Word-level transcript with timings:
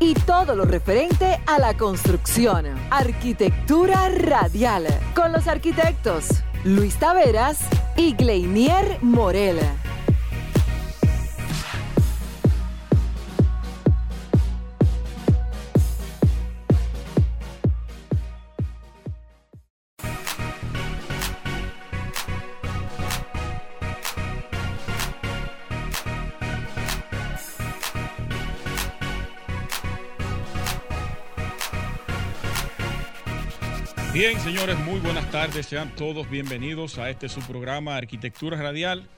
y 0.00 0.14
todo 0.14 0.56
lo 0.56 0.64
referente 0.64 1.38
a 1.46 1.58
la 1.58 1.76
construcción. 1.76 2.66
Arquitectura 2.90 4.08
Radial, 4.08 4.86
con 5.14 5.32
los 5.32 5.46
arquitectos 5.46 6.42
Luis 6.64 6.96
Taveras 6.96 7.58
y 7.96 8.14
Gleinier 8.14 8.98
Morel. 9.02 9.60
Bien, 34.20 34.38
señores, 34.38 34.78
muy 34.80 35.00
buenas 35.00 35.30
tardes. 35.30 35.64
Sean 35.64 35.96
todos 35.96 36.28
bienvenidos 36.28 36.98
a 36.98 37.08
este 37.08 37.26
su 37.30 37.40
programa 37.40 37.96
Arquitectura 37.96 38.58
Radial. 38.58 39.08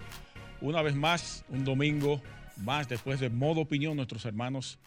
Una 0.61 0.81
vez 0.81 0.95
más, 0.95 1.45
un 1.49 1.65
domingo 1.65 2.23
más 2.59 2.89
después 2.89 3.19
de 3.19 3.29
Modo 3.29 3.63
Opinión, 3.63 3.97
nuestros 3.97 4.25
hermanos 4.27 4.79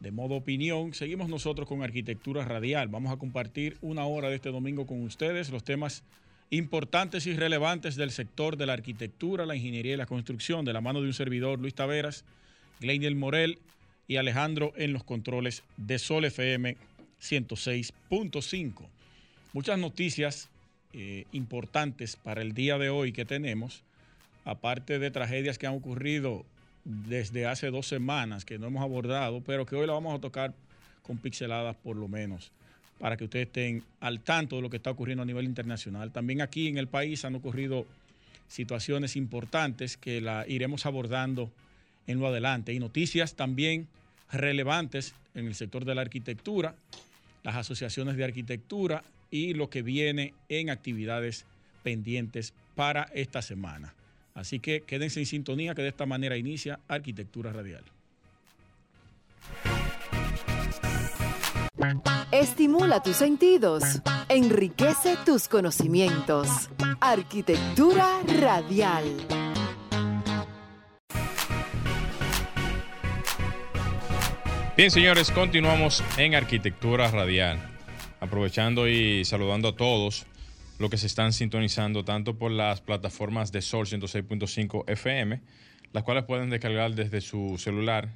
de 0.00 0.10
Modo 0.10 0.34
Opinión. 0.34 0.92
Seguimos 0.92 1.30
nosotros 1.30 1.66
con 1.66 1.82
Arquitectura 1.82 2.44
Radial. 2.44 2.88
Vamos 2.88 3.10
a 3.10 3.16
compartir 3.16 3.78
una 3.80 4.04
hora 4.04 4.28
de 4.28 4.34
este 4.34 4.50
domingo 4.50 4.86
con 4.86 5.02
ustedes 5.02 5.48
los 5.48 5.64
temas 5.64 6.02
importantes 6.50 7.26
y 7.26 7.34
relevantes 7.34 7.96
del 7.96 8.10
sector 8.10 8.58
de 8.58 8.66
la 8.66 8.74
arquitectura, 8.74 9.46
la 9.46 9.56
ingeniería 9.56 9.94
y 9.94 9.96
la 9.96 10.04
construcción, 10.04 10.66
de 10.66 10.74
la 10.74 10.82
mano 10.82 11.00
de 11.00 11.06
un 11.06 11.14
servidor, 11.14 11.58
Luis 11.58 11.74
Taveras, 11.74 12.26
Gleiniel 12.80 13.16
Morel 13.16 13.58
y 14.06 14.16
Alejandro 14.16 14.74
en 14.76 14.92
los 14.92 15.02
controles 15.02 15.62
de 15.78 15.98
Sol 15.98 16.26
FM 16.26 16.76
106.5 17.22 18.95
muchas 19.56 19.78
noticias 19.78 20.50
eh, 20.92 21.24
importantes 21.32 22.16
para 22.16 22.42
el 22.42 22.52
día 22.52 22.76
de 22.76 22.90
hoy 22.90 23.12
que 23.12 23.24
tenemos, 23.24 23.84
aparte 24.44 24.98
de 24.98 25.10
tragedias 25.10 25.56
que 25.56 25.66
han 25.66 25.72
ocurrido 25.72 26.44
desde 26.84 27.46
hace 27.46 27.70
dos 27.70 27.86
semanas 27.86 28.44
que 28.44 28.58
no 28.58 28.66
hemos 28.66 28.82
abordado, 28.82 29.40
pero 29.40 29.64
que 29.64 29.74
hoy 29.74 29.86
la 29.86 29.94
vamos 29.94 30.14
a 30.14 30.20
tocar 30.20 30.52
con 31.00 31.16
pixeladas 31.16 31.74
por 31.74 31.96
lo 31.96 32.06
menos, 32.06 32.52
para 32.98 33.16
que 33.16 33.24
ustedes 33.24 33.46
estén 33.46 33.82
al 34.00 34.20
tanto 34.20 34.56
de 34.56 34.62
lo 34.62 34.68
que 34.68 34.76
está 34.76 34.90
ocurriendo 34.90 35.22
a 35.22 35.26
nivel 35.26 35.46
internacional. 35.46 36.10
También 36.10 36.42
aquí 36.42 36.68
en 36.68 36.76
el 36.76 36.86
país 36.86 37.24
han 37.24 37.34
ocurrido 37.34 37.86
situaciones 38.48 39.16
importantes 39.16 39.96
que 39.96 40.20
la 40.20 40.44
iremos 40.46 40.84
abordando 40.84 41.50
en 42.06 42.20
lo 42.20 42.26
adelante 42.26 42.74
y 42.74 42.78
noticias 42.78 43.36
también 43.36 43.88
relevantes 44.30 45.14
en 45.34 45.46
el 45.46 45.54
sector 45.54 45.86
de 45.86 45.94
la 45.94 46.02
arquitectura, 46.02 46.74
las 47.42 47.56
asociaciones 47.56 48.18
de 48.18 48.24
arquitectura 48.24 49.02
y 49.36 49.54
lo 49.54 49.68
que 49.68 49.82
viene 49.82 50.32
en 50.48 50.70
actividades 50.70 51.44
pendientes 51.82 52.54
para 52.74 53.04
esta 53.14 53.42
semana. 53.42 53.94
Así 54.34 54.60
que 54.60 54.82
quédense 54.82 55.20
en 55.20 55.26
sintonía 55.26 55.74
que 55.74 55.82
de 55.82 55.88
esta 55.88 56.06
manera 56.06 56.36
inicia 56.36 56.80
Arquitectura 56.88 57.52
Radial. 57.52 57.84
Estimula 62.32 63.02
tus 63.02 63.16
sentidos, 63.16 64.02
enriquece 64.28 65.16
tus 65.24 65.48
conocimientos. 65.48 66.70
Arquitectura 67.00 68.20
Radial. 68.40 69.04
Bien, 74.76 74.90
señores, 74.90 75.30
continuamos 75.30 76.02
en 76.18 76.34
Arquitectura 76.34 77.10
Radial 77.10 77.75
aprovechando 78.26 78.88
y 78.88 79.24
saludando 79.24 79.68
a 79.68 79.76
todos 79.76 80.26
los 80.78 80.90
que 80.90 80.98
se 80.98 81.06
están 81.06 81.32
sintonizando 81.32 82.04
tanto 82.04 82.36
por 82.36 82.50
las 82.50 82.80
plataformas 82.80 83.52
de 83.52 83.62
Sol 83.62 83.86
106.5 83.86 84.84
FM, 84.86 85.40
las 85.92 86.02
cuales 86.04 86.24
pueden 86.24 86.50
descargar 86.50 86.94
desde 86.94 87.20
su 87.20 87.56
celular 87.58 88.10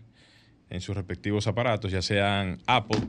en 0.68 0.80
sus 0.80 0.94
respectivos 0.94 1.46
aparatos, 1.46 1.90
ya 1.90 2.02
sean 2.02 2.58
Apple 2.66 3.00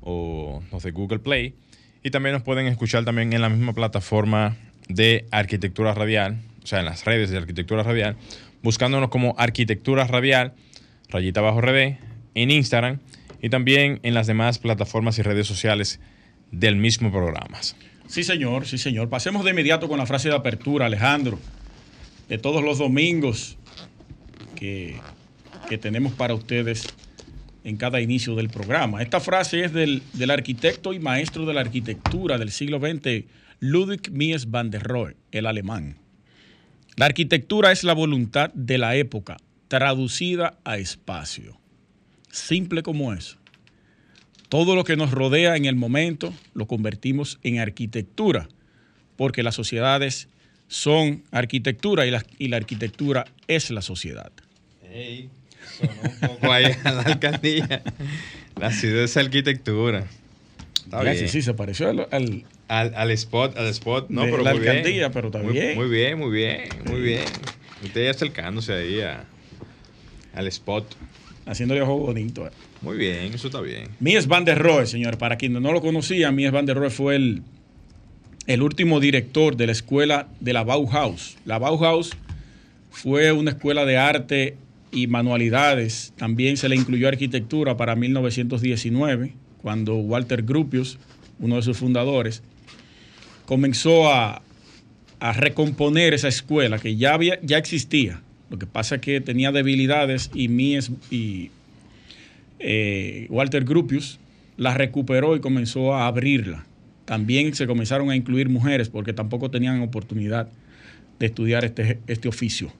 o 0.00 0.62
los 0.70 0.82
de 0.82 0.90
Google 0.90 1.18
Play. 1.18 1.54
Y 2.02 2.10
también 2.10 2.34
nos 2.34 2.42
pueden 2.42 2.66
escuchar 2.66 3.04
también 3.04 3.32
en 3.32 3.40
la 3.40 3.48
misma 3.48 3.72
plataforma 3.72 4.56
de 4.88 5.26
Arquitectura 5.30 5.94
Radial, 5.94 6.38
o 6.62 6.66
sea, 6.66 6.80
en 6.80 6.84
las 6.84 7.04
redes 7.04 7.30
de 7.30 7.38
Arquitectura 7.38 7.82
Radial, 7.82 8.16
buscándonos 8.62 9.08
como 9.08 9.34
Arquitectura 9.38 10.06
Radial, 10.06 10.54
rayita 11.08 11.40
bajo 11.40 11.60
RD, 11.60 11.98
en 12.34 12.50
Instagram 12.50 13.00
y 13.40 13.48
también 13.48 14.00
en 14.02 14.14
las 14.14 14.26
demás 14.26 14.58
plataformas 14.58 15.18
y 15.18 15.22
redes 15.22 15.46
sociales 15.46 16.00
del 16.50 16.76
mismo 16.76 17.10
programa. 17.10 17.58
Sí, 18.06 18.24
señor, 18.24 18.66
sí, 18.66 18.78
señor. 18.78 19.08
Pasemos 19.08 19.44
de 19.44 19.50
inmediato 19.50 19.88
con 19.88 19.98
la 19.98 20.06
frase 20.06 20.28
de 20.28 20.34
apertura, 20.34 20.86
Alejandro, 20.86 21.38
de 22.28 22.38
todos 22.38 22.62
los 22.62 22.78
domingos 22.78 23.56
que, 24.54 24.96
que 25.68 25.78
tenemos 25.78 26.12
para 26.12 26.34
ustedes 26.34 26.86
en 27.64 27.76
cada 27.76 28.00
inicio 28.00 28.34
del 28.34 28.48
programa. 28.48 29.02
Esta 29.02 29.20
frase 29.20 29.64
es 29.64 29.72
del, 29.72 30.02
del, 30.14 30.30
arquitecto 30.30 30.92
y 30.94 30.98
maestro 30.98 31.44
de 31.44 31.54
la 31.54 31.60
arquitectura 31.60 32.38
del 32.38 32.50
siglo 32.50 32.78
XX, 32.78 33.24
Ludwig 33.60 34.10
Mies 34.10 34.50
van 34.50 34.70
der 34.70 34.82
Rohe, 34.82 35.16
el 35.32 35.46
alemán. 35.46 35.98
La 36.96 37.06
arquitectura 37.06 37.72
es 37.72 37.84
la 37.84 37.92
voluntad 37.92 38.52
de 38.54 38.78
la 38.78 38.96
época 38.96 39.36
traducida 39.68 40.58
a 40.64 40.78
espacio. 40.78 41.58
Simple 42.30 42.82
como 42.82 43.12
eso. 43.12 43.37
Todo 44.48 44.74
lo 44.74 44.84
que 44.84 44.96
nos 44.96 45.10
rodea 45.10 45.56
en 45.56 45.66
el 45.66 45.76
momento 45.76 46.32
lo 46.54 46.66
convertimos 46.66 47.38
en 47.42 47.58
arquitectura, 47.58 48.48
porque 49.16 49.42
las 49.42 49.54
sociedades 49.54 50.28
son 50.68 51.22
arquitectura 51.30 52.06
y 52.06 52.10
la, 52.10 52.24
y 52.38 52.48
la 52.48 52.56
arquitectura 52.56 53.26
es 53.46 53.70
la 53.70 53.82
sociedad. 53.82 54.30
Hey, 54.90 55.28
sonó 55.78 55.92
un 56.02 56.28
poco 56.28 56.52
ahí 56.52 56.66
a 56.84 56.92
la 56.92 57.02
alcaldía. 57.02 57.82
La 58.58 58.72
ciudad 58.72 59.04
es 59.04 59.16
arquitectura. 59.16 60.06
Sí, 61.14 61.28
sí, 61.28 61.42
se 61.42 61.52
pareció 61.52 61.90
al, 61.90 62.08
al, 62.10 62.44
al, 62.68 62.94
al 62.94 63.10
spot, 63.10 63.58
al 63.58 63.66
spot. 63.66 64.08
No, 64.08 64.22
pero 64.22 64.38
la 64.38 64.54
muy 64.54 64.66
alcaldía, 64.66 64.92
bien. 64.92 65.12
pero 65.12 65.30
también. 65.30 65.76
Muy, 65.76 65.86
muy, 65.86 65.94
bien, 65.94 66.18
muy 66.18 66.30
bien, 66.30 66.68
muy 66.86 67.00
bien. 67.02 67.24
Usted 67.84 68.04
ya 68.04 68.10
acercándose 68.10 68.72
ahí 68.72 69.00
a, 69.02 69.24
al 70.32 70.46
spot. 70.46 70.86
Haciéndole 71.44 71.82
ojo 71.82 71.98
bonito. 71.98 72.46
Eh. 72.46 72.50
Muy 72.80 72.96
bien, 72.96 73.34
eso 73.34 73.48
está 73.48 73.60
bien. 73.60 73.88
Mies 74.00 74.26
van 74.28 74.44
der 74.44 74.58
Rohe, 74.58 74.86
señor. 74.86 75.18
Para 75.18 75.36
quienes 75.36 75.60
no 75.60 75.72
lo 75.72 75.80
conocían, 75.80 76.34
Mies 76.34 76.52
van 76.52 76.66
der 76.66 76.76
Rohe 76.76 76.90
fue 76.90 77.16
el, 77.16 77.42
el 78.46 78.62
último 78.62 79.00
director 79.00 79.56
de 79.56 79.66
la 79.66 79.72
escuela 79.72 80.28
de 80.40 80.52
la 80.52 80.62
Bauhaus. 80.62 81.36
La 81.44 81.58
Bauhaus 81.58 82.12
fue 82.90 83.32
una 83.32 83.50
escuela 83.50 83.84
de 83.84 83.96
arte 83.96 84.56
y 84.92 85.06
manualidades. 85.06 86.12
También 86.16 86.56
se 86.56 86.68
le 86.68 86.76
incluyó 86.76 87.08
arquitectura 87.08 87.76
para 87.76 87.96
1919, 87.96 89.34
cuando 89.60 89.96
Walter 89.96 90.42
Gropius, 90.42 90.98
uno 91.40 91.56
de 91.56 91.62
sus 91.62 91.76
fundadores, 91.76 92.42
comenzó 93.44 94.12
a, 94.12 94.42
a 95.20 95.32
recomponer 95.32 96.14
esa 96.14 96.28
escuela 96.28 96.78
que 96.78 96.96
ya, 96.96 97.14
había, 97.14 97.40
ya 97.42 97.58
existía. 97.58 98.22
Lo 98.50 98.58
que 98.58 98.66
pasa 98.66 98.96
es 98.96 99.00
que 99.00 99.20
tenía 99.20 99.52
debilidades 99.52 100.30
y 100.32 100.48
Mies 100.48 100.90
y 101.10 101.50
eh, 102.58 103.26
Walter 103.30 103.64
Gropius 103.64 104.18
la 104.56 104.74
recuperó 104.74 105.36
y 105.36 105.40
comenzó 105.40 105.94
a 105.94 106.06
abrirla. 106.06 106.66
También 107.04 107.54
se 107.54 107.66
comenzaron 107.66 108.10
a 108.10 108.16
incluir 108.16 108.48
mujeres 108.48 108.88
porque 108.88 109.12
tampoco 109.12 109.50
tenían 109.50 109.80
oportunidad 109.80 110.48
de 111.18 111.26
estudiar 111.26 111.64
este, 111.64 112.00
este 112.06 112.28
oficio. 112.28 112.70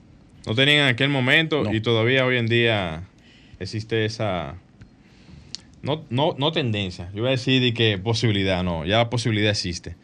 No 0.45 0.55
tenían 0.55 0.83
en 0.83 0.87
aquel 0.93 1.09
momento 1.09 1.63
no. 1.63 1.73
y 1.73 1.81
todavía 1.81 2.25
hoy 2.25 2.37
en 2.37 2.47
día 2.47 3.03
existe 3.59 4.05
esa... 4.05 4.55
No, 5.81 6.03
no, 6.09 6.35
no 6.37 6.51
tendencia, 6.51 7.09
yo 7.13 7.21
voy 7.21 7.29
a 7.29 7.31
decir 7.31 7.61
de 7.61 7.73
que 7.73 7.97
posibilidad, 7.97 8.63
no, 8.63 8.85
ya 8.85 8.97
la 8.97 9.09
posibilidad 9.09 9.51
existe. 9.51 9.95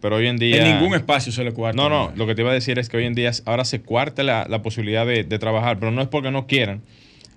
Pero 0.00 0.16
hoy 0.16 0.26
en 0.26 0.38
día... 0.38 0.66
En 0.66 0.78
ningún 0.78 0.94
espacio 0.94 1.30
se 1.30 1.44
le 1.44 1.52
cuarta. 1.52 1.76
No, 1.80 1.88
no, 1.88 2.12
lo 2.16 2.26
que 2.26 2.34
te 2.34 2.42
iba 2.42 2.50
a 2.50 2.54
decir 2.54 2.78
es 2.78 2.88
que 2.88 2.96
hoy 2.96 3.04
en 3.04 3.14
día 3.14 3.30
ahora 3.44 3.64
se 3.64 3.80
cuarta 3.80 4.22
la, 4.24 4.46
la 4.48 4.62
posibilidad 4.62 5.06
de, 5.06 5.22
de, 5.22 5.38
trabajar, 5.38 5.78
pero 5.78 5.92
no 5.92 6.02
es 6.02 6.08
porque 6.08 6.30
no 6.30 6.46
quieran, 6.46 6.82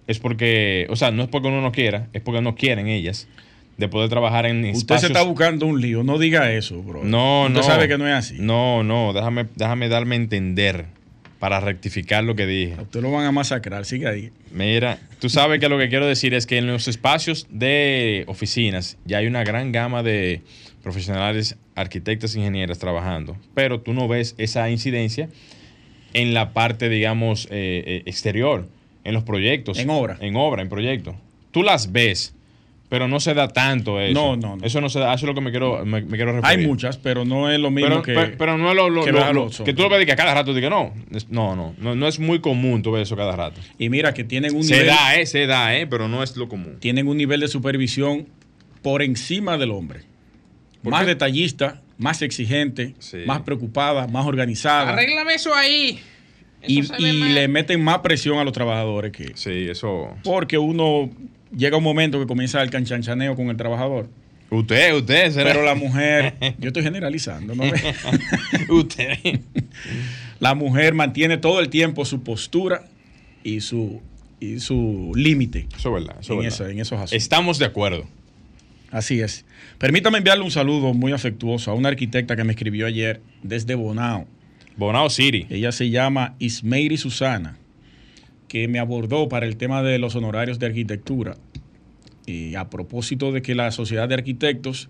es 0.07 0.19
porque, 0.19 0.87
o 0.89 0.95
sea, 0.95 1.11
no 1.11 1.23
es 1.23 1.29
porque 1.29 1.47
uno 1.47 1.61
no 1.61 1.71
quiera, 1.71 2.07
es 2.13 2.21
porque 2.21 2.41
no 2.41 2.55
quieren 2.55 2.87
ellas 2.87 3.27
de 3.77 3.87
poder 3.87 4.09
trabajar 4.09 4.45
en 4.45 4.59
Usted 4.59 4.77
espacios... 4.77 5.01
se 5.01 5.07
está 5.07 5.23
buscando 5.23 5.65
un 5.65 5.81
lío, 5.81 6.03
no 6.03 6.19
diga 6.19 6.51
eso, 6.51 6.81
bro. 6.83 7.03
No, 7.03 7.43
Usted 7.43 7.55
no. 7.55 7.63
sabe 7.63 7.87
que 7.87 7.97
no 7.97 8.07
es 8.07 8.13
así. 8.13 8.35
No, 8.39 8.83
no, 8.83 9.13
déjame, 9.13 9.47
déjame 9.55 9.89
darme 9.89 10.15
a 10.15 10.17
entender 10.19 10.85
para 11.39 11.59
rectificar 11.59 12.23
lo 12.23 12.35
que 12.35 12.45
dije. 12.45 12.75
A 12.77 12.83
Usted 12.83 13.01
lo 13.01 13.11
van 13.11 13.25
a 13.25 13.31
masacrar, 13.31 13.85
sigue 13.85 14.07
ahí. 14.07 14.31
Mira, 14.51 14.99
tú 15.19 15.27
sabes 15.29 15.59
que 15.59 15.67
lo 15.67 15.77
que 15.77 15.89
quiero 15.89 16.05
decir 16.07 16.33
es 16.33 16.45
que 16.45 16.57
en 16.57 16.67
los 16.67 16.87
espacios 16.87 17.47
de 17.49 18.23
oficinas 18.27 18.97
ya 19.05 19.17
hay 19.17 19.27
una 19.27 19.43
gran 19.43 19.71
gama 19.71 20.03
de 20.03 20.41
profesionales, 20.83 21.57
arquitectas, 21.75 22.35
ingenieras 22.35 22.77
trabajando, 22.77 23.35
pero 23.55 23.81
tú 23.81 23.93
no 23.93 24.07
ves 24.07 24.35
esa 24.37 24.69
incidencia 24.69 25.29
en 26.13 26.33
la 26.33 26.53
parte, 26.53 26.89
digamos, 26.89 27.47
eh, 27.49 27.83
eh, 27.85 28.03
exterior, 28.05 28.67
en 29.03 29.13
los 29.13 29.23
proyectos. 29.23 29.77
En 29.79 29.89
obra. 29.89 30.17
En 30.21 30.35
obra, 30.35 30.61
en 30.61 30.69
proyectos. 30.69 31.15
Tú 31.51 31.61
las 31.63 31.91
ves, 31.91 32.33
pero 32.89 33.07
no 33.07 33.19
se 33.19 33.33
da 33.33 33.47
tanto 33.47 33.99
eso. 33.99 34.13
No, 34.13 34.35
no, 34.35 34.55
no. 34.57 34.65
Eso 34.65 34.79
no 34.81 34.89
se 34.89 34.99
da, 34.99 35.13
eso 35.13 35.25
es 35.25 35.27
lo 35.29 35.33
que 35.35 35.41
me 35.41 35.51
quiero, 35.51 35.85
me, 35.85 36.01
me 36.01 36.15
quiero 36.17 36.33
referir. 36.33 36.59
Hay 36.59 36.65
muchas, 36.67 36.97
pero 36.97 37.25
no 37.25 37.51
es 37.51 37.59
lo 37.59 37.69
mismo 37.71 37.89
Pero, 37.89 38.01
que. 38.03 38.13
pero, 38.13 38.37
pero 38.37 38.57
no 38.57 38.69
es 38.69 38.75
lo, 38.75 38.89
lo- 38.89 39.03
que 39.03 39.11
lo- 39.11 39.33
lo- 39.33 39.49
que 39.49 39.73
tú 39.73 39.83
lo 39.83 39.89
ves 39.89 40.05
que 40.05 40.11
a 40.11 40.15
cada 40.15 40.33
rato 40.33 40.53
digas 40.53 40.69
no. 40.71 40.93
No, 41.29 41.55
no, 41.55 41.75
no, 41.79 41.95
no 41.95 42.07
es 42.07 42.19
muy 42.19 42.39
común 42.39 42.81
tú 42.83 42.91
ver 42.91 43.01
eso 43.03 43.15
cada 43.15 43.35
rato. 43.35 43.59
y 43.77 43.89
mira 43.89 44.13
que 44.13 44.23
tienen 44.23 44.55
un 44.55 44.63
Se 44.63 44.73
nivel, 44.73 44.87
da, 44.87 45.15
eh, 45.15 45.25
se 45.25 45.45
da, 45.47 45.75
eh, 45.77 45.87
pero 45.87 46.07
no 46.07 46.23
es 46.23 46.35
lo 46.37 46.47
común. 46.47 46.77
tienen 46.79 47.07
un 47.07 47.17
nivel 47.17 47.39
de 47.39 47.47
supervisión 47.47 48.27
por 48.81 49.01
encima 49.01 49.57
del 49.57 49.71
hombre. 49.71 50.01
¿Por 50.83 50.91
Más 50.91 51.01
qué? 51.03 51.07
detallista, 51.09 51.81
más 51.97 52.21
exigente, 52.21 52.93
Sí. 52.99 53.19
más 53.25 53.41
preocupada, 53.43 54.05
más 54.07 54.25
organizada. 54.25 54.91
Arréglame 54.91 55.35
eso 55.35 55.53
ahí. 55.55 55.99
Y 56.67 56.81
y 56.97 57.11
le 57.33 57.47
meten 57.47 57.83
más 57.83 57.99
presión 57.99 58.37
a 58.39 58.43
los 58.43 58.53
trabajadores 58.53 59.11
que. 59.11 59.31
Sí, 59.35 59.67
eso. 59.69 60.09
Porque 60.23 60.57
uno 60.57 61.09
llega 61.55 61.77
un 61.77 61.83
momento 61.83 62.19
que 62.19 62.25
comienza 62.27 62.61
el 62.61 62.69
canchanchaneo 62.69 63.35
con 63.35 63.49
el 63.49 63.57
trabajador. 63.57 64.09
Usted, 64.49 64.93
usted, 64.95 65.31
será. 65.31 65.51
Pero 65.51 65.63
la 65.65 65.73
mujer, 65.75 66.35
yo 66.59 66.67
estoy 66.67 66.83
generalizando, 66.83 67.55
¿no? 67.55 67.63
usted. 68.69 69.17
la 70.39 70.53
mujer 70.55 70.93
mantiene 70.93 71.37
todo 71.37 71.59
el 71.59 71.69
tiempo 71.69 72.05
su 72.05 72.21
postura 72.23 72.83
y 73.43 73.61
su, 73.61 74.01
y 74.39 74.59
su 74.59 75.11
límite 75.15 75.67
Eso 75.75 75.89
es 75.97 76.03
verdad. 76.05 76.17
Eso 76.19 76.33
es 76.33 76.37
en, 76.37 76.37
verdad. 76.37 76.53
eso- 76.53 76.67
en 76.67 76.79
esos 76.79 76.93
asuntos. 76.93 77.13
Estamos 77.13 77.59
de 77.59 77.65
acuerdo. 77.65 78.05
Así 78.91 79.21
es. 79.21 79.43
Permítame 79.79 80.19
enviarle 80.19 80.43
un 80.43 80.51
saludo 80.51 80.93
muy 80.93 81.13
afectuoso 81.13 81.71
a 81.71 81.73
una 81.73 81.89
arquitecta 81.89 82.35
que 82.35 82.43
me 82.43 82.53
escribió 82.53 82.85
ayer 82.85 83.21
desde 83.41 83.73
Bonao. 83.73 84.27
Bonao 84.75 85.09
City. 85.09 85.45
Ella 85.49 85.71
se 85.71 85.89
llama 85.89 86.35
Ismeiri 86.39 86.97
Susana, 86.97 87.57
que 88.47 88.67
me 88.67 88.79
abordó 88.79 89.29
para 89.29 89.45
el 89.45 89.55
tema 89.57 89.83
de 89.83 89.99
los 89.99 90.15
honorarios 90.15 90.57
de 90.59 90.65
arquitectura. 90.65 91.37
Y 92.25 92.55
a 92.55 92.69
propósito 92.69 93.31
de 93.31 93.41
que 93.41 93.53
la 93.53 93.71
Sociedad 93.71 94.07
de 94.07 94.15
Arquitectos 94.15 94.89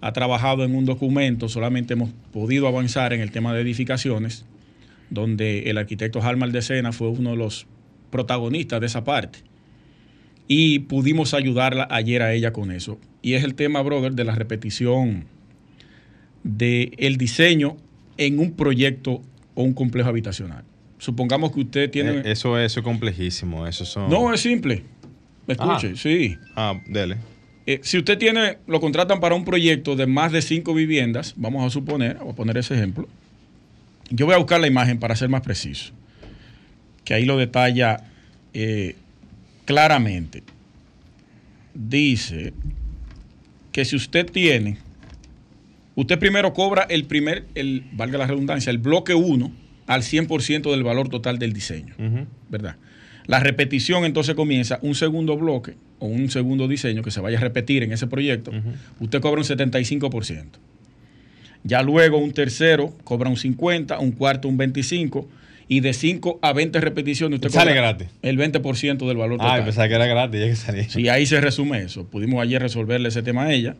ha 0.00 0.12
trabajado 0.12 0.64
en 0.64 0.74
un 0.74 0.84
documento, 0.84 1.48
solamente 1.48 1.94
hemos 1.94 2.10
podido 2.32 2.68
avanzar 2.68 3.12
en 3.12 3.20
el 3.20 3.30
tema 3.30 3.54
de 3.54 3.62
edificaciones, 3.62 4.44
donde 5.10 5.70
el 5.70 5.78
arquitecto 5.78 6.20
Halmar 6.20 6.52
de 6.52 6.62
Sena 6.62 6.92
fue 6.92 7.08
uno 7.08 7.30
de 7.30 7.36
los 7.36 7.66
protagonistas 8.10 8.80
de 8.80 8.86
esa 8.86 9.04
parte. 9.04 9.40
Y 10.46 10.80
pudimos 10.80 11.34
ayudarla 11.34 11.88
ayer 11.90 12.22
a 12.22 12.34
ella 12.34 12.52
con 12.52 12.70
eso. 12.72 12.98
Y 13.22 13.34
es 13.34 13.44
el 13.44 13.54
tema, 13.54 13.80
brother, 13.82 14.12
de 14.12 14.24
la 14.24 14.34
repetición 14.34 15.24
del 16.42 17.16
diseño 17.16 17.76
en 18.18 18.38
un 18.38 18.52
proyecto 18.52 19.22
o 19.54 19.62
un 19.62 19.72
complejo 19.72 20.08
habitacional. 20.10 20.64
Supongamos 20.98 21.52
que 21.52 21.60
usted 21.60 21.90
tiene... 21.90 22.18
Eh, 22.18 22.22
eso, 22.32 22.58
eso 22.58 22.80
es 22.80 22.84
complejísimo. 22.84 23.66
Eso 23.66 23.84
son. 23.86 24.10
no, 24.10 24.34
es 24.34 24.40
simple. 24.40 24.82
Escuche, 25.46 25.92
Ah. 25.94 25.96
sí. 25.96 26.36
Ah, 26.54 26.80
dele. 26.86 27.16
Eh, 27.64 27.80
si 27.82 27.98
usted 27.98 28.18
tiene, 28.18 28.58
lo 28.66 28.80
contratan 28.80 29.20
para 29.20 29.34
un 29.34 29.44
proyecto 29.44 29.94
de 29.96 30.06
más 30.06 30.32
de 30.32 30.42
cinco 30.42 30.74
viviendas, 30.74 31.34
vamos 31.36 31.64
a 31.66 31.70
suponer, 31.70 32.16
voy 32.18 32.30
a 32.32 32.34
poner 32.34 32.56
ese 32.58 32.74
ejemplo. 32.74 33.08
Yo 34.10 34.26
voy 34.26 34.34
a 34.34 34.38
buscar 34.38 34.60
la 34.60 34.66
imagen 34.66 34.98
para 34.98 35.14
ser 35.16 35.28
más 35.28 35.42
preciso, 35.42 35.92
que 37.04 37.12
ahí 37.14 37.24
lo 37.26 37.36
detalla 37.36 38.04
eh, 38.54 38.96
claramente. 39.66 40.42
Dice 41.74 42.52
que 43.70 43.84
si 43.84 43.96
usted 43.96 44.30
tiene, 44.30 44.78
usted 46.00 46.18
primero 46.18 46.52
cobra 46.52 46.82
el 46.88 47.04
primer, 47.04 47.44
el, 47.54 47.84
valga 47.92 48.18
la 48.18 48.26
redundancia, 48.26 48.70
el 48.70 48.78
bloque 48.78 49.14
1 49.14 49.50
al 49.86 50.02
100% 50.02 50.70
del 50.70 50.82
valor 50.84 51.08
total 51.08 51.38
del 51.38 51.52
diseño. 51.52 51.94
¿verdad? 52.48 52.76
La 53.26 53.40
repetición 53.40 54.04
entonces 54.04 54.34
comienza 54.34 54.78
un 54.82 54.94
segundo 54.94 55.36
bloque 55.36 55.74
o 55.98 56.06
un 56.06 56.30
segundo 56.30 56.68
diseño 56.68 57.02
que 57.02 57.10
se 57.10 57.20
vaya 57.20 57.38
a 57.38 57.40
repetir 57.40 57.82
en 57.82 57.92
ese 57.92 58.06
proyecto. 58.06 58.52
Usted 59.00 59.20
cobra 59.20 59.40
un 59.40 59.46
75%. 59.46 60.44
Ya 61.64 61.82
luego 61.82 62.18
un 62.18 62.32
tercero 62.32 62.94
cobra 63.04 63.28
un 63.28 63.36
50, 63.36 63.98
un 63.98 64.12
cuarto 64.12 64.48
un 64.48 64.56
25 64.56 65.28
y 65.66 65.80
de 65.80 65.92
5 65.92 66.38
a 66.40 66.52
20 66.52 66.80
repeticiones 66.80 67.36
usted 67.38 67.50
Sale 67.50 67.72
cobra 67.72 67.82
gratis. 67.82 68.08
el 68.22 68.38
20% 68.38 69.06
del 69.06 69.16
valor 69.16 69.38
Ah, 69.40 69.44
total. 69.50 69.64
pensaba 69.64 69.88
que 69.88 69.94
era 69.94 70.06
gratis. 70.06 70.40
Ya 70.40 70.46
que 70.46 70.56
salía. 70.56 70.88
Sí, 70.88 71.08
ahí 71.08 71.26
se 71.26 71.40
resume 71.40 71.82
eso. 71.82 72.06
Pudimos 72.08 72.40
ayer 72.42 72.62
resolverle 72.62 73.08
ese 73.08 73.22
tema 73.22 73.44
a 73.44 73.52
ella, 73.52 73.74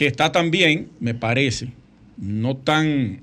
que 0.00 0.06
está 0.06 0.32
también, 0.32 0.88
me 0.98 1.12
parece, 1.12 1.68
no 2.16 2.56
tan... 2.56 3.20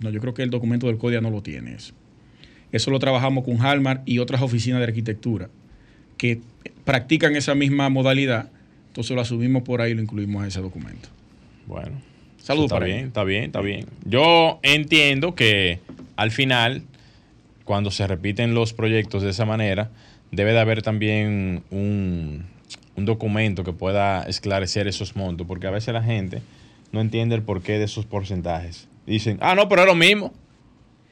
No, 0.00 0.10
yo 0.10 0.20
creo 0.20 0.34
que 0.34 0.42
el 0.42 0.50
documento 0.50 0.88
del 0.88 0.98
CODIA 0.98 1.20
no 1.20 1.30
lo 1.30 1.40
tiene 1.40 1.74
eso. 1.74 1.94
Eso 2.72 2.90
lo 2.90 2.98
trabajamos 2.98 3.44
con 3.44 3.64
Halmar 3.64 4.02
y 4.06 4.18
otras 4.18 4.42
oficinas 4.42 4.80
de 4.80 4.86
arquitectura 4.86 5.50
que 6.16 6.40
practican 6.84 7.36
esa 7.36 7.54
misma 7.54 7.90
modalidad. 7.90 8.50
Entonces 8.88 9.14
lo 9.14 9.22
asumimos 9.22 9.62
por 9.62 9.80
ahí 9.80 9.92
y 9.92 9.94
lo 9.94 10.02
incluimos 10.02 10.42
en 10.42 10.48
ese 10.48 10.60
documento. 10.60 11.10
Bueno. 11.64 11.92
Saludos 12.38 12.64
Está 12.64 12.74
para 12.74 12.86
bien, 12.86 13.06
está 13.06 13.22
bien, 13.22 13.44
está 13.44 13.60
bien. 13.60 13.86
Yo 14.04 14.58
entiendo 14.64 15.36
que 15.36 15.78
al 16.16 16.32
final, 16.32 16.82
cuando 17.62 17.92
se 17.92 18.04
repiten 18.04 18.52
los 18.52 18.72
proyectos 18.72 19.22
de 19.22 19.30
esa 19.30 19.44
manera, 19.44 19.92
debe 20.32 20.50
de 20.54 20.58
haber 20.58 20.82
también 20.82 21.62
un, 21.70 22.46
un 22.96 23.04
documento 23.04 23.62
que 23.64 23.72
pueda 23.72 24.22
esclarecer 24.24 24.86
esos 24.88 25.16
montos, 25.16 25.46
porque 25.46 25.66
a 25.66 25.70
veces 25.70 25.92
la 25.94 26.02
gente 26.02 26.40
no 26.92 27.00
entiende 27.00 27.34
el 27.34 27.42
porqué 27.42 27.78
de 27.78 27.84
esos 27.84 28.06
porcentajes. 28.06 28.88
Dicen, 29.06 29.38
ah, 29.40 29.54
no, 29.54 29.68
pero 29.68 29.82
es 29.82 29.88
lo 29.88 29.94
mismo. 29.94 30.32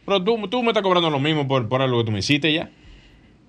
Pero 0.07 0.23
tú, 0.23 0.49
tú 0.49 0.63
me 0.63 0.69
estás 0.69 0.83
cobrando 0.83 1.11
lo 1.11 1.21
mismo 1.21 1.47
por, 1.49 1.69
por 1.69 1.81
algo 1.83 1.99
que 1.99 2.05
tú 2.07 2.13
me 2.13 2.19
hiciste 2.21 2.53
ya. 2.53 2.71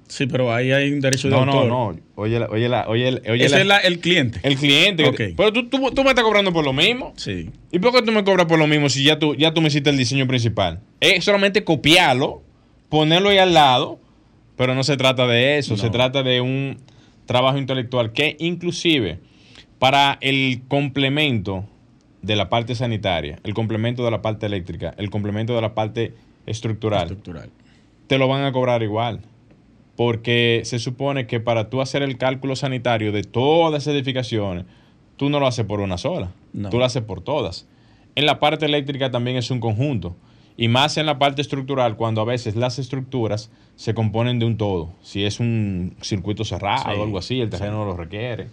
Sí, 0.08 0.28
pero 0.28 0.54
ahí 0.54 0.72
hay 0.72 0.92
un 0.92 1.00
derecho 1.02 1.30
de 1.30 1.36
No, 1.36 1.46
no, 1.46 1.52
autor. 1.54 1.68
no. 1.96 2.00
Oye, 2.16 2.40
la- 2.40 2.46
oye, 2.48 2.70
la- 2.70 2.86
oye, 2.88 3.22
oye 3.28 3.46
Ese 3.46 3.64
la- 3.66 3.78
es 3.80 3.86
el 3.86 4.00
cliente. 4.00 4.40
el 4.44 4.56
cliente. 4.56 5.02
que 5.04 5.10
Ok. 5.10 5.16
te- 5.18 5.34
pero 5.36 5.52
tú, 5.52 5.68
tú, 5.68 5.92
tú 5.92 6.04
me 6.04 6.10
estás 6.10 6.24
cobrando 6.24 6.54
por 6.54 6.64
lo 6.64 6.74
mismo. 6.74 7.14
Sí. 7.18 7.50
¿Y 7.72 7.80
por 7.80 7.92
qué 7.92 8.04
tú 8.04 8.12
me 8.12 8.24
cobras 8.24 8.46
por 8.46 8.60
lo 8.60 8.68
mismo 8.68 8.88
si 8.90 9.04
ya 9.04 9.18
tú, 9.18 9.34
ya 9.36 9.52
tú 9.54 9.62
me 9.62 9.70
hiciste 9.70 9.90
el 9.90 9.98
diseño 9.98 10.28
principal? 10.28 10.80
Es 11.00 11.24
solamente 11.24 11.64
copiarlo, 11.64 12.44
ponerlo 12.90 13.30
ahí 13.30 13.40
al 13.40 13.56
lado, 13.56 14.00
pero 14.58 14.76
no 14.76 14.84
se 14.84 14.96
trata 14.96 15.26
de 15.26 15.58
eso, 15.58 15.74
No. 15.74 15.78
se 15.82 15.90
trata 15.90 16.22
de 16.22 16.40
un 16.40 16.78
trabajo 17.26 17.58
intelectual 17.58 18.12
que 18.14 18.36
inclusive 18.40 19.20
para 19.80 20.18
el 20.22 20.62
complemento 20.68 21.66
de 22.22 22.36
la 22.36 22.50
parte 22.50 22.76
sanitaria, 22.76 23.40
el 23.44 23.54
complemento 23.54 24.04
de 24.04 24.12
la 24.12 24.22
parte 24.22 24.46
eléctrica, 24.46 24.94
el 24.98 25.10
complemento 25.10 25.54
de 25.56 25.62
la 25.62 25.76
parte 25.76 26.14
estructural, 26.46 27.04
Estructural. 27.04 27.50
te 28.08 28.18
lo 28.18 28.28
van 28.28 28.44
a 28.44 28.52
cobrar 28.52 28.82
igual. 28.84 29.22
Porque 29.96 30.62
se 30.66 30.78
supone 30.80 31.26
que 31.26 31.40
para 31.40 31.70
tú 31.70 31.80
hacer 31.82 32.04
el 32.04 32.18
cálculo 32.18 32.56
sanitario 32.58 33.12
de 33.14 33.24
todas 33.24 33.84
esas 33.84 33.94
edificaciones, 33.94 34.66
tú 35.16 35.30
no 35.30 35.40
lo 35.40 35.48
haces 35.48 35.66
por 35.66 35.80
una 35.80 35.98
sola, 35.98 36.32
No. 36.52 36.70
tú 36.70 36.78
lo 36.80 36.86
haces 36.86 37.02
por 37.04 37.22
todas. 37.22 37.66
En 38.16 38.26
la 38.26 38.40
parte 38.40 38.66
eléctrica 38.66 39.10
también 39.12 39.38
es 39.38 39.52
un 39.52 39.60
conjunto. 39.62 40.16
Y 40.58 40.68
más 40.70 40.98
en 40.98 41.06
la 41.06 41.20
parte 41.20 41.42
estructural, 41.42 41.98
cuando 41.98 42.22
a 42.22 42.26
veces 42.26 42.56
las 42.56 42.80
estructuras 42.80 43.52
se 43.76 43.94
componen 43.94 44.40
de 44.40 44.46
un 44.46 44.58
todo. 44.58 44.94
Si 45.02 45.26
es 45.26 45.40
un 45.40 45.96
circuito 46.02 46.46
cerrado 46.46 46.84
Sí, 46.84 47.00
o 47.00 47.04
algo 47.04 47.18
así, 47.18 47.42
el 47.42 47.50
terreno 47.50 47.84
lo 47.84 47.98
requiere. 47.98 48.48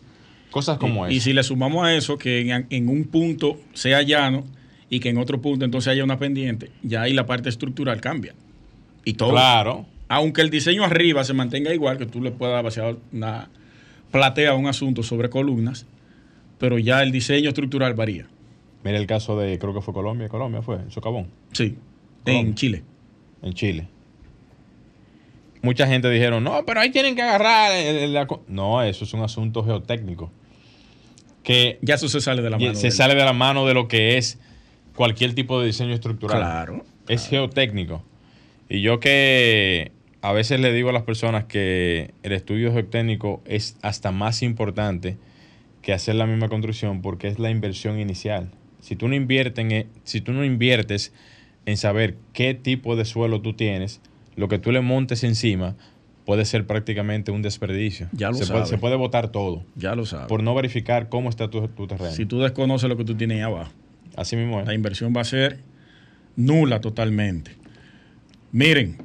Cosas 0.50 0.78
como 0.78 1.08
y, 1.08 1.14
y 1.14 1.16
eso. 1.16 1.24
si 1.24 1.32
le 1.32 1.42
sumamos 1.42 1.86
a 1.86 1.94
eso 1.94 2.18
que 2.18 2.40
en, 2.40 2.66
en 2.68 2.88
un 2.88 3.04
punto 3.04 3.58
sea 3.72 4.02
llano 4.02 4.44
y 4.90 5.00
que 5.00 5.08
en 5.08 5.18
otro 5.18 5.40
punto 5.40 5.64
entonces 5.64 5.90
haya 5.92 6.04
una 6.04 6.18
pendiente, 6.18 6.70
ya 6.82 7.02
ahí 7.02 7.14
la 7.14 7.24
parte 7.24 7.48
estructural 7.48 8.00
cambia. 8.00 8.34
Y 9.04 9.14
todo. 9.14 9.30
Claro. 9.30 9.86
Aunque 10.08 10.42
el 10.42 10.50
diseño 10.50 10.84
arriba 10.84 11.24
se 11.24 11.32
mantenga 11.32 11.72
igual, 11.72 11.96
que 11.96 12.04
tú 12.04 12.20
le 12.20 12.32
puedas 12.32 12.62
vaciar 12.62 12.96
una 13.12 13.48
platea 14.10 14.50
a 14.50 14.54
un 14.54 14.66
asunto 14.66 15.02
sobre 15.02 15.30
columnas, 15.30 15.86
pero 16.58 16.78
ya 16.78 17.02
el 17.02 17.12
diseño 17.12 17.48
estructural 17.48 17.94
varía. 17.94 18.26
Mira 18.84 18.98
el 18.98 19.06
caso 19.06 19.38
de, 19.38 19.58
creo 19.58 19.72
que 19.72 19.80
fue 19.80 19.94
Colombia, 19.94 20.28
Colombia 20.28 20.60
fue, 20.60 20.76
en 20.76 20.90
Socavón. 20.90 21.28
Sí. 21.52 21.76
En 22.30 22.54
Chile. 22.54 22.82
en 23.42 23.52
Chile. 23.54 23.88
Mucha 25.62 25.86
gente 25.86 26.10
dijeron, 26.10 26.42
no, 26.42 26.64
pero 26.66 26.80
ahí 26.80 26.90
tienen 26.90 27.14
que 27.14 27.22
agarrar. 27.22 27.72
el- 27.72 27.96
el- 27.96 28.12
la 28.12 28.26
co-". 28.26 28.42
No, 28.48 28.82
eso 28.82 29.04
es 29.04 29.12
un 29.14 29.20
asunto 29.22 29.64
geotécnico. 29.64 30.30
Que 31.44 31.78
Ya 31.82 31.94
eso 31.96 32.08
se 32.08 32.20
sale 32.20 32.42
de 32.42 32.50
la 32.50 32.58
mano. 32.58 32.74
se 32.74 32.82
del- 32.88 32.92
sale 32.92 33.14
de 33.14 33.24
la 33.24 33.32
mano 33.32 33.66
de 33.66 33.74
lo 33.74 33.88
que 33.88 34.16
es 34.18 34.38
cualquier 34.96 35.34
tipo 35.34 35.60
de 35.60 35.66
diseño 35.66 35.92
estructural. 35.94 36.38
Claro. 36.38 36.84
Es 37.08 37.28
geotécnico. 37.28 38.02
Y 38.68 38.80
yo 38.80 39.00
que 39.00 39.92
a 40.20 40.32
veces 40.32 40.60
le 40.60 40.72
digo 40.72 40.90
a 40.90 40.92
las 40.92 41.02
personas 41.02 41.44
que 41.44 42.12
el 42.22 42.32
estudio 42.32 42.72
geotécnico 42.72 43.42
es 43.44 43.76
hasta 43.82 44.12
más 44.12 44.42
importante 44.42 45.16
que 45.80 45.92
hacer 45.92 46.14
la 46.14 46.26
misma 46.26 46.48
construcción 46.48 47.02
porque 47.02 47.26
es 47.28 47.38
la 47.40 47.50
inversión 47.50 47.98
inicial. 48.00 48.50
Si 48.80 48.94
tú 48.96 49.08
no 49.08 49.14
inviertes 49.14 49.64
en, 49.64 49.88
si 50.04 50.20
tú 50.20 50.32
no 50.32 50.44
inviertes 50.44 51.12
en 51.66 51.76
saber 51.76 52.16
qué 52.32 52.54
tipo 52.54 52.96
de 52.96 53.04
suelo 53.04 53.40
tú 53.40 53.52
tienes, 53.54 54.00
lo 54.36 54.48
que 54.48 54.58
tú 54.58 54.72
le 54.72 54.80
montes 54.80 55.24
encima 55.24 55.76
puede 56.24 56.44
ser 56.44 56.66
prácticamente 56.66 57.30
un 57.32 57.42
desperdicio. 57.42 58.08
Ya 58.12 58.28
lo 58.28 58.34
se, 58.34 58.44
sabes. 58.46 58.62
puede, 58.62 58.66
se 58.70 58.78
puede 58.78 58.96
botar 58.96 59.28
todo 59.32 59.64
Ya 59.76 59.94
lo 59.94 60.06
sabes. 60.06 60.26
por 60.28 60.42
no 60.42 60.54
verificar 60.54 61.08
cómo 61.08 61.28
está 61.30 61.48
tu, 61.50 61.66
tu 61.68 61.86
terreno. 61.86 62.10
si 62.12 62.26
tú 62.26 62.40
desconoces 62.40 62.88
lo 62.88 62.96
que 62.96 63.04
tú 63.04 63.14
tienes 63.16 63.36
ahí 63.38 63.42
abajo, 63.42 63.72
Así 64.16 64.36
mismo 64.36 64.60
es. 64.60 64.66
la 64.66 64.74
inversión 64.74 65.12
va 65.16 65.22
a 65.22 65.24
ser 65.24 65.60
nula 66.36 66.80
totalmente. 66.80 67.52
Miren, 68.52 68.98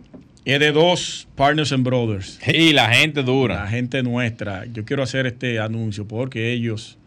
es 0.45 0.59
de 0.59 0.71
dos 0.71 1.27
Partners 1.35 1.71
and 1.71 1.83
Brothers. 1.85 2.39
Y 2.53 2.73
la 2.73 2.89
gente 2.93 3.23
dura. 3.23 3.55
La 3.63 3.67
gente 3.67 4.03
nuestra, 4.03 4.65
yo 4.65 4.85
quiero 4.85 5.03
hacer 5.03 5.25
este 5.25 5.59
anuncio 5.59 6.07
porque 6.07 6.51
ellos 6.53 6.97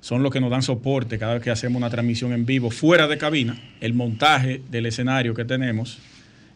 son 0.00 0.22
los 0.22 0.32
que 0.32 0.40
nos 0.40 0.50
dan 0.50 0.62
soporte 0.62 1.18
cada 1.18 1.34
vez 1.34 1.42
que 1.42 1.50
hacemos 1.50 1.78
una 1.78 1.90
transmisión 1.90 2.32
en 2.32 2.46
vivo 2.46 2.70
fuera 2.70 3.08
de 3.08 3.18
cabina, 3.18 3.60
el 3.80 3.94
montaje 3.94 4.62
del 4.70 4.86
escenario 4.86 5.34
que 5.34 5.44
tenemos 5.44 5.98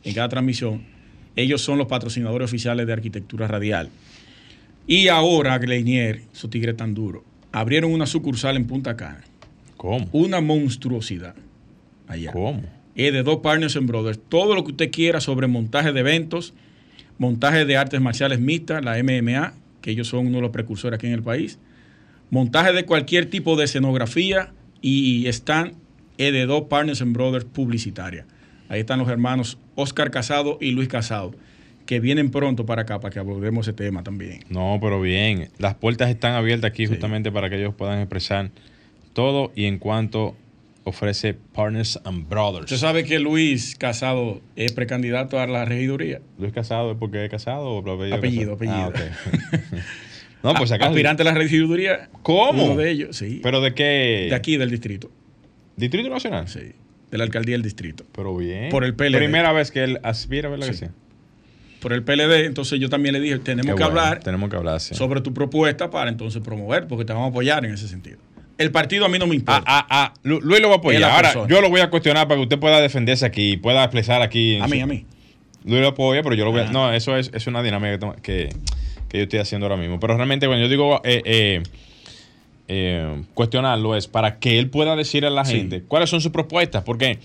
en 0.05 0.15
cada 0.15 0.29
transmisión. 0.29 0.83
Ellos 1.35 1.63
son 1.63 1.79
los 1.79 1.87
patrocinadores 1.87 2.51
oficiales 2.51 2.87
de 2.87 2.93
Arquitectura 2.93 3.49
Radial. 3.49 3.89
Y 4.87 5.09
ahora, 5.09 5.59
Gleinier, 5.59 6.23
esos 6.33 6.51
tigres 6.51 6.77
tan 6.77 6.95
duros, 6.95 7.23
abrieron 7.53 7.93
una 7.93 8.07
sucursal 8.07 8.57
en 8.57 8.67
Punta 8.67 8.97
Cana. 8.97 9.23
¿Cómo? 9.77 10.09
Una 10.13 10.41
monstruosidad 10.41 11.35
allá. 12.07 12.33
¿Cómo? 12.33 12.63
Es 12.95 13.13
de 13.13 13.23
dos 13.23 13.39
Partners 13.39 13.77
and 13.77 13.89
Brothers. 13.89 14.21
Todo 14.29 14.55
lo 14.55 14.65
que 14.65 14.73
usted 14.73 14.91
quiera 14.91 15.21
sobre 15.21 15.47
montaje 15.47 15.93
de 15.93 16.01
eventos, 16.01 16.53
montaje 17.19 17.65
de 17.65 17.77
artes 17.77 18.01
marciales 18.01 18.39
mixtas, 18.39 18.85
la 18.85 19.03
MMA, 19.03 19.55
que 19.81 19.91
ellos 19.91 20.09
son 20.09 20.27
uno 20.27 20.37
de 20.37 20.43
los 20.43 20.51
precursores 20.51 20.99
aquí 20.99 21.07
en 21.07 21.15
el 21.15 21.23
país, 21.23 21.59
montaje 22.33 22.73
de 22.73 22.87
cualquier 22.87 23.27
tipo 23.27 23.57
de 23.57 23.65
escenografía 23.65 24.53
y 24.81 25.27
están 25.27 25.75
es 26.17 26.33
de 26.33 26.47
dos 26.47 26.63
Partners 26.63 27.03
and 27.03 27.15
Brothers 27.15 27.45
publicitaria. 27.45 28.27
Ahí 28.71 28.81
están 28.81 28.99
los 28.99 29.09
hermanos 29.09 29.59
Oscar 29.75 30.11
Casado 30.11 30.57
y 30.59 30.71
Luis 30.71 30.89
Casado, 30.89 31.35
que 31.85 32.01
vienen 32.01 32.31
pronto 32.31 32.65
para 32.65 32.83
acá 32.83 33.01
para 33.01 33.13
que 33.13 33.19
abordemos 33.19 33.69
ese 33.69 33.75
tema 33.75 34.03
también. 34.03 34.41
No, 34.49 34.79
pero 34.81 34.99
bien. 35.01 35.51
Las 35.59 35.75
puertas 35.75 36.09
están 36.09 36.33
abiertas 36.33 36.71
aquí 36.71 36.87
justamente 36.87 37.31
para 37.31 37.51
que 37.51 37.59
ellos 37.59 37.75
puedan 37.75 37.99
expresar 38.01 38.51
todo 39.13 39.53
y 39.55 39.67
en 39.67 39.79
cuanto 39.79 40.35
ofrece 40.85 41.35
Partners 41.35 42.01
and 42.05 42.31
Brothers. 42.31 42.65
Usted 42.65 42.79
sabe 42.79 43.05
que 43.05 43.19
Luis 43.19 43.77
Casado 43.77 44.41
es 44.57 44.73
precandidato 44.73 45.39
a 45.39 45.47
la 45.47 45.67
regiduría. 45.67 46.23
Luis 46.39 46.53
Casado 46.55 46.93
es 46.93 46.97
porque 46.99 47.27
es 47.27 47.31
casado 47.31 47.73
o 47.73 47.79
Apellido, 47.81 48.57
Casado? 48.57 48.87
apellido. 48.87 48.87
Ah, 48.87 48.89
ok. 48.89 49.79
no, 50.43 50.55
pues 50.55 50.73
acá. 50.73 50.87
Aspirante 50.87 51.23
a 51.23 51.25
la 51.25 51.35
regiduría. 51.35 52.09
¿Cómo? 52.23 52.65
Uno 52.65 52.77
de 52.77 52.91
ellos, 52.91 53.17
sí. 53.17 53.41
¿Pero 53.43 53.61
de 53.61 53.75
qué? 53.75 54.27
de 54.31 54.35
aquí 54.35 54.57
del 54.57 54.71
distrito. 54.71 55.11
¿Distrito 55.77 56.09
Nacional? 56.11 56.49
Sí. 56.49 56.73
De 57.11 57.19
la 57.19 57.25
alcaldía 57.25 57.55
del 57.55 57.63
distrito. 57.63 58.05
Pero 58.13 58.37
bien. 58.37 58.71
Por 58.71 58.85
el 58.85 58.95
PLD. 58.95 59.19
Primera 59.19 59.53
vez 59.53 59.71
que 59.71 59.85
él 59.85 60.01
aspira, 60.03 60.49
¿verdad 60.49 60.67
que 60.69 60.75
Sí. 60.75 60.87
sí? 60.87 60.93
Por 61.81 61.93
el 61.93 62.05
PLD, 62.05 62.45
entonces 62.47 62.79
yo 62.79 62.89
también 62.89 63.13
le 63.13 63.21
dije, 63.21 63.39
tenemos 63.41 63.73
Qué 63.73 63.77
que 63.77 63.83
bueno, 63.85 64.01
hablar 64.01 64.21
Tenemos 64.21 64.49
que 64.49 64.57
hablar, 64.57 64.81
sí. 64.81 64.95
sobre 64.95 65.21
tu 65.21 65.35
propuesta 65.35 65.91
para 65.91 66.11
entonces 66.11 66.41
promover, 66.41 66.87
porque 66.87 67.05
te 67.05 67.13
vamos 67.13 67.27
a 67.27 67.31
apoyar 67.31 67.65
en 67.65 67.75
ese 67.75 67.89
sentido. 67.89 68.19
El 68.57 68.71
partido 68.71 69.05
a 69.05 69.09
mí 69.09 69.19
no 69.19 69.27
me 69.27 69.33
Ah, 69.33 69.37
importa. 69.37 69.63
ah, 69.67 69.87
ah, 69.91 70.15
Lu- 70.23 70.41
Luis 70.41 70.61
lo 70.61 70.69
va 70.69 70.77
a 70.77 70.79
apoyar. 70.79 71.03
Ahora, 71.11 71.49
yo 71.49 71.61
lo 71.61 71.69
voy 71.71 71.81
a 71.81 71.91
cuestionar 71.91 72.29
para 72.29 72.37
que 72.39 72.43
usted 72.45 72.59
pueda 72.61 72.81
defenderse 72.81 73.27
aquí, 73.27 73.57
pueda 73.57 73.83
expresar 73.83 74.23
aquí. 74.23 74.59
a 74.61 74.69
su- 74.69 74.71
mí, 74.75 74.81
a 74.81 74.87
mí. 74.87 75.07
Luis 75.65 75.81
lo 75.81 75.89
apoya, 75.89 76.23
pero 76.23 76.37
yo 76.37 76.45
lo 76.45 76.53
voy 76.53 76.61
a... 76.61 76.69
Ah. 76.69 76.73
No, 76.73 76.93
eso 76.93 77.17
es, 77.17 77.31
es 77.35 77.47
una 77.49 77.63
dinámica 77.65 77.93
que, 77.93 77.99
toma- 77.99 78.17
que, 79.13 79.19
yo 79.19 79.23
estoy 79.25 79.39
haciendo 79.39 79.67
ahora 79.67 79.77
mismo. 79.77 80.01
Pero 80.01 80.17
realmente 80.17 80.47
cuando 80.47 80.65
yo 80.65 80.69
digo 80.71 81.01
eh, 81.05 81.23
eh, 81.25 81.63
eh, 82.69 83.23
cuestionarlo 83.35 83.95
es 83.97 84.09
para 84.09 84.39
que 84.39 84.59
él 84.59 84.71
pueda 84.71 84.97
decir 84.97 85.27
a 85.27 85.31
la 85.31 85.45
Sí. 85.45 85.57
gente 85.57 85.83
cuáles 85.83 86.11
son 86.11 86.21
sus 86.21 86.33
propuestas. 86.33 86.83
Porque 86.83 87.19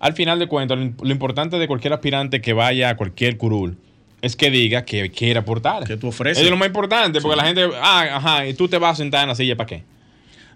al 0.00 0.12
final 0.12 0.38
de 0.38 0.46
cuentas, 0.46 0.78
lo, 0.78 0.92
lo 1.00 1.10
importante 1.12 1.58
de 1.58 1.66
cualquier 1.66 1.92
aspirante 1.92 2.40
que 2.40 2.52
vaya 2.52 2.90
a 2.90 2.96
cualquier 2.96 3.36
curul 3.36 3.76
es 4.20 4.34
que 4.34 4.50
diga 4.50 4.84
que 4.84 5.10
quiere 5.10 5.38
aportar. 5.38 5.84
Que 5.84 5.96
tú 5.96 6.08
ofreces. 6.08 6.42
Es 6.42 6.50
lo 6.50 6.56
más 6.56 6.66
importante, 6.66 7.20
porque 7.20 7.36
la 7.36 7.44
gente, 7.44 7.68
ah, 7.80 8.16
ajá, 8.16 8.46
y 8.46 8.54
tú 8.54 8.68
te 8.68 8.78
vas 8.78 8.92
a 8.92 8.96
sentar 8.96 9.22
en 9.22 9.28
la 9.28 9.34
silla, 9.34 9.56
¿para 9.56 9.66
qué? 9.68 9.84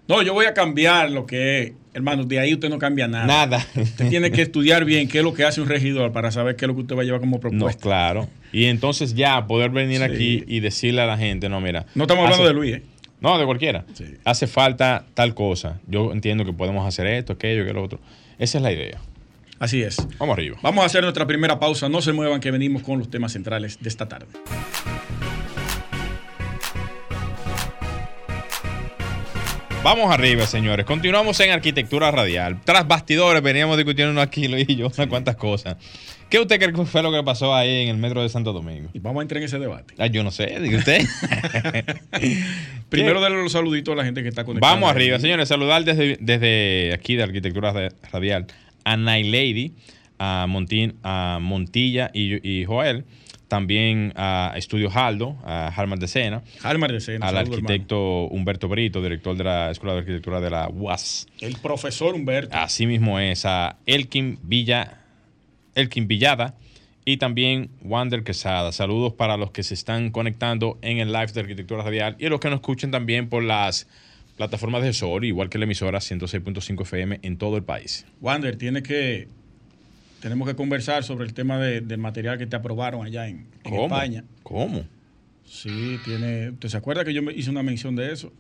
No, 0.09 0.21
yo 0.23 0.35
voy 0.35 0.47
a 0.47 0.55
cambiar 0.55 1.11
lo 1.11 1.27
que 1.27 1.63
es. 1.63 1.73
Hermano, 1.95 2.25
de 2.25 2.39
ahí 2.39 2.55
usted 2.55 2.71
no 2.71 2.79
cambia 2.79 3.07
nada. 3.07 3.27
Nada. 3.27 3.67
Usted 3.77 4.09
tiene 4.09 4.31
que 4.31 4.41
estudiar 4.43 4.85
bien 4.87 5.09
qué 5.09 5.19
es 5.19 5.25
lo 5.25 5.35
que 5.35 5.45
hace 5.45 5.61
un 5.61 5.69
regidor 5.69 6.11
para 6.13 6.31
saber 6.31 6.57
qué 6.57 6.65
es 6.65 6.69
lo 6.69 6.75
que 6.75 6.81
usted 6.83 6.97
va 6.97 7.03
a 7.03 7.05
llevar 7.05 7.21
como 7.21 7.37
No, 7.37 7.41
propuesta. 7.41 7.83
claro. 7.83 8.29
Y 8.51 8.65
entonces 8.67 9.15
ya 9.15 9.47
poder 9.47 9.71
venir 9.71 9.99
Sí. 9.99 10.05
aquí 10.05 10.45
y 10.47 10.61
decirle 10.61 11.03
a 11.03 11.07
la 11.07 11.19
gente, 11.19 11.49
no, 11.51 11.61
mira. 11.61 11.85
No 11.95 12.05
estamos 12.05 12.25
hablando 12.25 12.47
de 12.47 12.55
Luis, 12.55 12.77
¿eh? 12.77 12.83
No, 13.21 13.39
de 13.39 13.45
cualquiera. 13.45 13.85
Sí. 13.93 14.05
Hace 14.25 14.47
falta 14.47 15.05
tal 15.15 15.35
cosa. 15.35 15.81
Yo 15.87 16.13
entiendo 16.13 16.45
que 16.45 16.53
podemos 16.53 16.87
hacer 16.89 17.07
esto, 17.07 17.35
aquello, 17.35 17.65
que 17.67 17.73
lo 17.73 17.85
otro. 17.85 18.01
Esa 18.39 18.59
es 18.59 18.63
la 18.63 18.73
idea. 18.73 18.99
Así 19.61 19.81
es. 19.83 19.97
Vamos 20.19 20.33
arriba. 20.33 20.59
Vamos 20.63 20.83
a 20.83 20.87
hacer 20.87 21.03
nuestra 21.03 21.25
primera 21.27 21.61
pausa. 21.61 21.89
No 21.89 22.03
se 22.03 22.13
muevan 22.13 22.41
que 22.41 22.51
venimos 22.51 22.83
con 22.83 22.99
los 22.99 23.11
temas 23.11 23.33
centrales 23.33 23.79
de 23.81 23.89
esta 23.89 24.09
tarde. 24.09 24.27
Vamos 29.85 30.15
arriba, 30.15 30.47
señores. 30.47 30.87
Continuamos 30.87 31.41
en 31.41 31.51
arquitectura 31.51 32.13
radial. 32.13 32.61
Tras 32.65 32.87
bastidores 32.87 33.43
veníamos 33.43 33.77
discutiendo 33.77 34.21
aquí, 34.21 34.47
Luis 34.47 34.69
y 34.69 34.77
yo, 34.77 34.87
unas 34.87 35.09
cuantas 35.09 35.35
cosas. 35.35 35.77
¿Qué 36.31 36.39
usted 36.39 36.61
cree 36.61 36.73
que 36.73 36.85
fue 36.85 37.03
lo 37.03 37.11
que 37.11 37.21
pasó 37.25 37.53
ahí 37.53 37.83
en 37.83 37.89
el 37.89 37.97
metro 37.97 38.23
de 38.23 38.29
Santo 38.29 38.53
Domingo? 38.53 38.91
Y 38.93 39.01
vamos 39.01 39.21
a 39.21 39.23
entrar 39.23 39.39
en 39.39 39.47
ese 39.47 39.59
debate. 39.59 39.95
Ah, 39.99 40.07
yo 40.07 40.23
no 40.23 40.31
sé, 40.31 40.61
diga 40.61 40.79
usted. 40.79 41.05
Primero 42.91 43.21
darle 43.21 43.43
los 43.43 43.51
saluditos 43.51 43.93
a 43.93 43.97
la 43.97 44.05
gente 44.05 44.23
que 44.23 44.29
está 44.29 44.45
conectada. 44.45 44.73
Vamos 44.73 44.89
arriba, 44.89 45.19
señores. 45.19 45.49
Saludar 45.49 45.85
desde, 45.85 46.17
desde 46.21 46.95
aquí 46.95 47.17
de 47.17 47.25
Arquitectura 47.25 47.91
Radial 48.13 48.47
a 48.85 48.97
Night 48.97 49.27
Lady, 49.27 49.73
a, 50.19 50.47
Montín, 50.49 50.95
a 51.03 51.39
Montilla 51.41 52.13
y, 52.15 52.49
y 52.49 52.65
Joel. 52.67 53.05
También 53.53 54.15
a 54.17 54.55
Estudio 54.57 54.91
Haldo, 54.91 55.37
a 55.45 55.69
Harman 55.69 55.99
de 55.99 56.09
Sena, 56.09 56.43
Almar 56.63 56.91
de 56.91 57.03
Sena. 57.03 57.27
al 57.27 57.37
arquitecto 57.37 58.25
Humberto 58.29 58.67
Brito, 58.67 59.03
director 59.03 59.37
de 59.37 59.45
la 59.45 59.71
Escuela 59.71 59.93
de 59.93 59.99
Arquitectura 59.99 60.41
de 60.41 60.49
la 60.49 60.71
UAS. 60.71 61.27
El 61.39 61.59
profesor 61.59 62.15
Humberto. 62.15 62.57
Así 62.57 62.87
mismo 62.87 63.19
es 63.19 63.45
a 63.45 63.77
Elkin 63.85 64.39
Villa, 64.43 65.03
Elkin 65.75 66.09
Villada 66.09 66.55
y 67.05 67.19
también 67.19 67.69
Wander 67.83 68.25
Quesada. 68.25 68.73
Saludos 68.73 69.13
para 69.13 69.37
los 69.37 69.51
que 69.51 69.63
se 69.63 69.75
están 69.75 70.13
conectando 70.13 70.79
en 70.81 70.97
el 70.97 71.13
live 71.13 71.27
de 71.27 71.41
Arquitectura 71.41 71.83
Radial 71.83 72.17
y 72.19 72.25
a 72.25 72.31
los 72.31 72.41
que 72.41 72.49
nos 72.49 72.61
escuchen 72.61 72.91
también 72.91 73.29
por 73.29 73.43
las 73.43 73.87
plataformas 74.39 74.83
de 74.83 74.95
Sol, 74.95 75.27
igual 75.27 75.51
que 75.51 75.59
la 75.59 75.65
emisora 75.65 75.99
106.5 75.99 76.81
FM 76.85 77.21
en 77.21 77.37
todo 77.37 77.59
el 77.59 77.65
país. 77.65 78.07
Wander, 78.23 78.57
tiene 78.57 78.83
que. 78.83 79.29
Tenemos 80.23 80.47
que 80.49 80.55
conversar 80.55 81.03
sobre 81.03 81.25
el 81.25 81.35
tema 81.35 81.59
de- 81.59 81.81
del 81.81 81.99
material 81.99 82.39
que 82.39 82.47
te 82.47 82.55
aprobaron 82.55 83.05
allá 83.05 83.27
en, 83.27 83.39
en 83.65 83.71
¿Cómo? 83.71 83.85
España. 83.87 84.25
¿Cómo? 84.45 84.85
Sí, 85.45 85.99
tiene. 86.05 86.51
¿Usted 86.51 86.69
se 86.69 86.77
acuerda 86.77 87.05
que 87.05 87.13
yo 87.13 87.23
me 87.23 87.33
hice 87.33 87.51
una 87.51 87.65
mención 87.65 87.97
de 87.97 88.13
eso? 88.13 88.33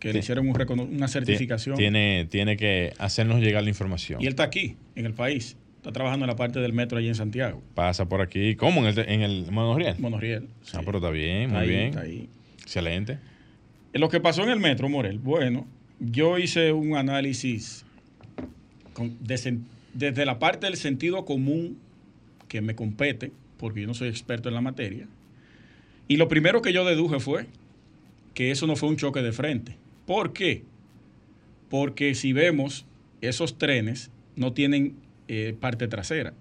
Que 0.00 0.08
Sí. 0.08 0.14
le 0.14 0.18
hicieron 0.20 0.48
un 0.48 0.56
una 0.90 1.06
Ti- 1.06 1.12
certificación. 1.12 1.76
Tiene, 1.76 2.26
tiene 2.30 2.56
que 2.56 2.94
hacernos 2.98 3.40
llegar 3.42 3.62
la 3.62 3.68
información. 3.68 4.22
Y 4.22 4.24
él 4.24 4.30
está 4.30 4.44
aquí, 4.44 4.76
en 4.96 5.04
el 5.04 5.12
país. 5.12 5.58
Está 5.76 5.92
trabajando 5.92 6.24
en 6.24 6.30
la 6.30 6.36
parte 6.36 6.60
del 6.60 6.72
metro 6.72 6.96
allí 6.96 7.08
en 7.08 7.14
Santiago. 7.14 7.62
Pasa 7.74 8.08
por 8.08 8.22
aquí. 8.22 8.56
¿Cómo? 8.56 8.80
¿En 8.80 8.98
el, 8.98 9.08
en 9.08 9.20
el 9.20 9.52
monorriel? 9.52 9.96
Monoriel. 9.98 10.48
Ah, 10.72 10.80
pero 10.84 10.96
está 10.98 11.10
bien, 11.10 11.42
Está 11.50 11.54
muy 11.58 11.62
ahí, 11.62 11.68
bien. 11.68 11.88
está 11.88 12.00
ahí. 12.00 12.28
Excelente. 12.62 13.18
Eh, 13.92 13.98
Lo 13.98 14.08
que 14.08 14.18
pasó 14.20 14.42
en 14.44 14.48
el 14.50 14.60
metro, 14.60 14.88
Morel, 14.88 15.18
bueno, 15.18 15.66
yo 16.00 16.38
hice 16.38 16.72
un 16.72 16.96
análisis 16.96 17.84
con- 18.94 19.16
de 19.20 19.36
desde 19.94 20.24
la 20.24 20.38
parte 20.38 20.66
del 20.66 20.76
sentido 20.76 21.24
común 21.24 21.78
que 22.48 22.60
me 22.60 22.74
compete, 22.74 23.32
porque 23.58 23.82
yo 23.82 23.86
no 23.86 23.94
soy 23.94 24.08
experto 24.08 24.48
en 24.48 24.54
la 24.54 24.60
materia. 24.60 25.06
Y 26.08 26.16
lo 26.16 26.28
primero 26.28 26.62
que 26.62 26.72
yo 26.72 26.84
deduje 26.84 27.20
fue 27.20 27.46
que 28.34 28.50
eso 28.50 28.66
no 28.66 28.76
fue 28.76 28.88
un 28.88 28.96
choque 28.96 29.22
de 29.22 29.32
frente. 29.32 29.76
¿Por 30.06 30.32
qué? 30.32 30.64
Porque 31.68 32.14
si 32.14 32.32
vemos, 32.32 32.86
esos 33.20 33.58
trenes 33.58 34.10
no 34.36 34.52
tienen 34.52 34.96
eh, 35.28 35.54
parte 35.58 35.88
trasera. 35.88 36.34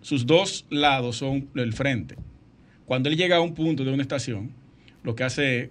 Sus 0.00 0.26
dos 0.26 0.66
lados 0.70 1.16
son 1.16 1.48
el 1.54 1.72
frente. 1.72 2.16
Cuando 2.86 3.08
él 3.08 3.16
llega 3.16 3.36
a 3.36 3.40
un 3.40 3.54
punto 3.54 3.84
de 3.84 3.92
una 3.92 4.02
estación, 4.02 4.52
lo 5.02 5.14
que 5.14 5.24
hace 5.24 5.60
es 5.60 5.70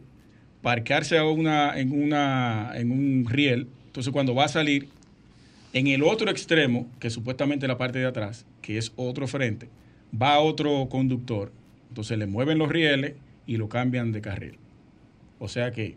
parquearse 0.61 1.17
a 1.17 1.25
una, 1.25 1.79
en, 1.79 2.13
en 2.13 2.91
un 2.91 3.25
riel. 3.29 3.67
Entonces, 3.88 4.11
cuando 4.13 4.35
va 4.35 4.45
a 4.45 4.50
salir, 4.50 4.88
en 5.73 5.87
el 5.87 6.03
otro 6.03 6.29
extremo, 6.29 6.89
que 6.99 7.09
supuestamente 7.09 7.65
es 7.65 7.67
la 7.67 7.77
parte 7.77 7.99
de 7.99 8.05
atrás, 8.05 8.45
que 8.61 8.77
es 8.77 8.91
otro 8.95 9.27
frente, 9.27 9.69
va 10.19 10.39
otro 10.39 10.87
conductor. 10.89 11.51
Entonces 11.89 12.17
le 12.17 12.25
mueven 12.25 12.57
los 12.57 12.69
rieles 12.69 13.15
y 13.47 13.57
lo 13.57 13.69
cambian 13.69 14.11
de 14.11 14.21
carril. 14.21 14.57
O 15.39 15.47
sea 15.47 15.71
que 15.71 15.95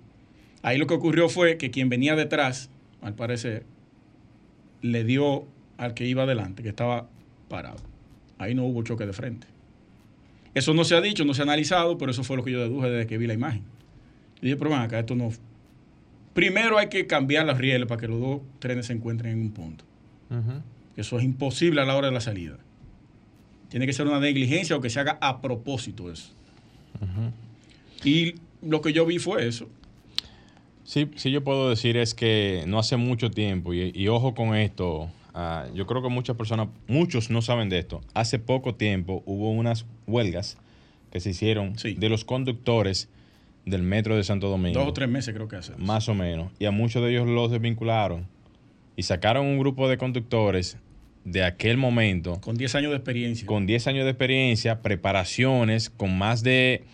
ahí 0.62 0.78
lo 0.78 0.86
que 0.86 0.94
ocurrió 0.94 1.28
fue 1.28 1.58
que 1.58 1.70
quien 1.70 1.88
venía 1.88 2.16
detrás, 2.16 2.70
al 3.02 3.14
parecer, 3.14 3.64
le 4.80 5.04
dio 5.04 5.46
al 5.76 5.94
que 5.94 6.06
iba 6.06 6.22
adelante, 6.22 6.62
que 6.62 6.68
estaba 6.68 7.08
parado. 7.48 7.78
Ahí 8.38 8.54
no 8.54 8.64
hubo 8.64 8.82
choque 8.82 9.06
de 9.06 9.12
frente. 9.12 9.46
Eso 10.54 10.72
no 10.72 10.84
se 10.84 10.94
ha 10.94 11.00
dicho, 11.00 11.24
no 11.24 11.34
se 11.34 11.42
ha 11.42 11.44
analizado, 11.44 11.98
pero 11.98 12.12
eso 12.12 12.22
fue 12.22 12.36
lo 12.36 12.44
que 12.44 12.52
yo 12.52 12.60
deduje 12.60 12.88
desde 12.88 13.06
que 13.06 13.18
vi 13.18 13.26
la 13.26 13.34
imagen. 13.34 13.62
Y 14.40 14.46
dije, 14.46 14.56
pero 14.56 14.74
acá, 14.74 15.00
esto 15.00 15.16
no, 15.16 15.30
Primero 16.34 16.78
hay 16.78 16.88
que 16.88 17.06
cambiar 17.06 17.46
los 17.46 17.56
rieles 17.56 17.86
para 17.86 18.00
que 18.00 18.08
los 18.08 18.20
dos 18.20 18.40
trenes 18.58 18.86
se 18.86 18.92
encuentren 18.92 19.32
en 19.32 19.40
un 19.40 19.52
punto. 19.52 19.84
Eso 20.96 21.18
es 21.18 21.24
imposible 21.24 21.80
a 21.80 21.84
la 21.84 21.96
hora 21.96 22.08
de 22.08 22.12
la 22.12 22.20
salida. 22.20 22.58
Tiene 23.68 23.86
que 23.86 23.92
ser 23.92 24.06
una 24.06 24.20
negligencia 24.20 24.76
o 24.76 24.80
que 24.80 24.90
se 24.90 25.00
haga 25.00 25.18
a 25.20 25.40
propósito 25.40 26.12
eso. 26.12 26.32
Y 28.04 28.34
lo 28.62 28.80
que 28.80 28.92
yo 28.92 29.06
vi 29.06 29.18
fue 29.18 29.46
eso. 29.46 29.68
Sí, 30.84 31.08
sí, 31.16 31.30
yo 31.30 31.42
puedo 31.42 31.70
decir 31.70 31.96
es 31.96 32.14
que 32.14 32.64
no 32.66 32.78
hace 32.78 32.96
mucho 32.96 33.30
tiempo, 33.30 33.72
y, 33.72 34.08
ojo 34.08 34.34
con 34.34 34.54
esto, 34.54 35.08
ah, 35.32 35.66
yo 35.74 35.86
creo 35.86 36.02
que 36.02 36.10
muchas 36.10 36.36
personas, 36.36 36.68
muchos 36.86 37.30
no 37.30 37.40
saben 37.40 37.70
de 37.70 37.78
esto. 37.78 38.02
Hace 38.12 38.38
poco 38.38 38.74
tiempo 38.74 39.22
hubo 39.24 39.50
unas 39.50 39.86
huelgas 40.06 40.58
que 41.10 41.20
se 41.20 41.30
hicieron 41.30 41.74
de 41.74 42.08
los 42.08 42.24
conductores 42.24 43.08
del 43.66 43.82
metro 43.82 44.16
de 44.16 44.24
Santo 44.24 44.48
Domingo. 44.48 44.78
Dos 44.78 44.88
o 44.88 44.92
tres 44.92 45.08
meses 45.08 45.34
creo 45.34 45.48
que 45.48 45.56
hace. 45.56 45.72
Más 45.76 46.08
o 46.08 46.14
menos. 46.14 46.52
Y 46.58 46.66
a 46.66 46.70
muchos 46.70 47.02
de 47.02 47.10
ellos 47.10 47.26
los 47.26 47.50
desvincularon 47.50 48.26
y 48.96 49.02
sacaron 49.02 49.46
un 49.46 49.58
grupo 49.58 49.88
de 49.88 49.98
conductores 49.98 50.78
de 51.24 51.42
aquel 51.42 51.76
momento. 51.76 52.40
Con 52.40 52.56
10 52.56 52.74
años 52.74 52.90
de 52.90 52.96
experiencia. 52.96 53.46
Con 53.46 53.66
10 53.66 53.86
años 53.86 54.04
de 54.04 54.10
experiencia, 54.10 54.82
preparaciones, 54.82 55.90
con 55.90 56.16
más 56.16 56.42
de, 56.42 56.84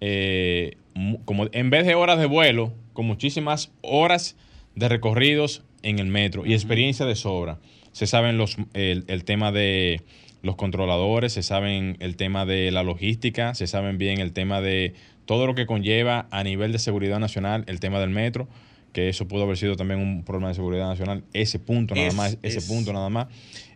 eh, 0.00 0.76
como 1.24 1.48
en 1.52 1.70
vez 1.70 1.86
de 1.86 1.94
horas 1.94 2.18
de 2.18 2.26
vuelo, 2.26 2.72
con 2.92 3.06
muchísimas 3.06 3.72
horas 3.80 4.36
de 4.74 4.88
recorridos 4.88 5.64
en 5.82 5.98
el 5.98 6.06
metro 6.06 6.44
y 6.44 6.52
experiencia 6.52 7.06
de 7.06 7.16
sobra. 7.16 7.58
Se 7.92 8.06
saben 8.06 8.36
los, 8.36 8.56
el, 8.74 9.04
el 9.08 9.24
tema 9.24 9.50
de 9.50 10.02
los 10.42 10.56
controladores, 10.56 11.32
se 11.32 11.42
saben 11.42 11.96
el 12.00 12.16
tema 12.16 12.46
de 12.46 12.70
la 12.70 12.82
logística, 12.82 13.54
se 13.54 13.66
saben 13.66 13.98
bien 13.98 14.20
el 14.20 14.32
tema 14.32 14.60
de 14.60 14.94
todo 15.28 15.46
lo 15.46 15.54
que 15.54 15.66
conlleva 15.66 16.26
a 16.30 16.42
nivel 16.42 16.72
de 16.72 16.78
seguridad 16.78 17.18
nacional 17.18 17.62
el 17.66 17.80
tema 17.80 18.00
del 18.00 18.08
metro, 18.08 18.48
que 18.94 19.10
eso 19.10 19.28
pudo 19.28 19.42
haber 19.42 19.58
sido 19.58 19.76
también 19.76 20.00
un 20.00 20.24
problema 20.24 20.48
de 20.48 20.54
seguridad 20.54 20.88
nacional, 20.88 21.22
ese 21.34 21.58
punto 21.58 21.94
nada 21.94 22.12
más, 22.12 22.38
ese 22.42 22.62
punto 22.62 22.94
nada 22.94 23.10
más. 23.10 23.26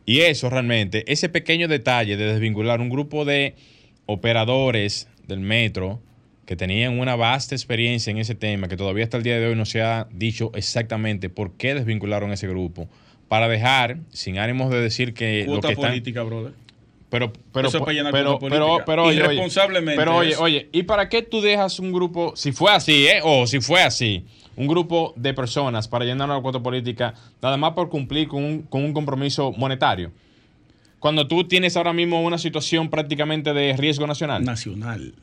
Y 0.07 0.21
eso 0.21 0.49
realmente, 0.49 1.05
ese 1.13 1.29
pequeño 1.29 1.69
detalle 1.69 2.17
de 2.17 2.25
desvincular 2.25 2.81
un 2.81 2.89
grupo 2.89 3.27
de 3.27 3.55
operadores 4.07 5.09
del 5.29 5.41
metro 5.41 6.01
que 6.47 6.57
tenían 6.57 6.99
una 6.99 7.17
vasta 7.17 7.55
experiencia 7.55 8.11
en 8.11 8.17
ese 8.17 8.35
tema, 8.35 8.67
que 8.67 8.79
todavía 8.79 9.05
hasta 9.05 9.19
el 9.19 9.23
día 9.23 9.39
de 9.39 9.49
hoy 9.49 9.55
no 9.55 9.67
se 9.67 9.83
ha 9.83 10.09
dicho 10.11 10.53
exactamente 10.55 11.29
por 11.29 11.53
qué 11.59 11.75
desvincularon 11.75 12.33
ese 12.33 12.49
grupo, 12.49 12.89
para 13.29 13.47
dejar, 13.47 13.99
sin 14.09 14.39
ánimos 14.39 14.71
de 14.71 14.81
decir 14.81 15.13
que... 15.13 15.45
Cuota 15.45 15.69
lo 15.69 15.77
que 15.77 15.77
política, 15.77 16.23
brother. 16.23 16.55
Pero, 17.13 17.31
pero, 17.53 17.69
pero, 17.71 17.85
pero, 18.11 18.39
pero, 18.87 19.05
oye, 19.05 19.23
pero 19.97 20.17
oye, 20.17 20.35
oye, 20.37 20.69
¿y 20.73 20.85
para 20.85 21.11
qué 21.11 21.21
tú 21.21 21.43
dejas 21.43 21.79
un 21.79 21.93
grupo, 21.93 22.33
si 22.37 22.53
fue 22.53 22.73
así, 22.73 23.07
eh, 23.07 23.21
o 23.23 23.47
si 23.47 23.61
fue 23.61 23.83
así, 23.83 24.25
un 24.57 24.67
grupo 24.67 25.13
de 25.15 25.35
personas 25.35 25.89
para 25.89 26.07
llenar 26.07 26.31
una 26.31 26.41
cuota 26.41 26.61
política, 26.61 27.13
nada 27.43 27.59
más 27.59 27.73
por 27.73 27.91
cumplir 27.91 28.29
con 28.29 28.43
un, 28.43 28.63
con 28.63 28.83
un 28.83 28.95
compromiso 28.95 29.53
monetario? 29.53 30.11
Cuando 31.01 31.29
tú 31.29 31.45
tienes 31.45 31.77
ahora 31.77 31.93
mismo 31.93 32.23
una 32.23 32.39
situación 32.39 32.89
prácticamente 32.89 33.53
de 33.53 33.77
riesgo 33.77 34.07
nacional. 34.07 34.43
Nacional. 34.43 35.15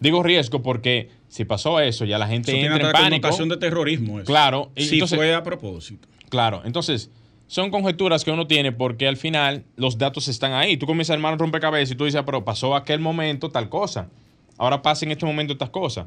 Digo 0.00 0.22
riesgo 0.22 0.60
porque 0.60 1.08
si 1.28 1.46
pasó 1.46 1.80
eso, 1.80 2.04
ya 2.04 2.18
la 2.18 2.28
gente 2.28 2.60
entra 2.60 2.88
en 2.88 2.92
pánico. 2.92 3.46
de 3.46 3.56
terrorismo. 3.56 4.18
Eso. 4.18 4.26
Claro. 4.26 4.70
Y 4.76 4.84
sí 4.84 5.00
fue 5.00 5.34
a 5.34 5.42
propósito. 5.42 6.08
Claro. 6.28 6.60
Entonces, 6.66 7.10
son 7.48 7.70
conjeturas 7.70 8.24
que 8.24 8.30
uno 8.30 8.46
tiene 8.46 8.72
porque 8.72 9.08
al 9.08 9.16
final 9.16 9.64
los 9.76 9.96
datos 9.96 10.28
están 10.28 10.52
ahí. 10.52 10.76
Tú 10.76 10.86
comienzas 10.86 11.12
a 11.12 11.14
armar 11.14 11.32
un 11.32 11.38
rompecabezas 11.38 11.94
y 11.94 11.96
tú 11.96 12.04
dices, 12.04 12.20
ah, 12.20 12.24
pero 12.24 12.44
pasó 12.44 12.76
aquel 12.76 13.00
momento 13.00 13.48
tal 13.50 13.70
cosa. 13.70 14.10
Ahora 14.58 14.82
pasa 14.82 15.06
en 15.06 15.12
este 15.12 15.24
momento 15.24 15.54
estas 15.54 15.70
cosas. 15.70 16.06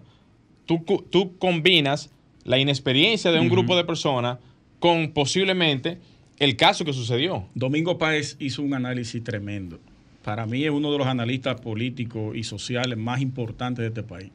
Tú, 0.67 0.86
tú 1.10 1.38
combinas 1.39 2.12
la 2.43 2.60
inexperiencia 2.60 3.31
de 3.31 3.39
un 3.39 3.50
grupo 3.50 3.75
de 3.75 3.83
personas 3.83 4.38
con 4.79 5.12
posiblemente 5.12 6.00
el 6.38 6.55
caso 6.55 6.86
que 6.86 6.93
sucedió. 6.93 7.48
Domingo 7.55 7.98
Páez 7.98 8.38
hizo 8.39 8.61
un 8.61 8.75
análisis 8.75 9.24
tremendo. 9.24 9.79
Para 10.24 10.46
mí 10.46 10.63
es 10.63 10.72
uno 10.72 10.92
de 10.92 11.00
los 11.00 11.07
analistas 11.07 11.59
políticos 11.59 12.35
y 12.35 12.44
sociales 12.44 13.00
más 13.00 13.20
importantes 13.20 13.81
de 13.81 13.87
este 13.87 14.03
país. 14.03 14.29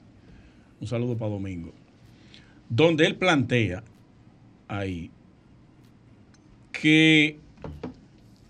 Un 0.81 0.88
saludo 0.88 1.16
para 1.16 1.31
Domingo. 1.31 1.72
Donde 2.68 3.07
él 3.07 3.14
plantea 3.14 3.85
ahí 4.66 5.11
que 6.80 7.38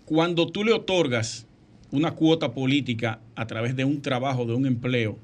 cuando 0.05 0.47
tú 0.47 0.63
le 0.63 0.73
otorgas 0.73 1.45
una 1.91 2.11
cuota 2.11 2.53
política 2.53 3.19
a 3.35 3.47
través 3.47 3.75
de 3.75 3.85
un 3.85 4.01
trabajo, 4.01 4.45
de 4.45 4.53
un 4.53 4.65
empleo, 4.65 5.17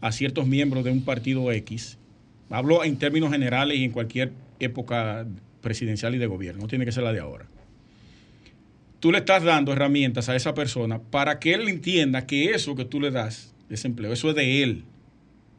a 0.00 0.10
ciertos 0.10 0.46
miembros 0.46 0.84
de 0.84 0.90
un 0.90 1.02
partido 1.02 1.52
X, 1.52 1.98
hablo 2.48 2.82
en 2.82 2.96
términos 2.96 3.30
generales 3.30 3.78
y 3.78 3.84
en 3.84 3.90
cualquier 3.90 4.32
época 4.58 5.26
presidencial 5.60 6.14
y 6.14 6.18
de 6.18 6.26
gobierno, 6.26 6.62
no 6.62 6.68
tiene 6.68 6.86
que 6.86 6.92
ser 6.92 7.04
la 7.04 7.12
de 7.12 7.20
ahora. 7.20 7.46
Tú 9.00 9.12
le 9.12 9.18
estás 9.18 9.42
dando 9.42 9.72
herramientas 9.72 10.30
a 10.30 10.36
esa 10.36 10.54
persona 10.54 10.98
para 10.98 11.38
que 11.38 11.52
él 11.52 11.68
entienda 11.68 12.26
que 12.26 12.52
eso 12.52 12.74
que 12.74 12.86
tú 12.86 13.00
le 13.00 13.10
das, 13.10 13.54
ese 13.68 13.88
empleo, 13.88 14.12
eso 14.12 14.30
es 14.30 14.36
de 14.36 14.62
él. 14.62 14.84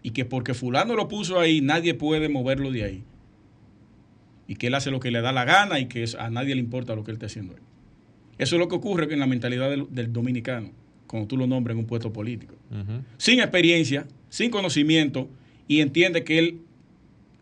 Y 0.04 0.12
que 0.12 0.26
porque 0.26 0.56
fulano 0.56 0.96
lo 0.96 1.08
puso 1.08 1.40
ahí, 1.40 1.62
nadie 1.62 1.94
puede 1.94 2.28
moverlo 2.28 2.72
de 2.72 2.84
ahí 2.84 3.04
y 4.52 4.56
que 4.56 4.68
él 4.68 4.76
hace 4.76 4.92
lo 4.92 5.00
que 5.00 5.12
le 5.12 5.22
da 5.22 5.32
la 5.32 5.46
gana 5.46 5.80
y 5.80 5.86
que 5.86 6.04
a 6.20 6.30
nadie 6.30 6.56
le 6.56 6.60
importa 6.60 6.94
lo 6.94 7.06
que 7.06 7.12
él 7.12 7.16
esté 7.16 7.28
haciendo 7.28 7.54
ahí. 7.54 7.62
Eso 8.38 8.58
es 8.58 8.60
lo 8.60 8.68
que 8.68 8.76
ocurre 8.76 9.08
en 9.14 9.18
la 9.22 9.26
mentalidad 9.26 9.70
del, 9.70 10.12
dominicano, 10.12 10.72
cuando 11.08 11.26
tú 11.30 11.38
lo 11.38 11.48
nombras 11.48 11.76
en 11.76 11.80
un 11.80 11.86
puesto 11.86 12.12
político. 12.12 12.56
Sin 13.18 13.40
experiencia, 13.40 14.06
sin 14.28 14.52
conocimiento, 14.52 15.30
y 15.70 15.80
entiende 15.80 16.26
que 16.26 16.38
él 16.38 16.60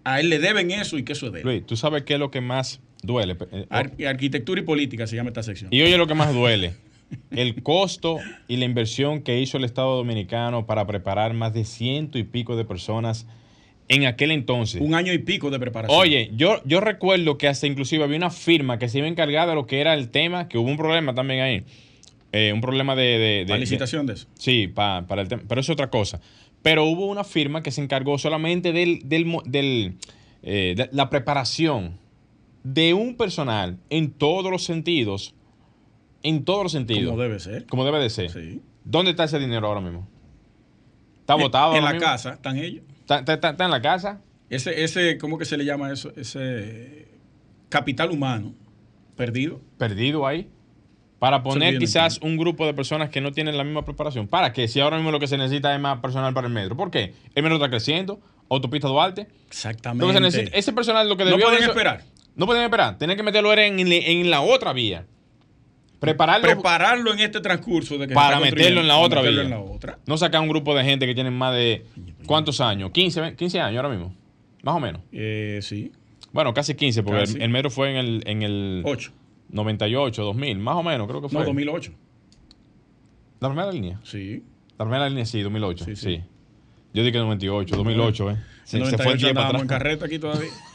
a 0.03 0.19
él 0.19 0.29
le 0.29 0.37
deben 0.37 0.69
eso 0.69 0.99
y 0.99 1.03
que 1.03 1.13
eso 1.13 1.25
es 1.25 1.33
de 1.33 1.39
él. 1.39 1.45
Luis, 1.45 1.65
¿tú 1.65 1.75
sabes 1.75 2.03
qué 2.03 2.13
es 2.13 2.19
lo 2.19 2.29
que 2.29 2.41
más 2.41 2.79
duele? 3.01 3.35
Eh, 3.51 4.05
arquitectura 4.05 4.61
y 4.61 4.63
política 4.63 5.07
se 5.07 5.15
llama 5.15 5.29
esta 5.29 5.41
sección. 5.41 5.73
Y 5.73 5.81
oye 5.81 5.97
lo 5.97 6.05
que 6.05 6.13
más 6.13 6.31
duele. 6.31 6.75
El 7.31 7.63
costo 7.63 8.19
y 8.47 8.57
la 8.57 8.65
inversión 8.65 9.23
que 9.23 9.41
hizo 9.41 9.57
el 9.57 9.63
Estado 9.63 9.95
Dominicano 9.97 10.67
para 10.67 10.85
preparar 10.85 11.33
más 11.33 11.55
de 11.55 11.65
ciento 11.65 12.19
y 12.19 12.23
pico 12.23 12.55
de 12.55 12.65
personas 12.65 13.25
en 13.89 14.05
aquel 14.05 14.31
entonces. 14.31 14.79
Un 14.81 14.93
año 14.93 15.11
y 15.11 15.17
pico 15.17 15.49
de 15.49 15.59
preparación. 15.59 15.99
Oye, 15.99 16.31
yo, 16.35 16.61
yo 16.63 16.79
recuerdo 16.79 17.37
que 17.37 17.47
hasta 17.47 17.67
inclusive 17.67 18.03
había 18.03 18.17
una 18.17 18.29
firma 18.29 18.79
que 18.79 18.87
se 18.87 18.99
iba 18.99 19.07
encargada 19.07 19.47
de 19.47 19.55
lo 19.55 19.65
que 19.65 19.81
era 19.81 19.95
el 19.95 20.09
tema, 20.09 20.47
que 20.47 20.57
hubo 20.57 20.69
un 20.69 20.77
problema 20.77 21.13
también 21.13 21.41
ahí. 21.41 21.63
Eh, 22.31 22.53
un 22.53 22.61
problema 22.61 22.95
de... 22.95 23.45
de, 23.47 23.57
licitación 23.57 24.05
de, 24.05 24.13
eso? 24.13 24.27
Sí, 24.35 24.67
para 24.67 25.21
el 25.21 25.27
tema. 25.27 25.41
Pero 25.47 25.59
eso 25.59 25.71
es 25.71 25.73
otra 25.73 25.89
cosa. 25.89 26.21
Pero 26.61 26.85
hubo 26.85 27.07
una 27.07 27.23
firma 27.23 27.63
que 27.63 27.71
se 27.71 27.81
encargó 27.81 28.19
solamente 28.19 28.71
del, 28.71 29.01
del, 29.05 29.95
eh, 30.43 30.73
de 30.77 30.89
la 30.91 31.09
preparación 31.09 31.97
de 32.63 32.93
un 32.93 33.15
personal 33.15 33.79
en 33.89 34.11
todos 34.11 34.51
los 34.51 34.63
sentidos. 34.63 35.33
En 36.21 36.45
todos 36.45 36.61
los 36.61 36.71
sentidos. 36.71 37.09
Como 37.09 37.21
debe 37.23 37.39
ser. 37.39 37.65
Como 37.65 37.85
debe 37.85 37.99
de 37.99 38.09
ser. 38.11 38.29
Sí. 38.29 38.61
¿Dónde 38.83 39.11
está 39.11 39.23
ese 39.23 39.39
dinero 39.39 39.65
ahora 39.65 39.81
mismo? 39.81 40.07
¿Está 41.21 41.35
votado? 41.35 41.75
En, 41.75 41.83
la 41.83 41.97
casa, 41.97 42.33
están 42.33 42.57
ellos. 42.57 42.83
¿Está, 43.09 43.55
en 43.65 43.71
la 43.71 43.81
casa? 43.81 44.21
Ese, 44.49 44.83
ese, 44.83 45.17
¿cómo 45.17 45.37
que 45.37 45.45
se 45.45 45.57
le 45.57 45.65
llama 45.65 45.91
eso? 45.91 46.11
Ese 46.15 47.07
capital 47.69 48.11
humano 48.11 48.53
perdido. 49.15 49.61
Perdido 49.77 50.25
ahí. 50.25 50.49
Para 51.19 51.43
poner 51.43 51.77
quizás 51.77 52.19
un 52.21 52.37
grupo 52.37 52.65
de 52.65 52.73
personas 52.73 53.09
que 53.09 53.19
no 53.19 53.33
tienen 53.33 53.57
la 53.57 53.65
misma 53.65 53.83
preparación. 53.83 54.27
¿Para 54.29 54.53
qué? 54.53 54.69
Si 54.69 54.79
ahora 54.79 54.95
mismo 54.95 55.11
lo 55.11 55.19
que 55.19 55.27
se 55.27 55.37
necesita 55.37 55.75
es 55.75 55.81
más 55.81 55.99
personal 55.99 56.33
para 56.33 56.47
el 56.47 56.53
metro. 56.53 56.77
¿Por 56.77 56.89
qué? 56.89 57.13
El 57.35 57.43
metro 57.43 57.57
está 57.57 57.69
creciendo. 57.69 58.21
Autopista 58.49 58.87
Duarte. 58.87 59.27
Exactamente. 59.47 60.49
ese 60.57 60.71
personal 60.71 61.09
lo 61.09 61.17
que 61.17 61.25
debió... 61.25 61.37
No 61.37 61.45
pueden 61.45 61.63
esperar. 61.63 62.03
No 62.35 62.45
pueden 62.45 62.63
esperar. 62.63 62.97
Tienen 62.97 63.17
que 63.17 63.23
meterlo 63.23 63.53
en, 63.53 63.79
en 63.79 64.29
la 64.29 64.39
otra 64.39 64.71
vía. 64.71 65.05
Prepararlo, 65.99 66.47
prepararlo 66.47 67.13
en 67.13 67.19
este 67.19 67.41
transcurso 67.41 67.97
de 67.97 68.07
que 68.07 68.13
para 68.13 68.39
meterlo 68.39 68.79
en 68.81 68.87
la 68.87 68.97
otra 68.97 69.21
vía. 69.21 69.43
No 70.05 70.17
sacar 70.17 70.41
un 70.41 70.47
grupo 70.47 70.73
de 70.73 70.83
gente 70.83 71.05
que 71.05 71.13
tienen 71.13 71.33
más 71.33 71.53
de 71.53 71.85
¿cuántos 72.25 72.61
años? 72.61 72.91
15, 72.91 73.35
15 73.35 73.59
años 73.59 73.77
ahora 73.77 73.89
mismo. 73.89 74.15
Más 74.63 74.75
o 74.75 74.79
menos. 74.79 75.01
Eh, 75.11 75.59
sí. 75.61 75.91
Bueno, 76.31 76.53
casi 76.53 76.75
15, 76.75 77.03
porque 77.03 77.23
El, 77.39 77.49
metro 77.49 77.69
fue 77.69 77.91
en 77.91 77.97
el, 77.97 78.23
en 78.25 78.43
el 78.43 78.81
8. 78.85 79.11
98, 79.49 80.23
2000, 80.23 80.59
más 80.59 80.75
o 80.75 80.83
menos, 80.83 81.07
creo 81.07 81.21
que 81.21 81.29
fue. 81.29 81.39
No, 81.39 81.45
2008. 81.47 81.91
¿La 83.39 83.49
primera 83.49 83.71
línea? 83.71 83.99
Sí. 84.03 84.43
La 84.77 84.85
primera 84.85 85.09
línea 85.09 85.25
sí, 85.25 85.41
2008. 85.41 85.85
Sí. 85.85 85.95
sí. 85.95 86.23
Yo 86.93 87.03
dije 87.03 87.17
98, 87.17 87.75
2008, 87.75 88.31
¿eh? 88.31 88.37
Se, 88.63 88.85
se 88.85 88.97
fue 88.97 89.13
el 89.13 89.19
tiempo 89.19 89.41
atrás. 89.41 89.61
en 89.61 89.67
carreta 89.67 90.05
aquí 90.05 90.19
todavía. 90.19 90.49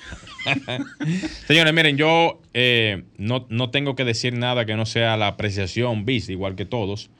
Señores, 1.46 1.72
miren, 1.72 1.96
yo 1.96 2.40
eh, 2.52 3.04
no, 3.16 3.70
tengo 3.70 3.94
que 3.94 4.04
decir 4.04 4.36
nada 4.36 4.66
que 4.66 4.76
no 4.76 4.86
sea 4.86 5.16
la 5.16 5.28
apreciación 5.28 6.04
bis, 6.04 6.28
igual 6.28 6.54
que 6.54 6.64
todos, 6.64 7.10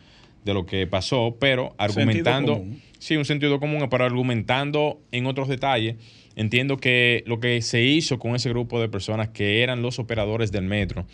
de 0.44 0.54
lo 0.54 0.66
que 0.66 0.86
pasó, 0.86 1.36
pero 1.40 1.74
argumentando, 1.78 2.64
sí, 2.98 3.16
un 3.16 3.24
sentido 3.24 3.60
común, 3.60 3.86
pero 3.90 4.04
argumentando 4.04 5.00
en 5.10 5.26
otros 5.26 5.48
detalles, 5.48 5.96
entiendo 6.36 6.76
que 6.76 7.24
lo 7.26 7.40
que 7.40 7.62
se 7.62 7.82
hizo 7.82 8.18
con 8.18 8.34
ese 8.34 8.50
grupo 8.50 8.80
de 8.80 8.88
personas 8.88 9.28
que 9.28 9.62
eran 9.62 9.82
los 9.82 9.98
operadores 9.98 10.52
del 10.52 10.64
metro 10.64 11.06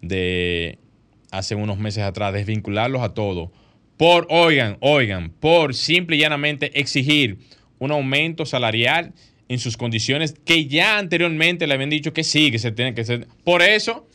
de 0.00 0.78
hace 1.30 1.54
unos 1.54 1.78
meses 1.78 2.02
atrás, 2.04 2.32
desvincularlos 2.32 3.02
a 3.02 3.14
todos, 3.14 3.50
por, 3.96 4.26
oigan, 4.30 4.78
oigan, 4.80 5.30
por 5.30 5.74
simple 5.74 6.16
y 6.16 6.20
llanamente 6.20 6.80
exigir 6.80 7.38
un 7.78 7.90
aumento 7.92 8.46
salarial 8.46 9.12
en 9.50 9.58
sus 9.58 9.76
condiciones 9.76 10.32
que 10.44 10.66
ya 10.66 10.96
anteriormente 10.96 11.66
le 11.66 11.74
habían 11.74 11.90
dicho 11.90 12.12
que 12.12 12.22
sí, 12.24 12.50
que 12.52 12.58
se 12.60 12.70
tiene 12.70 12.94
que 12.94 13.04
ser. 13.04 13.26
Por 13.44 13.62
eso, 13.62 14.06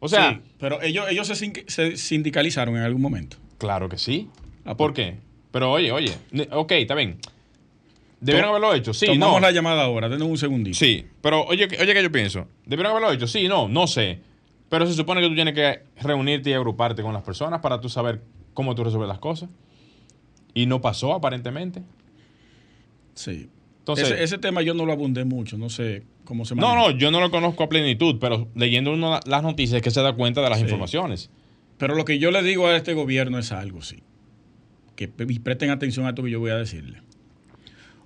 o 0.00 0.08
sea. 0.08 0.34
Sí, 0.34 0.40
pero 0.58 0.82
ellos, 0.82 1.06
ellos 1.10 1.26
se, 1.26 1.34
sin- 1.34 1.64
se 1.66 1.96
sindicalizaron 1.96 2.76
en 2.76 2.82
algún 2.82 3.00
momento. 3.00 3.38
Claro 3.58 3.88
que 3.88 3.96
sí. 3.96 4.28
Ah, 4.66 4.76
¿Por 4.76 4.92
pues. 4.92 5.06
qué? 5.12 5.16
Pero 5.50 5.72
oye, 5.72 5.90
oye, 5.90 6.12
ok, 6.52 6.72
está 6.72 6.94
bien. 6.94 7.16
Debieron 8.20 8.50
haberlo 8.50 8.74
hecho, 8.74 8.92
sí, 8.92 9.06
Tomamos 9.06 9.40
no. 9.40 9.46
la 9.46 9.50
llamada 9.50 9.82
ahora, 9.84 10.10
denos 10.10 10.28
un 10.28 10.36
segundito. 10.36 10.76
Sí, 10.78 11.06
pero 11.22 11.42
oye, 11.46 11.64
oye 11.80 11.94
que 11.94 12.02
yo 12.02 12.12
pienso, 12.12 12.46
¿debieron 12.66 12.90
haberlo 12.90 13.10
hecho? 13.12 13.26
Sí, 13.26 13.48
no, 13.48 13.66
no 13.66 13.86
sé. 13.86 14.20
Pero 14.68 14.86
se 14.86 14.92
supone 14.92 15.22
que 15.22 15.28
tú 15.28 15.34
tienes 15.34 15.54
que 15.54 15.80
reunirte 16.02 16.50
y 16.50 16.52
agruparte 16.52 17.00
con 17.02 17.14
las 17.14 17.22
personas 17.22 17.60
para 17.60 17.80
tú 17.80 17.88
saber 17.88 18.20
cómo 18.52 18.74
tú 18.74 18.84
resuelves 18.84 19.08
las 19.08 19.18
cosas. 19.20 19.48
Y 20.52 20.66
no 20.66 20.82
pasó 20.82 21.14
aparentemente. 21.14 21.82
Sí. 23.14 23.48
Entonces, 23.80 24.10
ese, 24.10 24.22
ese 24.22 24.38
tema 24.38 24.62
yo 24.62 24.72
no 24.74 24.86
lo 24.86 24.92
abundé 24.92 25.24
mucho, 25.24 25.58
no 25.58 25.68
sé 25.68 26.04
cómo 26.24 26.44
se 26.44 26.54
no, 26.54 26.62
maneja. 26.62 26.90
no, 26.92 26.98
yo 26.98 27.10
no 27.10 27.20
lo 27.20 27.30
conozco 27.30 27.64
a 27.64 27.68
plenitud, 27.68 28.16
pero 28.20 28.46
leyendo 28.54 28.92
uno 28.92 29.18
las 29.26 29.42
noticias 29.42 29.76
es 29.78 29.82
que 29.82 29.90
se 29.90 30.00
da 30.02 30.12
cuenta 30.12 30.42
de 30.42 30.48
las 30.50 30.58
Sí. 30.58 30.64
informaciones. 30.64 31.30
Pero 31.78 31.94
lo 31.94 32.04
que 32.04 32.18
yo 32.18 32.30
le 32.30 32.42
digo 32.42 32.66
a 32.66 32.76
este 32.76 32.92
gobierno 32.94 33.38
es 33.38 33.52
algo, 33.52 33.82
sí. 33.82 34.02
Que 34.96 35.08
presten 35.08 35.70
atención 35.70 36.06
a 36.06 36.10
esto 36.10 36.22
que 36.22 36.30
yo 36.30 36.38
voy 36.38 36.50
a 36.50 36.56
decirle. 36.56 37.00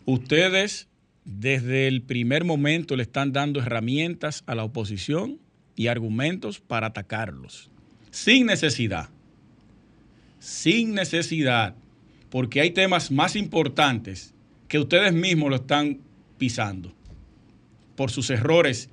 Ustedes, 0.07 0.89
desde 1.25 1.89
el 1.89 2.03
primer 2.03 2.45
momento, 2.45 2.95
le 2.97 3.03
están 3.03 3.33
dando 3.33 3.61
herramientas 3.61 4.45
a 4.47 4.55
la 4.55 4.65
oposición 4.65 5.39
y 5.77 5.89
argumentos 5.89 6.61
para 6.61 6.89
atacarlos. 6.89 7.71
Sin 8.11 8.47
necesidad. 8.47 9.09
Sin 10.39 10.95
necesidad. 10.95 11.75
Porque 12.31 12.61
hay 12.61 12.71
temas 12.71 13.11
más 13.11 13.35
importantes 13.37 14.34
que 14.75 14.81
ustedes 14.81 15.13
mismos 15.13 15.51
lo 15.51 15.55
están 15.55 16.01
pisando. 16.37 16.93
Por 17.95 18.11
sus 18.11 18.29
errores 18.31 18.91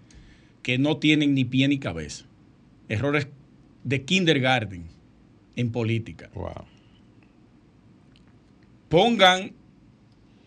que 0.61 0.77
no 0.77 0.97
tienen 0.97 1.33
ni 1.33 1.43
pie 1.43 1.67
ni 1.67 1.79
cabeza. 1.79 2.25
Errores 2.87 3.27
de 3.83 4.03
kindergarten 4.03 4.85
en 5.55 5.71
política. 5.71 6.29
Wow. 6.35 6.65
Pongan 8.89 9.53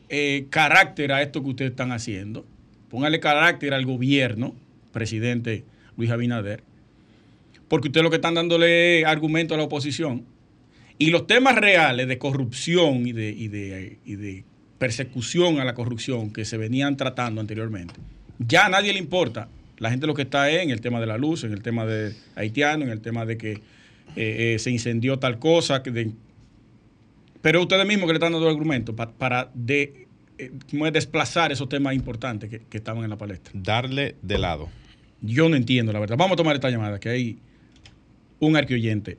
eh, 0.08 0.46
carácter 0.50 1.10
a 1.10 1.20
esto 1.20 1.42
que 1.42 1.48
ustedes 1.48 1.72
están 1.72 1.90
haciendo. 1.90 2.46
Pónganle 2.88 3.18
carácter 3.18 3.74
al 3.74 3.86
gobierno, 3.86 4.54
presidente 4.92 5.64
Luis 5.96 6.12
Abinader, 6.12 6.62
porque 7.66 7.88
ustedes 7.88 8.04
lo 8.04 8.10
que 8.10 8.16
están 8.18 8.34
dándole 8.34 9.04
argumento 9.04 9.54
a 9.54 9.56
la 9.56 9.64
oposición. 9.64 10.26
Y 10.96 11.10
los 11.10 11.26
temas 11.26 11.56
reales 11.56 12.06
de 12.06 12.18
corrupción 12.18 13.04
y 13.08 13.12
de, 13.12 13.30
y 13.30 13.48
de, 13.48 13.98
y 14.04 14.14
de 14.14 14.44
persecución 14.78 15.60
a 15.60 15.64
la 15.64 15.74
corrupción 15.74 16.32
que 16.32 16.44
se 16.44 16.56
venían 16.56 16.96
tratando 16.96 17.40
anteriormente, 17.40 17.94
ya 18.38 18.66
a 18.66 18.68
nadie 18.68 18.92
le 18.92 18.98
importa. 18.98 19.48
La 19.78 19.90
gente 19.90 20.06
lo 20.06 20.14
que 20.14 20.22
está 20.22 20.50
es 20.50 20.62
en 20.62 20.70
el 20.70 20.80
tema 20.80 21.00
de 21.00 21.06
la 21.06 21.18
luz, 21.18 21.44
en 21.44 21.52
el 21.52 21.62
tema 21.62 21.84
de 21.86 22.14
haitiano, 22.36 22.84
en 22.84 22.90
el 22.90 23.00
tema 23.00 23.26
de 23.26 23.36
que 23.36 23.52
eh, 23.52 23.60
eh, 24.16 24.56
se 24.58 24.70
incendió 24.70 25.18
tal 25.18 25.38
cosa, 25.38 25.82
que 25.82 25.90
de- 25.90 26.12
pero 27.42 27.60
ustedes 27.60 27.86
mismos 27.86 28.06
que 28.06 28.12
le 28.12 28.18
están 28.18 28.32
dando 28.32 28.48
argumentos 28.48 28.94
pa- 28.94 29.10
para 29.10 29.50
de, 29.54 30.06
eh, 30.38 30.50
desplazar 30.92 31.52
esos 31.52 31.68
temas 31.68 31.94
importantes 31.94 32.48
que, 32.50 32.60
que 32.60 32.76
estaban 32.78 33.02
en 33.04 33.10
la 33.10 33.18
palestra. 33.18 33.52
Darle 33.54 34.16
de 34.22 34.38
lado. 34.38 34.68
Yo 35.20 35.48
no 35.48 35.56
entiendo, 35.56 35.92
la 35.92 35.98
verdad. 36.00 36.16
Vamos 36.16 36.34
a 36.34 36.36
tomar 36.36 36.54
esta 36.54 36.70
llamada, 36.70 37.00
que 37.00 37.08
hay 37.08 37.38
un 38.40 38.56
arqueoyente. 38.56 39.18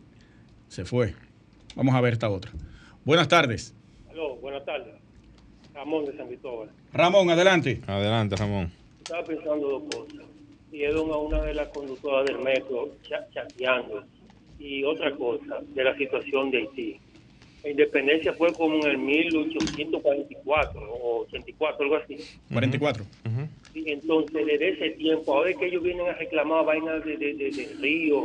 Se 0.69 0.85
fue. 0.85 1.13
Vamos 1.75 1.93
a 1.95 2.01
ver 2.01 2.13
esta 2.13 2.29
otra. 2.29 2.51
Buenas 3.03 3.27
tardes. 3.27 3.73
Aló, 4.09 4.35
buenas 4.37 4.63
tardes. 4.65 4.93
Ramón 5.75 6.05
de 6.05 6.15
San 6.17 6.27
Cristóbal. 6.27 6.69
Ramón, 6.93 7.29
adelante. 7.29 7.81
Adelante, 7.85 8.35
Ramón. 8.37 8.71
Estaba 8.99 9.23
pensando 9.23 9.69
dos 9.69 9.83
cosas. 9.93 10.25
Vieron 10.71 11.11
a 11.11 11.17
una 11.17 11.41
de 11.43 11.53
las 11.53 11.67
conductoras 11.69 12.25
del 12.25 12.39
metro 12.39 12.89
cha- 13.07 13.27
chateando. 13.33 14.03
Y 14.57 14.83
otra 14.83 15.11
cosa, 15.11 15.59
de 15.73 15.83
la 15.83 15.95
situación 15.97 16.49
de 16.49 16.59
Haití. 16.59 16.97
La 17.63 17.71
independencia 17.71 18.31
fue 18.33 18.53
como 18.53 18.75
en 18.85 18.91
el 18.91 18.97
1844 18.97 20.81
o 20.93 21.21
84, 21.21 21.83
algo 21.83 21.95
así. 21.97 22.17
44. 22.53 23.03
Ujú. 23.25 23.47
Y 23.77 23.91
entonces, 23.91 24.45
desde 24.45 24.69
ese 24.69 24.89
tiempo, 24.91 25.33
ahora 25.35 25.49
es 25.49 25.57
que 25.57 25.65
ellos 25.67 25.83
vienen 25.83 26.07
a 26.07 26.13
reclamar 26.13 26.63
vainas 26.65 27.03
de, 27.03 27.17
de, 27.17 27.33
de, 27.33 27.51
de 27.51 27.75
río, 27.81 28.23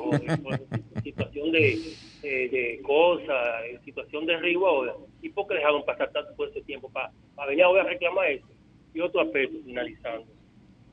situación 1.03 1.51
de, 1.53 1.79
de, 2.23 2.49
de 2.49 2.81
cosas, 2.83 3.37
situación 3.85 4.27
de 4.27 4.37
río 4.39 4.67
ahora. 4.67 4.93
¿Y 5.23 5.29
por 5.31 5.47
qué 5.49 5.55
dejaron 5.55 5.85
pasar 5.85 6.11
tanto 6.13 6.35
por 6.35 6.49
ese 6.49 6.63
tiempo 6.63 6.91
para 6.91 7.11
venir 7.49 7.65
ahora 7.65 7.83
a 7.83 7.87
reclamar 7.87 8.27
eso? 8.31 8.47
Y 8.95 9.01
otro 9.01 9.21
aspecto, 9.21 9.57
finalizando. 9.65 10.27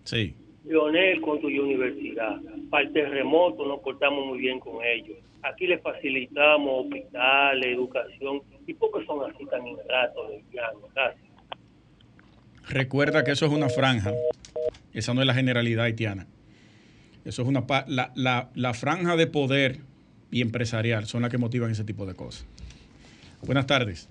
Sí. 0.03 0.35
Leonel 0.65 1.21
construyó 1.21 1.63
universidad. 1.63 2.37
Para 2.69 2.83
el 2.87 2.93
terremoto 2.93 3.65
nos 3.65 3.79
portamos 3.79 4.25
muy 4.25 4.39
bien 4.39 4.59
con 4.59 4.83
ellos. 4.83 5.17
Aquí 5.43 5.65
les 5.67 5.81
facilitamos 5.81 6.85
hospitales, 6.85 7.65
educación. 7.73 8.41
¿Y 8.65 8.73
por 8.73 8.91
qué 8.99 9.05
son 9.05 9.29
así 9.31 9.45
tan 9.45 9.65
ingratos, 9.65 10.29
lesbianos? 10.29 10.81
Gracias. 10.93 11.23
Recuerda 12.69 13.23
que 13.23 13.31
eso 13.31 13.45
es 13.45 13.51
una 13.51 13.69
franja. 13.69 14.11
Esa 14.93 15.13
no 15.13 15.21
es 15.21 15.27
la 15.27 15.33
generalidad 15.33 15.85
haitiana. 15.85 16.27
Eso 17.23 17.41
es 17.43 17.47
una 17.47 17.65
pa- 17.67 17.85
la, 17.87 18.11
la, 18.15 18.49
la 18.55 18.73
franja 18.73 19.15
de 19.15 19.27
poder 19.27 19.79
y 20.31 20.41
empresarial 20.41 21.05
son 21.05 21.21
las 21.21 21.31
que 21.31 21.37
motivan 21.37 21.71
ese 21.71 21.83
tipo 21.83 22.05
de 22.05 22.15
cosas. 22.15 22.45
Buenas 23.45 23.67
tardes. 23.67 24.09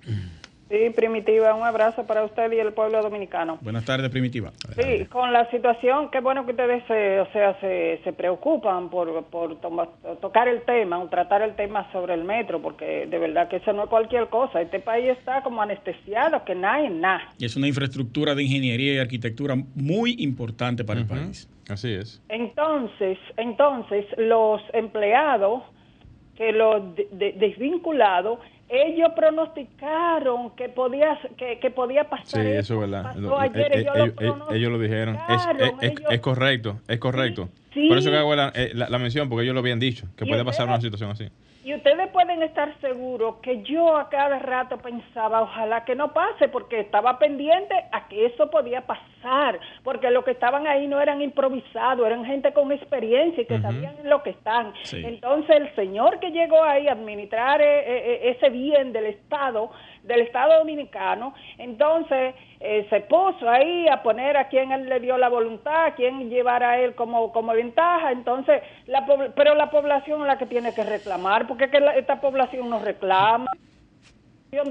Sí, 0.68 0.90
Primitiva, 0.96 1.54
un 1.54 1.62
abrazo 1.62 2.04
para 2.08 2.24
usted 2.24 2.50
y 2.50 2.58
el 2.58 2.72
pueblo 2.72 3.00
dominicano. 3.00 3.56
Buenas 3.60 3.84
tardes, 3.84 4.10
Primitiva. 4.10 4.50
Sí, 4.74 5.04
con 5.06 5.32
la 5.32 5.48
situación, 5.52 6.10
qué 6.10 6.18
bueno 6.20 6.44
que 6.44 6.50
ustedes 6.50 6.82
se, 6.88 7.20
o 7.20 7.30
sea, 7.30 7.56
se, 7.60 8.00
se 8.02 8.12
preocupan 8.12 8.90
por, 8.90 9.22
por 9.26 9.60
toma- 9.60 9.88
tocar 10.20 10.48
el 10.48 10.62
tema, 10.62 10.98
o 10.98 11.08
tratar 11.08 11.42
el 11.42 11.54
tema 11.54 11.88
sobre 11.92 12.14
el 12.14 12.24
metro, 12.24 12.60
porque 12.60 13.06
de 13.06 13.16
verdad 13.16 13.48
que 13.48 13.56
eso 13.58 13.72
no 13.74 13.84
es 13.84 13.88
cualquier 13.88 14.26
cosa. 14.28 14.60
Este 14.60 14.80
país 14.80 15.10
está 15.10 15.40
como 15.44 15.62
anestesiado, 15.62 16.44
que 16.44 16.56
nada 16.56 16.84
es 16.84 16.90
nada. 16.90 17.32
Y 17.38 17.44
es 17.44 17.54
una 17.54 17.68
infraestructura 17.68 18.34
de 18.34 18.42
ingeniería 18.42 18.94
y 18.94 18.98
arquitectura 18.98 19.54
muy 19.76 20.16
importante 20.18 20.82
para 20.82 20.98
el 20.98 21.06
país. 21.06 21.48
Así 21.68 21.92
es. 21.92 22.20
Entonces, 22.28 23.18
entonces 23.36 24.04
los 24.18 24.60
empleados 24.72 25.62
que 26.36 26.50
los 26.52 26.94
de- 26.96 27.08
de- 27.12 27.32
desvinculados, 27.32 28.40
ellos 28.68 29.10
pronosticaron 29.14 30.50
que 30.56 30.68
podía 30.68 31.18
que, 31.36 31.58
que 31.60 31.70
podía 31.70 32.02
Sí, 32.04 32.08
pasar 32.10 32.46
eso 32.46 32.74
es 32.74 32.80
verdad. 32.80 33.02
Pasó 33.04 33.20
Lo- 33.20 33.38
ayer, 33.38 33.72
eh, 33.76 33.80
ellos, 33.80 33.94
eh, 33.96 33.98
lo 33.98 34.04
ellos, 34.50 34.68
eh, 34.68 34.70
lo 34.72 34.78
dijeron. 34.78 35.16
Es, 35.16 35.22
es- 35.22 35.46
pronosticaron, 35.46 35.78
es- 35.82 35.90
ellos- 35.92 36.10
es 36.10 36.20
correcto, 36.20 36.80
es 36.88 36.98
correcto. 36.98 37.48
Sí. 37.72 37.88
Por 37.88 37.98
eso 37.98 38.10
que 38.10 38.16
hago 38.16 38.34
la, 38.34 38.52
eh, 38.54 38.70
la- 38.74 38.88
la 38.88 38.98
mención, 38.98 39.28
porque 39.28 39.44
ellos 39.44 39.54
lo 39.54 39.60
habían 39.60 39.78
dicho, 39.78 40.06
que 40.16 40.26
puede 40.26 40.44
pasar 40.44 40.66
una 40.66 40.80
situación 40.80 41.10
así. 41.10 41.28
Y 41.66 41.74
ustedes 41.74 42.08
pueden 42.12 42.44
estar 42.44 42.72
seguros 42.80 43.38
que 43.42 43.60
yo 43.64 43.96
a 43.96 44.08
cada 44.08 44.38
rato 44.38 44.78
pensaba, 44.78 45.42
ojalá 45.42 45.84
que 45.84 45.96
no 45.96 46.12
pase, 46.12 46.46
porque 46.46 46.78
estaba 46.78 47.18
pendiente 47.18 47.74
a 47.90 48.06
que 48.06 48.26
eso 48.26 48.48
podía 48.52 48.82
pasar, 48.82 49.58
porque 49.82 50.08
los 50.12 50.24
que 50.24 50.30
estaban 50.30 50.68
ahí 50.68 50.86
no 50.86 51.00
eran 51.00 51.20
improvisados, 51.20 52.06
eran 52.06 52.24
gente 52.24 52.52
con 52.52 52.70
experiencia 52.70 53.42
y 53.42 53.46
que 53.46 53.60
sabían 53.60 53.96
en 53.98 54.08
lo 54.08 54.22
que 54.22 54.30
están. 54.30 54.74
Sí. 54.84 55.02
Entonces 55.04 55.56
el 55.56 55.74
señor 55.74 56.20
que 56.20 56.30
llegó 56.30 56.62
ahí 56.62 56.86
a 56.86 56.92
administrar 56.92 57.60
eh, 57.60 57.82
eh, 57.84 58.36
ese 58.36 58.48
bien 58.48 58.92
del 58.92 59.06
Estado, 59.06 59.72
del 60.04 60.20
Estado 60.20 60.58
dominicano, 60.58 61.34
entonces 61.58 62.36
eh, 62.60 62.86
se 62.90 63.00
puso 63.02 63.48
ahí 63.48 63.86
a 63.88 64.02
poner 64.02 64.36
a 64.36 64.48
quien 64.48 64.72
él 64.72 64.88
le 64.88 65.00
dio 65.00 65.18
la 65.18 65.28
voluntad, 65.28 65.86
a 65.86 65.94
quien 65.94 66.28
llevara 66.30 66.70
a 66.70 66.78
él 66.80 66.94
como, 66.94 67.32
como 67.32 67.52
ventaja, 67.52 68.12
entonces, 68.12 68.62
la 68.86 69.04
pero 69.34 69.54
la 69.54 69.70
población 69.70 70.22
es 70.22 70.26
la 70.26 70.38
que 70.38 70.46
tiene 70.46 70.72
que 70.74 70.82
reclamar, 70.84 71.46
porque 71.46 71.70
que 71.70 71.80
la- 71.80 71.96
esta 71.96 72.20
población 72.20 72.70
no 72.70 72.78
reclama. 72.78 73.46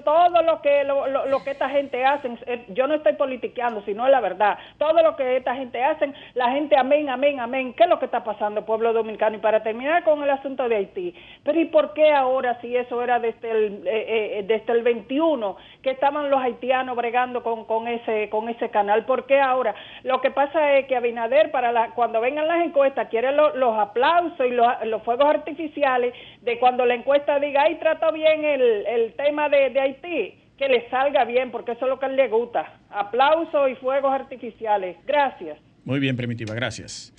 Todo 0.03 0.41
lo 0.41 0.61
que 0.61 0.83
lo, 0.85 1.05
lo- 1.07 1.43
que 1.43 1.51
esta 1.51 1.69
gente 1.69 2.03
hacen, 2.03 2.39
eh, 2.47 2.65
yo 2.69 2.87
no 2.87 2.95
estoy 2.95 3.13
politiqueando, 3.13 3.81
sino 3.83 4.05
es 4.05 4.11
la 4.11 4.21
verdad. 4.21 4.57
Todo 4.79 5.03
lo 5.03 5.15
que 5.15 5.35
esta 5.37 5.53
gente 5.55 5.83
hacen, 5.83 6.13
la 6.33 6.49
gente 6.51 6.75
amén, 6.77 7.09
amén, 7.09 7.39
amén. 7.39 7.73
¿Qué 7.73 7.83
es 7.83 7.89
lo 7.89 7.99
que 7.99 8.05
está 8.05 8.23
pasando, 8.23 8.65
pueblo 8.65 8.93
dominicano? 8.93 9.35
Y 9.35 9.39
para 9.39 9.61
terminar 9.61 10.03
con 10.03 10.23
el 10.23 10.29
asunto 10.29 10.67
de 10.69 10.77
Haití, 10.77 11.13
pero 11.43 11.59
¿y 11.59 11.65
por 11.65 11.93
qué 11.93 12.09
ahora, 12.11 12.59
si 12.61 12.75
eso 12.75 13.03
era 13.03 13.19
desde 13.19 13.51
el, 13.51 13.85
eh, 13.85 14.39
eh, 14.39 14.43
desde 14.47 14.71
el 14.73 14.81
21, 14.81 15.57
que 15.83 15.91
estaban 15.91 16.31
los 16.31 16.41
haitianos 16.41 16.95
bregando 16.95 17.43
con, 17.43 17.65
con 17.65 17.87
ese 17.87 18.29
con 18.29 18.49
ese 18.49 18.69
canal? 18.69 19.05
¿Por 19.05 19.25
qué 19.27 19.39
ahora? 19.39 19.75
Lo 20.03 20.19
que 20.21 20.31
pasa 20.31 20.73
es 20.77 20.87
que 20.87 20.95
Abinader, 20.95 21.51
para 21.51 21.71
la, 21.71 21.89
cuando 21.91 22.21
vengan 22.21 22.47
las 22.47 22.63
encuestas, 22.65 23.09
quiere 23.09 23.33
lo- 23.33 23.55
los 23.55 23.77
aplausos 23.77 24.47
y 24.47 24.51
los, 24.51 24.67
los 24.85 25.03
fuegos 25.03 25.27
artificiales 25.29 26.13
de 26.41 26.57
cuando 26.59 26.85
la 26.85 26.95
encuesta 26.95 27.37
diga, 27.39 27.63
ay, 27.63 27.75
trató 27.75 28.11
bien 28.13 28.43
el, 28.45 28.85
el 28.87 29.13
tema 29.15 29.47
de, 29.67 29.69
de 29.73 29.79
Haití, 29.79 30.33
que 30.57 30.67
le 30.67 30.89
salga 30.89 31.25
bien, 31.25 31.51
porque 31.51 31.73
eso 31.73 31.85
es 31.85 31.89
lo 31.89 31.99
que 31.99 32.05
a 32.05 32.09
él 32.09 32.15
le 32.15 32.27
gusta. 32.29 32.79
Aplausos 32.89 33.69
y 33.71 33.75
fuegos 33.75 34.13
artificiales. 34.13 34.97
Gracias. 35.05 35.59
Muy 35.83 35.99
bien, 35.99 36.15
Primitiva, 36.15 36.53
gracias. 36.55 37.13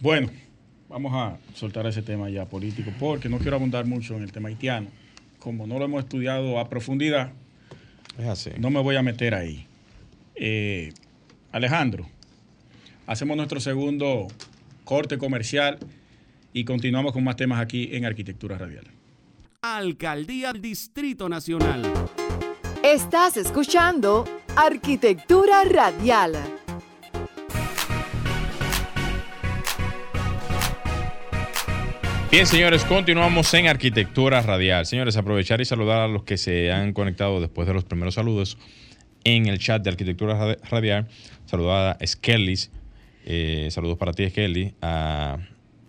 Bueno, 0.00 0.28
vamos 0.88 1.12
a 1.14 1.38
soltar 1.54 1.86
ese 1.86 2.02
tema 2.02 2.28
ya 2.28 2.44
político, 2.46 2.90
porque 2.98 3.28
no 3.28 3.38
quiero 3.38 3.56
abundar 3.56 3.86
mucho 3.86 4.16
en 4.16 4.22
el 4.22 4.32
tema 4.32 4.48
haitiano. 4.48 4.88
Como 5.38 5.66
no 5.66 5.78
lo 5.78 5.84
hemos 5.84 6.02
estudiado 6.04 6.58
a 6.58 6.68
profundidad, 6.68 7.30
Es 8.18 8.26
así. 8.26 8.50
no 8.58 8.70
me 8.70 8.80
voy 8.82 8.96
a 8.96 9.02
meter 9.02 9.34
ahí. 9.34 9.66
Eh, 10.34 10.92
Alejandro, 11.52 12.06
hacemos 13.06 13.36
nuestro 13.36 13.60
segundo 13.60 14.26
corte 14.84 15.16
comercial 15.18 15.78
y 16.52 16.64
continuamos 16.64 17.12
con 17.12 17.24
más 17.24 17.36
temas 17.36 17.60
aquí 17.60 17.90
en 17.92 18.04
Arquitectura 18.04 18.58
Radial. 18.58 18.84
Alcaldía 19.74 20.52
Distrito 20.52 21.28
Nacional. 21.28 21.82
Estás 22.84 23.36
escuchando 23.36 24.24
Arquitectura 24.54 25.64
Radial. 25.64 26.34
Bien, 32.30 32.46
señores, 32.46 32.84
continuamos 32.84 33.52
en 33.54 33.66
Arquitectura 33.66 34.40
Radial. 34.40 34.86
Señores, 34.86 35.16
aprovechar 35.16 35.60
y 35.60 35.64
saludar 35.64 36.02
a 36.02 36.06
los 36.06 36.22
que 36.22 36.36
se 36.36 36.70
han 36.70 36.92
conectado 36.92 37.40
después 37.40 37.66
de 37.66 37.74
los 37.74 37.82
primeros 37.82 38.14
saludos 38.14 38.58
en 39.24 39.46
el 39.46 39.58
chat 39.58 39.82
de 39.82 39.90
Arquitectura 39.90 40.56
Radial. 40.70 41.08
Saludar 41.46 41.98
a 42.00 42.06
Skellis. 42.06 42.70
Eh, 43.24 43.66
saludos 43.72 43.98
para 43.98 44.12
ti, 44.12 44.30
Skelly. 44.30 44.74
A 44.80 45.38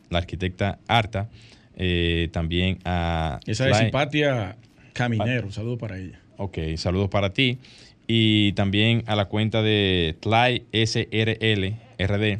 la 0.09 0.17
arquitecta 0.17 0.79
Arta. 0.87 1.29
Eh, 1.77 2.29
también 2.31 2.79
a. 2.83 3.39
Esa 3.45 3.69
es 3.69 3.77
Simpatia 3.77 4.57
Caminero. 4.93 5.51
Saludos 5.51 5.79
para 5.79 5.97
ella. 5.97 6.19
Ok, 6.37 6.57
saludos 6.75 7.09
para 7.09 7.33
ti. 7.33 7.59
Y 8.07 8.53
también 8.53 9.03
a 9.05 9.15
la 9.15 9.25
cuenta 9.25 9.61
de 9.61 10.15
Tly 10.19 10.65
SRL 10.71 11.75
RD 11.99 12.39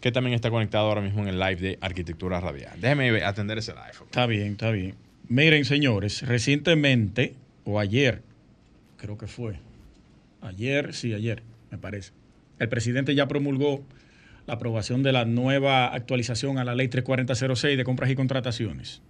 que 0.00 0.12
también 0.12 0.34
está 0.34 0.50
conectado 0.50 0.88
ahora 0.88 1.02
mismo 1.02 1.22
en 1.22 1.28
el 1.28 1.38
live 1.38 1.56
de 1.56 1.78
Arquitectura 1.80 2.40
Radial. 2.40 2.80
Déjeme 2.80 3.22
atender 3.22 3.58
ese 3.58 3.72
live. 3.72 4.04
Está 4.06 4.26
bien, 4.26 4.52
está 4.52 4.70
bien. 4.70 4.94
Miren, 5.28 5.64
señores, 5.64 6.22
recientemente, 6.22 7.34
o 7.64 7.78
ayer, 7.78 8.22
creo 8.96 9.18
que 9.18 9.26
fue, 9.26 9.56
ayer, 10.40 10.94
sí, 10.94 11.12
ayer, 11.12 11.42
me 11.70 11.78
parece, 11.78 12.12
el 12.58 12.68
presidente 12.68 13.14
ya 13.14 13.28
promulgó 13.28 13.84
la 14.50 14.56
aprobación 14.56 15.02
de 15.02 15.12
la 15.12 15.24
nueva 15.24 15.94
actualización 15.94 16.58
a 16.58 16.64
la 16.64 16.74
ley 16.74 16.88
3406 16.88 17.78
de 17.78 17.84
compras 17.84 18.10
y 18.10 18.16
contrataciones. 18.16 19.00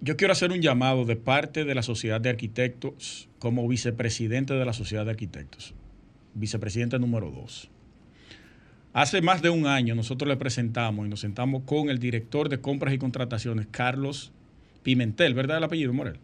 Yo 0.00 0.16
quiero 0.16 0.32
hacer 0.32 0.52
un 0.52 0.62
llamado 0.62 1.04
de 1.04 1.16
parte 1.16 1.64
de 1.64 1.74
la 1.74 1.82
Sociedad 1.82 2.20
de 2.20 2.30
Arquitectos 2.30 3.28
como 3.38 3.68
vicepresidente 3.68 4.54
de 4.54 4.64
la 4.64 4.72
Sociedad 4.72 5.04
de 5.04 5.10
Arquitectos 5.10 5.74
vicepresidente 6.34 6.98
número 6.98 7.30
dos. 7.30 7.68
Hace 8.92 9.20
más 9.20 9.42
de 9.42 9.50
un 9.50 9.66
año 9.66 9.94
nosotros 9.94 10.28
le 10.28 10.36
presentamos 10.36 11.06
y 11.06 11.10
nos 11.10 11.20
sentamos 11.20 11.62
con 11.64 11.90
el 11.90 11.98
director 11.98 12.48
de 12.48 12.60
compras 12.60 12.94
y 12.94 12.98
contrataciones, 12.98 13.66
Carlos 13.70 14.32
Pimentel, 14.82 15.34
¿verdad 15.34 15.58
el 15.58 15.64
apellido, 15.64 15.92
Morel? 15.92 16.18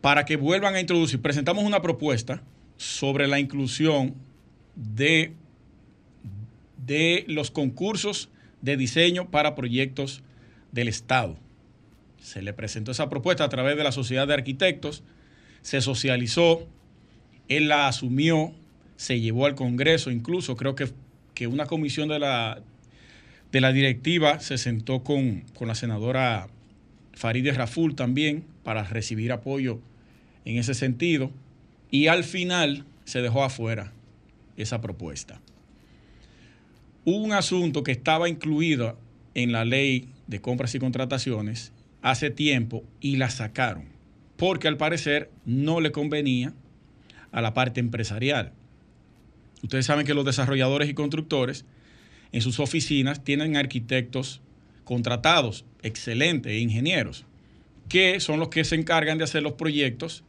Para 0.00 0.24
que 0.24 0.36
vuelvan 0.36 0.74
a 0.74 0.80
introducir, 0.80 1.22
presentamos 1.22 1.64
una 1.64 1.80
propuesta 1.80 2.42
sobre 2.82 3.28
la 3.28 3.38
inclusión 3.38 4.14
de, 4.74 5.32
de 6.84 7.24
los 7.28 7.52
concursos 7.52 8.28
de 8.60 8.76
diseño 8.76 9.30
para 9.30 9.54
proyectos 9.54 10.22
del 10.72 10.88
Estado. 10.88 11.36
Se 12.20 12.42
le 12.42 12.52
presentó 12.52 12.90
esa 12.90 13.08
propuesta 13.08 13.44
a 13.44 13.48
través 13.48 13.76
de 13.76 13.84
la 13.84 13.92
Sociedad 13.92 14.26
de 14.26 14.34
Arquitectos, 14.34 15.04
se 15.62 15.80
socializó, 15.80 16.66
él 17.48 17.68
la 17.68 17.86
asumió, 17.86 18.52
se 18.96 19.20
llevó 19.20 19.46
al 19.46 19.54
Congreso, 19.54 20.10
incluso 20.10 20.56
creo 20.56 20.74
que, 20.74 20.88
que 21.34 21.46
una 21.46 21.66
comisión 21.66 22.08
de 22.08 22.18
la, 22.18 22.62
de 23.52 23.60
la 23.60 23.72
directiva 23.72 24.40
se 24.40 24.58
sentó 24.58 25.04
con, 25.04 25.44
la 25.60 25.76
senadora 25.76 26.48
Farideh 27.12 27.52
Raful 27.52 27.94
también 27.94 28.44
para 28.64 28.82
recibir 28.82 29.30
apoyo 29.30 29.78
en 30.44 30.56
ese 30.56 30.74
sentido 30.74 31.30
y 31.92 32.08
al 32.08 32.24
final 32.24 32.84
se 33.04 33.22
dejó 33.22 33.44
afuera 33.44 33.92
esa 34.56 34.80
propuesta. 34.80 35.40
Un 37.04 37.32
asunto 37.32 37.84
que 37.84 37.92
estaba 37.92 38.28
incluido 38.28 38.98
en 39.34 39.52
la 39.52 39.64
ley 39.64 40.08
de 40.26 40.40
compras 40.40 40.74
y 40.74 40.80
contrataciones 40.80 41.72
hace 42.02 42.30
tiempo 42.30 42.82
y 43.00 43.16
la 43.16 43.30
sacaron 43.30 43.92
porque 44.42 44.66
al 44.66 44.76
parecer 44.76 45.30
no 45.44 45.80
le 45.80 45.92
convenía 45.92 46.52
a 47.30 47.40
la 47.40 47.54
parte 47.54 47.78
empresarial. 47.78 48.52
Ustedes 49.62 49.86
saben 49.86 50.04
que 50.04 50.14
los 50.14 50.24
desarrolladores 50.24 50.88
y 50.88 50.94
constructores 50.94 51.64
en 52.32 52.40
sus 52.40 52.58
oficinas 52.58 53.22
tienen 53.22 53.56
arquitectos 53.56 54.40
contratados, 54.82 55.64
excelentes, 55.84 56.50
e 56.50 56.58
ingenieros, 56.58 57.24
que 57.88 58.18
son 58.18 58.40
los 58.40 58.48
que 58.48 58.64
se 58.64 58.74
encargan 58.74 59.16
de 59.16 59.22
hacer 59.22 59.44
los 59.44 59.52
proyectos 59.52 60.24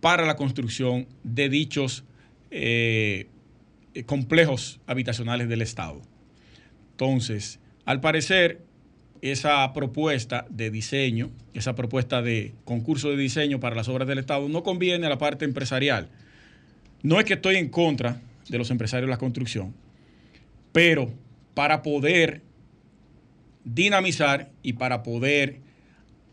para 0.00 0.26
la 0.26 0.36
construcción 0.36 1.06
de 1.24 1.48
dichos 1.48 2.04
eh, 2.50 3.28
complejos 4.06 4.80
habitacionales 4.86 5.48
del 5.48 5.62
Estado. 5.62 6.00
Entonces, 6.92 7.60
al 7.84 8.00
parecer, 8.00 8.62
esa 9.22 9.72
propuesta 9.72 10.46
de 10.50 10.70
diseño, 10.70 11.30
esa 11.54 11.74
propuesta 11.74 12.22
de 12.22 12.54
concurso 12.64 13.10
de 13.10 13.16
diseño 13.16 13.60
para 13.60 13.74
las 13.74 13.88
obras 13.88 14.06
del 14.06 14.18
Estado 14.18 14.48
no 14.48 14.62
conviene 14.62 15.06
a 15.06 15.08
la 15.08 15.18
parte 15.18 15.44
empresarial. 15.44 16.08
No 17.02 17.18
es 17.18 17.24
que 17.24 17.34
estoy 17.34 17.56
en 17.56 17.68
contra 17.68 18.20
de 18.48 18.58
los 18.58 18.70
empresarios 18.70 19.06
de 19.06 19.10
la 19.10 19.18
construcción, 19.18 19.74
pero 20.72 21.12
para 21.54 21.82
poder 21.82 22.42
dinamizar 23.64 24.50
y 24.62 24.74
para 24.74 25.02
poder 25.02 25.60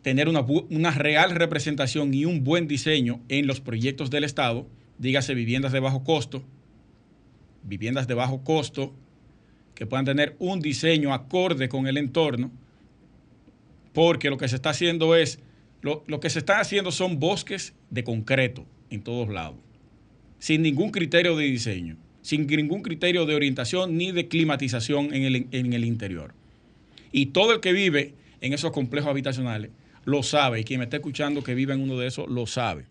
tener 0.05 0.29
una, 0.29 0.41
una, 0.41 0.91
real 0.91 1.31
representación 1.31 2.13
y 2.13 2.25
un 2.25 2.43
buen 2.43 2.67
diseño 2.67 3.21
en 3.27 3.47
los 3.47 3.59
proyectos 3.59 4.11
del 4.11 4.23
Estado, 4.23 4.67
dígase 4.99 5.33
viviendas 5.33 5.71
de 5.71 5.79
bajo 5.79 6.03
costo, 6.03 6.43
viviendas 7.63 8.07
de 8.07 8.13
bajo 8.13 8.43
costo, 8.43 8.93
que 9.73 9.87
puedan 9.87 10.05
tener 10.05 10.35
un 10.37 10.59
diseño 10.59 11.11
acorde 11.11 11.69
con 11.69 11.87
el 11.87 11.97
entorno, 11.97 12.51
porque 13.93 14.29
lo 14.29 14.37
que 14.37 14.47
se 14.47 14.57
está 14.57 14.69
haciendo 14.69 15.15
es, 15.15 15.39
lo, 15.81 16.03
que 16.19 16.29
se 16.29 16.37
está 16.37 16.59
haciendo 16.59 16.91
son 16.91 17.19
bosques 17.19 17.73
de 17.89 18.03
concreto 18.03 18.63
en 18.91 19.01
todos 19.01 19.27
lados, 19.27 19.57
sin 20.37 20.61
ningún 20.61 20.91
criterio 20.91 21.35
de 21.35 21.45
diseño, 21.45 21.97
sin 22.21 22.45
ningún 22.45 22.83
criterio 22.83 23.25
de 23.25 23.33
orientación 23.33 23.97
ni 23.97 24.11
de 24.11 24.27
climatización 24.27 25.15
en 25.15 25.23
el, 25.23 25.47
en 25.49 25.73
el 25.73 25.83
interior. 25.83 26.35
Y 27.11 27.27
todo 27.27 27.53
el 27.53 27.59
que 27.59 27.73
vive 27.73 28.13
en 28.41 28.53
esos 28.53 28.71
complejos 28.71 29.09
habitacionales 29.09 29.71
lo 30.05 30.23
sabe, 30.23 30.61
y 30.61 30.63
quien 30.63 30.79
me 30.79 30.85
está 30.85 30.97
escuchando 30.97 31.43
que 31.43 31.55
vive 31.55 31.73
en 31.73 31.81
uno 31.81 31.97
de 31.97 32.07
esos 32.07 32.29
lo 32.29 32.45
sabe, 32.45 32.85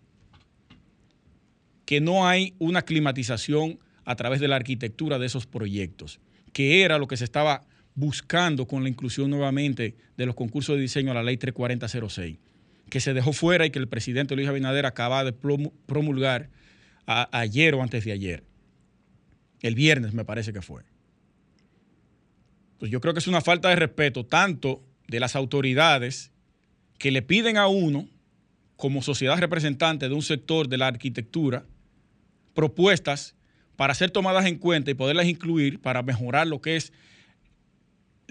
que 1.85 2.01
no 2.01 2.27
hay 2.27 2.53
una 2.59 2.83
climatización 2.83 3.79
a 4.03 4.15
través 4.15 4.39
de 4.39 4.47
la 4.47 4.57
arquitectura 4.57 5.17
de 5.17 5.25
esos 5.25 5.47
proyectos, 5.47 6.19
que 6.53 6.83
era 6.83 6.99
lo 6.99 7.07
que 7.07 7.17
se 7.17 7.23
estaba 7.23 7.63
buscando 7.95 8.67
con 8.67 8.83
la 8.83 8.89
inclusión 8.89 9.29
nuevamente 9.29 9.95
de 10.17 10.25
los 10.25 10.35
concursos 10.35 10.75
de 10.75 10.81
diseño 10.81 11.11
a 11.11 11.15
la 11.15 11.23
ley 11.23 11.37
34006, 11.37 12.37
que 12.89 12.99
se 12.99 13.13
dejó 13.13 13.33
fuera 13.33 13.65
y 13.65 13.71
que 13.71 13.79
el 13.79 13.87
presidente 13.87 14.35
Luis 14.35 14.47
Abinader 14.47 14.85
acaba 14.85 15.23
de 15.23 15.33
promulgar 15.33 16.49
ayer 17.05 17.73
o 17.75 17.81
antes 17.81 18.03
de 18.03 18.11
ayer. 18.11 18.43
El 19.61 19.75
viernes 19.75 20.13
me 20.13 20.25
parece 20.25 20.53
que 20.53 20.61
fue. 20.61 20.83
Pues 22.77 22.91
yo 22.91 22.99
creo 22.99 23.13
que 23.13 23.19
es 23.19 23.27
una 23.27 23.41
falta 23.41 23.69
de 23.69 23.77
respeto 23.77 24.25
tanto 24.25 24.83
de 25.07 25.19
las 25.19 25.35
autoridades 25.35 26.31
que 26.97 27.11
le 27.11 27.21
piden 27.21 27.57
a 27.57 27.67
uno, 27.67 28.07
como 28.75 29.01
sociedad 29.01 29.37
representante 29.37 30.09
de 30.09 30.15
un 30.15 30.21
sector 30.21 30.67
de 30.67 30.77
la 30.77 30.87
arquitectura, 30.87 31.65
propuestas 32.53 33.35
para 33.75 33.93
ser 33.93 34.11
tomadas 34.11 34.45
en 34.45 34.57
cuenta 34.57 34.91
y 34.91 34.93
poderlas 34.93 35.27
incluir 35.27 35.81
para 35.81 36.03
mejorar 36.03 36.47
lo 36.47 36.61
que 36.61 36.75
es 36.75 36.93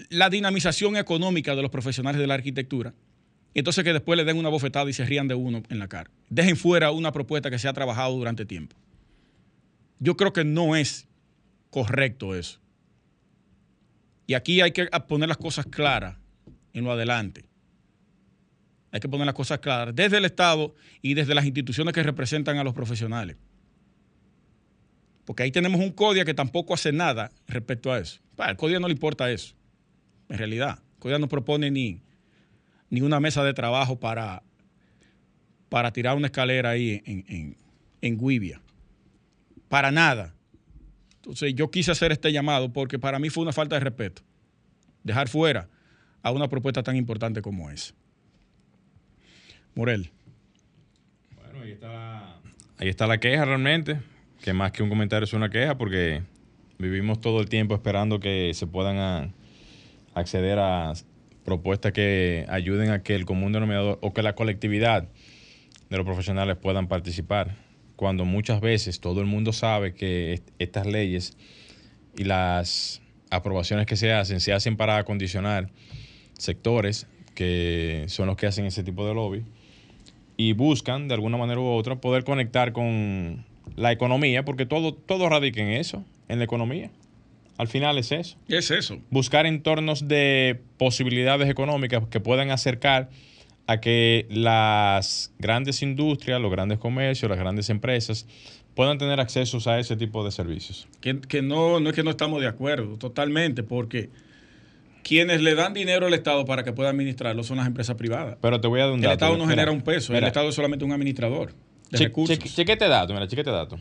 la 0.09 0.29
dinamización 0.29 0.97
económica 0.97 1.55
de 1.55 1.61
los 1.61 1.71
profesionales 1.71 2.19
de 2.19 2.27
la 2.27 2.33
arquitectura. 2.33 2.93
Entonces 3.53 3.83
que 3.83 3.93
después 3.93 4.17
le 4.17 4.25
den 4.25 4.37
una 4.37 4.49
bofetada 4.49 4.89
y 4.89 4.93
se 4.93 5.05
rían 5.05 5.27
de 5.27 5.35
uno 5.35 5.63
en 5.69 5.79
la 5.79 5.87
cara. 5.87 6.11
Dejen 6.29 6.57
fuera 6.57 6.91
una 6.91 7.11
propuesta 7.11 7.49
que 7.49 7.59
se 7.59 7.67
ha 7.67 7.73
trabajado 7.73 8.13
durante 8.15 8.45
tiempo. 8.45 8.75
Yo 9.99 10.17
creo 10.17 10.33
que 10.33 10.43
no 10.43 10.75
es 10.75 11.07
correcto 11.69 12.35
eso. 12.35 12.59
Y 14.27 14.33
aquí 14.33 14.59
hay 14.59 14.71
que 14.71 14.87
poner 15.07 15.29
las 15.29 15.37
cosas 15.37 15.65
claras 15.67 16.17
en 16.73 16.83
lo 16.83 16.91
adelante. 16.91 17.45
Hay 18.95 19.01
que 19.01 19.09
poner 19.09 19.25
las 19.25 19.35
cosas 19.35 19.59
claras 19.59 19.93
desde 19.93 20.19
el 20.19 20.23
Estado 20.23 20.73
y 21.01 21.15
desde 21.15 21.35
las 21.35 21.43
instituciones 21.43 21.93
que 21.93 22.01
representan 22.01 22.59
a 22.59 22.63
los 22.63 22.73
profesionales. 22.73 23.35
Porque 25.25 25.43
ahí 25.43 25.51
tenemos 25.51 25.81
un 25.81 25.91
CODIA 25.91 26.23
que 26.23 26.33
tampoco 26.33 26.73
hace 26.73 26.93
nada 26.93 27.29
respecto 27.45 27.91
a 27.91 27.99
eso. 27.99 28.21
Al 28.37 28.55
CODIA 28.55 28.79
no 28.79 28.87
le 28.87 28.93
importa 28.93 29.29
eso 29.29 29.53
en 30.29 30.37
realidad. 30.37 30.79
CODIA 30.99 31.19
no 31.19 31.27
propone 31.27 31.69
ni, 31.71 32.03
ni 32.89 33.01
una 33.01 33.19
mesa 33.19 33.43
de 33.43 33.53
trabajo 33.53 33.99
para, 33.99 34.43
para 35.67 35.91
tirar 35.91 36.15
una 36.15 36.27
escalera 36.27 36.69
ahí 36.69 37.01
en, 37.05 37.25
en, 37.27 37.57
en 37.99 38.17
Guivia. 38.17 38.61
Para 39.67 39.91
nada. 39.91 40.33
Entonces 41.17 41.53
yo 41.53 41.69
quise 41.69 41.91
hacer 41.91 42.13
este 42.13 42.31
llamado 42.31 42.71
porque 42.71 42.97
para 42.97 43.19
mí 43.19 43.29
fue 43.29 43.43
una 43.43 43.51
falta 43.51 43.75
de 43.75 43.81
respeto 43.81 44.21
dejar 45.03 45.27
fuera 45.27 45.67
a 46.21 46.31
una 46.31 46.47
propuesta 46.47 46.81
tan 46.81 46.95
importante 46.95 47.41
como 47.41 47.69
esa. 47.69 47.93
Morel. 49.75 50.09
Bueno, 51.35 51.61
ahí 51.61 51.71
está 51.71 52.35
ahí 52.77 52.89
está 52.89 53.07
la 53.07 53.19
queja 53.19 53.45
realmente, 53.45 53.99
que 54.41 54.53
más 54.53 54.71
que 54.71 54.83
un 54.83 54.89
comentario 54.89 55.25
es 55.25 55.33
una 55.33 55.49
queja 55.49 55.77
porque 55.77 56.23
vivimos 56.79 57.21
todo 57.21 57.39
el 57.41 57.49
tiempo 57.49 57.75
esperando 57.75 58.19
que 58.19 58.51
se 58.53 58.67
puedan 58.67 59.33
acceder 60.13 60.59
a 60.59 60.93
propuestas 61.43 61.91
que 61.91 62.45
ayuden 62.49 62.89
a 62.91 63.03
que 63.03 63.15
el 63.15 63.25
común 63.25 63.51
denominador 63.51 63.99
o 64.01 64.13
que 64.13 64.23
la 64.23 64.33
colectividad 64.35 65.07
de 65.89 65.97
los 65.97 66.05
profesionales 66.05 66.57
puedan 66.57 66.87
participar, 66.87 67.55
cuando 67.95 68.25
muchas 68.25 68.59
veces 68.61 68.99
todo 68.99 69.21
el 69.21 69.27
mundo 69.27 69.53
sabe 69.53 69.93
que 69.93 70.33
est- 70.33 70.49
estas 70.57 70.87
leyes 70.87 71.37
y 72.17 72.23
las 72.23 73.01
aprobaciones 73.29 73.85
que 73.85 73.95
se 73.95 74.11
hacen 74.11 74.39
se 74.39 74.53
hacen 74.53 74.77
para 74.77 74.97
acondicionar 74.97 75.69
sectores 76.37 77.07
que 77.35 78.05
son 78.07 78.27
los 78.27 78.37
que 78.37 78.47
hacen 78.47 78.65
ese 78.65 78.83
tipo 78.83 79.05
de 79.07 79.13
lobby 79.13 79.43
y 80.37 80.53
buscan 80.53 81.07
de 81.07 81.13
alguna 81.13 81.37
manera 81.37 81.59
u 81.59 81.65
otra 81.65 81.95
poder 81.95 82.23
conectar 82.23 82.73
con 82.73 83.45
la 83.75 83.91
economía, 83.91 84.45
porque 84.45 84.65
todo, 84.65 84.93
todo 84.93 85.29
radica 85.29 85.61
en 85.61 85.69
eso, 85.69 86.03
en 86.27 86.39
la 86.39 86.45
economía. 86.45 86.89
Al 87.57 87.67
final 87.67 87.97
es 87.97 88.11
eso. 88.11 88.37
Es 88.47 88.69
eso. 88.69 88.99
Buscar 89.09 89.45
entornos 89.45 90.07
de 90.07 90.59
posibilidades 90.77 91.49
económicas 91.49 92.03
que 92.09 92.19
puedan 92.19 92.51
acercar 92.51 93.09
a 93.67 93.79
que 93.79 94.27
las 94.29 95.33
grandes 95.39 95.81
industrias, 95.81 96.39
los 96.41 96.51
grandes 96.51 96.79
comercios, 96.79 97.29
las 97.29 97.39
grandes 97.39 97.69
empresas 97.69 98.27
puedan 98.75 98.97
tener 98.97 99.19
acceso 99.21 99.57
a 99.69 99.79
ese 99.79 99.95
tipo 99.95 100.23
de 100.25 100.31
servicios. 100.31 100.87
Que, 100.99 101.19
que 101.21 101.41
no, 101.41 101.79
no 101.79 101.89
es 101.89 101.95
que 101.95 102.03
no 102.03 102.11
estamos 102.11 102.41
de 102.41 102.47
acuerdo, 102.47 102.97
totalmente, 102.97 103.63
porque 103.63 104.09
quienes 105.07 105.39
le 105.41 105.53
dan 105.53 105.73
dinero 105.75 106.07
al 106.07 106.13
Estado 106.15 106.45
para 106.45 106.63
que 106.63 106.73
pueda 106.73 106.89
administrarlo 106.89 107.43
son 107.43 107.57
las 107.57 107.67
empresas 107.67 107.95
privadas. 107.95 108.37
Pero 108.41 108.59
te 108.59 108.67
voy 108.67 108.79
a 108.79 108.85
dar 108.85 108.93
un 108.93 108.97
El 108.99 109.03
dato. 109.03 109.13
Estado 109.13 109.31
no 109.37 109.43
Mira, 109.43 109.49
genera 109.51 109.71
un 109.71 109.81
peso, 109.81 110.15
el 110.15 110.23
Estado 110.23 110.49
es 110.49 110.55
solamente 110.55 110.83
un 110.83 110.91
administrador 110.91 111.53
de 111.91 111.97
che- 111.99 112.03
recursos. 112.05 112.39
che- 112.39 112.49
chequete 112.49 112.87
dato, 112.87 113.13
mira, 113.13 113.27
chequete 113.27 113.51
dato. 113.51 113.77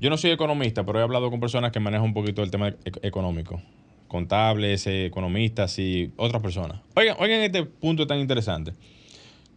Yo 0.00 0.10
no 0.10 0.16
soy 0.16 0.32
economista, 0.32 0.84
pero 0.84 0.98
he 0.98 1.02
hablado 1.02 1.30
con 1.30 1.38
personas 1.38 1.70
que 1.70 1.78
manejan 1.78 2.06
un 2.06 2.12
poquito 2.12 2.42
el 2.42 2.50
tema 2.50 2.68
e- 2.68 2.76
económico. 3.02 3.62
Contables, 4.08 4.86
eh, 4.88 5.06
economistas 5.06 5.78
y 5.78 6.12
otras 6.16 6.42
personas. 6.42 6.80
Oigan, 6.96 7.16
oigan 7.20 7.40
este 7.42 7.62
punto 7.64 8.06
tan 8.06 8.18
interesante. 8.18 8.72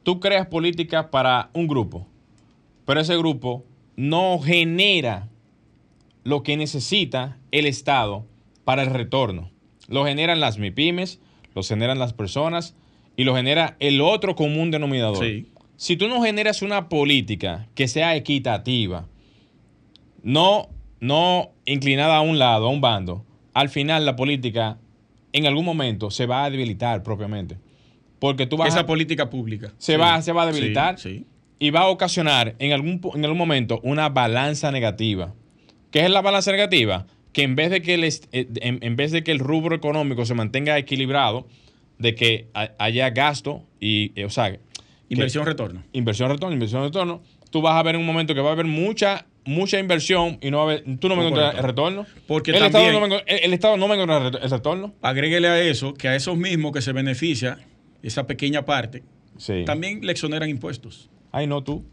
Tú 0.04 0.20
creas 0.20 0.46
políticas 0.48 1.08
para 1.08 1.50
un 1.54 1.68
grupo, 1.68 2.08
pero 2.86 3.00
ese 3.02 3.18
grupo 3.18 3.66
no 3.96 4.40
genera 4.40 5.28
lo 6.24 6.44
que 6.44 6.56
necesita 6.58 7.38
el 7.52 7.66
Estado 7.66 8.26
para 8.64 8.84
el 8.84 8.90
retorno. 8.92 9.50
Lo 9.88 10.06
generan 10.06 10.40
las 10.40 10.58
MIPIMES, 10.58 11.20
lo 11.56 11.64
generan 11.64 12.00
las 12.00 12.14
personas 12.14 12.76
y 13.16 13.24
lo 13.24 13.36
genera 13.36 13.76
el 13.80 14.02
otro 14.02 14.36
común 14.36 14.72
denominador. 14.72 15.26
Sí. 15.26 15.48
Si 15.76 15.96
tú 15.98 16.08
no 16.08 16.22
generas 16.22 16.62
una 16.62 16.90
política 16.90 17.68
que 17.76 17.88
sea 17.88 18.16
equitativa, 18.16 19.08
no, 20.24 20.70
no 21.00 21.52
inclinada 21.66 22.18
a 22.18 22.22
un 22.22 22.40
lado, 22.40 22.68
a 22.68 22.70
un 22.70 22.82
bando, 22.82 23.26
al 23.54 23.70
final 23.70 24.06
la 24.06 24.16
política 24.16 24.78
en 25.34 25.46
algún 25.46 25.66
momento 25.66 26.10
se 26.12 26.26
va 26.26 26.44
a 26.46 26.50
debilitar 26.50 27.04
propiamente. 27.04 27.58
Porque 28.20 28.48
tú 28.48 28.58
vas 28.58 28.70
Esa 28.70 28.82
a- 28.82 28.86
política 28.86 29.30
pública. 29.30 29.74
Se 29.78 29.98
va- 29.98 30.22
se 30.22 30.32
va 30.32 30.44
a 30.44 30.46
debilitar. 30.48 30.98
Sí, 31.00 31.20
sí. 31.20 31.26
y 31.60 31.72
va 31.72 31.82
a 31.82 31.88
ocasionar 31.88 32.56
en 32.60 32.72
algún, 32.72 33.02
en 33.16 33.24
algún 33.26 33.38
momento 33.38 33.80
una 33.84 34.10
balanza 34.10 34.72
negativa. 34.72 35.34
¿Qué 35.92 36.02
es 36.06 36.10
la 36.12 36.22
balanza 36.22 36.52
negativa? 36.52 37.08
Que 37.38 37.44
en 37.44 37.56
vez 37.56 37.70
de 37.70 37.84
que 37.84 37.94
el, 37.94 38.04
eh, 38.04 38.16
en, 38.32 38.80
en 38.82 38.96
vez 38.96 39.12
de 39.12 39.24
que 39.24 39.32
el 39.32 39.38
rubro 39.38 39.76
económico 39.76 40.26
se 40.26 40.34
mantenga 40.34 40.76
equilibrado, 40.80 41.48
de 42.00 42.16
que 42.16 42.48
ha- 42.56 42.72
haya 42.80 43.12
gasto 43.12 43.64
y, 43.80 44.12
eh, 44.20 44.26
o 44.26 44.32
sea, 44.32 44.54
que- 44.54 44.60
Inversión-retorno. 45.10 45.84
inversión 45.94 46.32
retorno, 46.32 46.54
inversión 46.56 46.82
retorno, 46.82 47.22
tú 47.52 47.62
vas 47.62 47.76
a 47.76 47.84
ver 47.84 47.94
en 47.94 48.02
un 48.02 48.08
momento 48.08 48.34
que 48.34 48.42
va 48.42 48.50
a 48.50 48.54
haber 48.54 48.66
mucha 48.66 49.28
mucha 49.46 49.78
inversión 49.78 50.40
y 50.42 50.50
no 50.50 50.58
va 50.58 50.64
a 50.64 50.66
haber, 50.66 50.84
tú 50.98 51.08
no 51.10 51.16
me 51.16 51.28
encuentras 51.28 51.56
el 51.56 51.64
retorno. 51.64 52.08
Porque 52.28 52.50
el, 52.52 52.58
también- 52.58 52.86
Estado 52.88 53.00
no 53.00 53.08
me, 53.08 53.16
el, 53.28 53.44
el 53.44 53.54
Estado 53.54 53.78
no 53.78 53.88
me 53.88 53.94
encuentra 53.94 54.42
el 54.44 54.50
retorno. 54.50 54.96
Agréguele 55.04 55.48
a 55.48 55.62
eso 55.62 55.94
que 55.94 56.08
a 56.08 56.16
esos 56.16 56.36
mismos 56.38 56.72
que 56.74 56.82
se 56.82 56.92
beneficia, 56.92 57.60
esa 58.02 58.26
pequeña 58.26 58.66
parte, 58.66 59.04
Sí. 59.38 59.62
también 59.64 60.00
le 60.04 60.12
exoneran 60.12 60.50
impuestos. 60.50 61.10
Ay, 61.32 61.46
no 61.46 61.64
tú. 61.64 61.86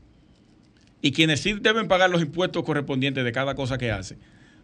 Y 1.02 1.12
quienes 1.12 1.40
sí 1.40 1.52
deben 1.60 1.86
pagar 1.86 2.08
los 2.08 2.22
impuestos 2.22 2.64
correspondientes 2.64 3.22
de 3.24 3.30
cada 3.32 3.54
cosa 3.54 3.76
que 3.76 3.90
hace 3.92 4.16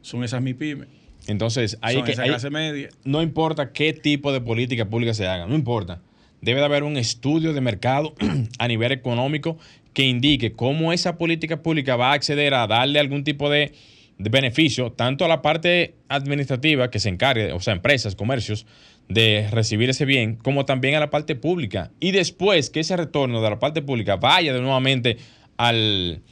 son 0.02 0.24
esas 0.24 0.42
MIPIMES, 0.42 0.88
Entonces, 1.26 1.78
hay 1.82 1.96
son 1.96 2.04
que 2.04 2.12
esa 2.12 2.22
hay- 2.22 2.28
clase 2.30 2.50
media. 2.50 2.88
no 3.04 3.22
importa 3.22 3.72
qué 3.72 3.92
tipo 3.92 4.32
de 4.32 4.40
política 4.40 4.84
pública 4.86 5.14
se 5.14 5.26
haga, 5.26 5.46
no 5.46 5.54
importa. 5.54 6.00
Debe 6.40 6.60
de 6.60 6.64
haber 6.66 6.84
un 6.84 6.96
estudio 6.96 7.52
de 7.52 7.60
mercado 7.60 8.14
a 8.58 8.66
nivel 8.68 8.92
económico 8.92 9.58
que 9.92 10.04
indique 10.04 10.52
cómo 10.52 10.92
esa 10.92 11.18
política 11.18 11.62
pública 11.62 11.96
va 11.96 12.10
a 12.10 12.14
acceder 12.14 12.54
a 12.54 12.66
darle 12.66 12.98
algún 13.00 13.24
tipo 13.24 13.50
de, 13.50 13.72
de 14.18 14.30
beneficio, 14.30 14.92
tanto 14.92 15.24
a 15.24 15.28
la 15.28 15.42
parte 15.42 15.94
administrativa 16.08 16.90
que 16.90 16.98
se 17.00 17.08
encargue, 17.10 17.52
o 17.52 17.60
sea, 17.60 17.74
empresas, 17.74 18.14
comercios, 18.14 18.66
de 19.08 19.48
recibir 19.50 19.90
ese 19.90 20.04
bien, 20.04 20.36
como 20.36 20.64
también 20.64 20.94
a 20.94 21.00
la 21.00 21.10
parte 21.10 21.34
pública. 21.34 21.90
Y 21.98 22.12
después 22.12 22.70
que 22.70 22.80
ese 22.80 22.96
retorno 22.96 23.42
de 23.42 23.50
la 23.50 23.58
parte 23.58 23.82
pública 23.82 24.16
vaya 24.16 24.52
de 24.54 24.60
nuevamente 24.60 25.16
al, 25.56 26.22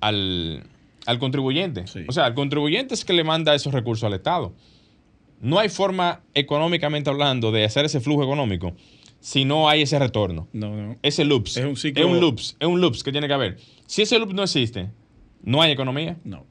al, 0.00 0.62
al 1.08 1.18
contribuyente. 1.18 1.86
Sí. 1.86 2.00
O 2.08 2.12
sea, 2.12 2.26
el 2.26 2.34
contribuyente 2.34 2.94
es 2.94 3.04
que 3.04 3.12
le 3.14 3.24
manda 3.24 3.54
esos 3.54 3.72
recursos 3.72 4.04
al 4.04 4.12
Estado. 4.14 4.52
No 5.40 5.58
hay 5.58 5.68
forma 5.68 6.20
económicamente 6.34 7.08
hablando 7.10 7.50
de 7.52 7.64
hacer 7.64 7.84
ese 7.84 8.00
flujo 8.00 8.22
económico 8.24 8.74
si 9.20 9.44
no 9.44 9.68
hay 9.68 9.82
ese 9.82 9.98
retorno. 9.98 10.48
No, 10.52 10.76
no. 10.76 10.96
Ese 11.02 11.24
loops. 11.24 11.56
Es 11.56 11.64
un 11.64 11.76
ciclo- 11.76 12.00
Es 12.00 12.06
un 12.06 12.20
loops. 12.20 12.56
Es 12.60 12.68
un 12.68 12.80
loops 12.80 13.02
que 13.02 13.10
tiene 13.12 13.26
que 13.26 13.34
haber. 13.34 13.56
Si 13.86 14.02
ese 14.02 14.18
loop 14.18 14.32
no 14.32 14.42
existe, 14.42 14.90
no 15.42 15.62
hay 15.62 15.72
economía. 15.72 16.18
No. 16.24 16.44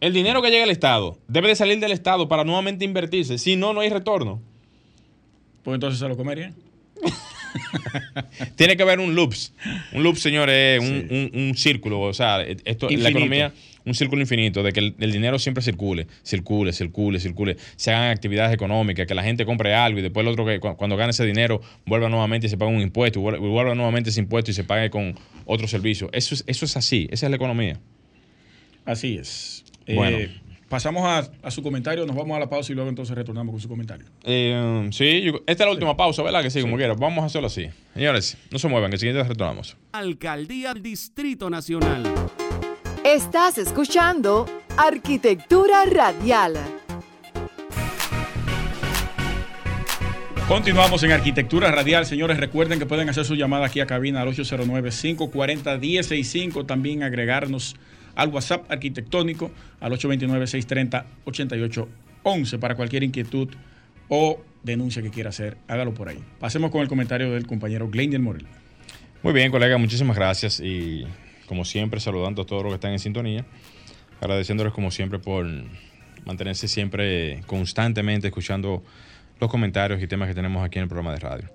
El 0.00 0.12
dinero 0.12 0.42
que 0.42 0.50
llega 0.50 0.64
al 0.64 0.70
Estado 0.70 1.18
debe 1.28 1.48
de 1.48 1.54
salir 1.56 1.78
del 1.80 1.92
Estado 1.92 2.28
para 2.28 2.44
nuevamente 2.44 2.84
invertirse. 2.84 3.38
Si 3.38 3.56
no, 3.56 3.72
no 3.72 3.80
hay 3.80 3.88
retorno. 3.88 4.40
Pues 5.62 5.74
entonces 5.76 6.00
se 6.00 6.08
lo 6.08 6.16
comerían. 6.16 6.54
Tiene 8.56 8.76
que 8.76 8.82
haber 8.82 9.00
un 9.00 9.14
loops. 9.14 9.52
Un 9.92 10.02
loop, 10.02 10.16
señores, 10.16 10.82
es 10.82 10.88
un, 10.88 11.06
un- 11.34 11.48
un 11.48 11.56
círculo. 11.56 12.00
O 12.00 12.12
sea, 12.14 12.42
esto, 12.42 12.86
la 12.86 12.92
Infinito. 12.94 13.08
economía, 13.08 13.52
un 13.84 13.94
círculo 13.94 14.22
infinito, 14.22 14.62
de 14.62 14.72
que 14.72 14.80
el, 14.80 14.94
el 15.00 15.12
dinero 15.12 15.38
siempre 15.38 15.62
circule, 15.62 16.06
circule, 16.22 16.72
circule, 16.72 17.18
circule. 17.20 17.56
Se 17.76 17.92
hagan 17.92 18.10
actividades 18.10 18.54
económicas, 18.54 19.06
que 19.06 19.14
la 19.14 19.22
gente 19.24 19.44
compre 19.44 19.74
algo 19.74 19.98
y 19.98 20.02
después 20.02 20.24
el 20.24 20.32
otro 20.32 20.46
que 20.46 20.60
cu- 20.60 20.76
cuando 20.76 20.96
gane 20.96 21.10
ese 21.10 21.26
dinero 21.26 21.60
vuelva 21.84 22.08
nuevamente 22.08 22.46
y 22.46 22.50
se 22.50 22.56
pague 22.56 22.72
un 22.74 22.80
impuesto, 22.80 23.18
y 23.18 23.22
vuelva, 23.22 23.44
y 23.44 23.50
vuelva 23.50 23.74
nuevamente 23.74 24.10
ese 24.10 24.20
impuesto 24.20 24.50
y 24.50 24.54
se 24.54 24.64
pague 24.64 24.88
con 24.90 25.18
otro 25.46 25.66
servicio. 25.66 26.08
Eso 26.12 26.34
es, 26.34 26.44
eso 26.46 26.64
es 26.64 26.76
así, 26.76 27.08
esa 27.10 27.26
es 27.26 27.30
la 27.30 27.36
economía. 27.36 27.78
Así 28.84 29.16
es. 29.16 29.64
Bueno. 29.86 30.16
Eh, 30.18 30.30
pasamos 30.72 31.04
a, 31.04 31.28
a 31.46 31.50
su 31.50 31.62
comentario, 31.62 32.06
nos 32.06 32.16
vamos 32.16 32.34
a 32.34 32.40
la 32.40 32.48
pausa 32.48 32.72
y 32.72 32.74
luego 32.74 32.88
entonces 32.88 33.14
retornamos 33.14 33.52
con 33.52 33.60
su 33.60 33.68
comentario. 33.68 34.06
Eh, 34.24 34.88
sí, 34.90 35.20
yo- 35.20 35.34
esta 35.46 35.64
es 35.64 35.66
la 35.66 35.70
última 35.70 35.94
pausa, 35.98 36.22
¿verdad? 36.22 36.40
Que 36.42 36.48
sí, 36.50 36.62
como 36.62 36.78
quiera. 36.78 36.94
Vamos 36.94 37.22
a 37.22 37.26
hacerlo 37.26 37.48
así. 37.48 37.66
Señores, 37.92 38.38
no 38.50 38.58
se 38.58 38.68
muevan, 38.68 38.88
que 38.90 38.94
el 38.94 39.00
siguiente 39.00 39.22
retornamos. 39.22 39.76
Alcaldía 39.92 40.72
Distrito 40.72 41.50
Nacional. 41.50 42.04
Estás 43.04 43.58
escuchando 43.58 44.46
Arquitectura 44.78 45.84
Radial. 45.84 46.54
Continuamos 50.48 51.02
en 51.02 51.12
Arquitectura 51.12 51.70
Radial. 51.70 52.06
Señores, 52.06 52.38
recuerden 52.38 52.78
que 52.78 52.86
pueden 52.86 53.10
hacer 53.10 53.26
su 53.26 53.34
llamada 53.34 53.66
aquí 53.66 53.80
a 53.80 53.86
cabina 53.86 54.22
al 54.22 54.28
809-540-1065. 54.28 56.64
También 56.66 57.02
agregarnos 57.02 57.76
al 58.14 58.30
WhatsApp 58.30 58.70
arquitectónico 58.70 59.50
al 59.80 59.92
829-630-8811 59.92 62.58
para 62.58 62.74
cualquier 62.74 63.02
inquietud 63.02 63.48
o 64.08 64.40
denuncia 64.62 65.02
que 65.02 65.10
quiera 65.10 65.30
hacer. 65.30 65.56
Hágalo 65.68 65.94
por 65.94 66.08
ahí. 66.08 66.18
Pasemos 66.38 66.70
con 66.70 66.82
el 66.82 66.88
comentario 66.88 67.32
del 67.32 67.46
compañero 67.46 67.88
Glendel 67.88 68.20
Morel. 68.20 68.46
Muy 69.22 69.32
bien, 69.32 69.50
colega, 69.50 69.78
muchísimas 69.78 70.16
gracias. 70.16 70.60
Y 70.60 71.06
como 71.46 71.64
siempre, 71.64 72.00
saludando 72.00 72.42
a 72.42 72.46
todos 72.46 72.62
los 72.62 72.72
que 72.72 72.74
están 72.74 72.92
en 72.92 72.98
sintonía. 72.98 73.46
Agradeciéndoles 74.20 74.72
como 74.72 74.90
siempre 74.90 75.18
por 75.18 75.46
mantenerse 76.24 76.68
siempre 76.68 77.40
constantemente 77.46 78.28
escuchando 78.28 78.84
los 79.40 79.50
comentarios 79.50 80.00
y 80.00 80.06
temas 80.06 80.28
que 80.28 80.34
tenemos 80.34 80.64
aquí 80.64 80.78
en 80.78 80.84
el 80.84 80.88
programa 80.88 81.12
de 81.12 81.18
radio. 81.18 81.50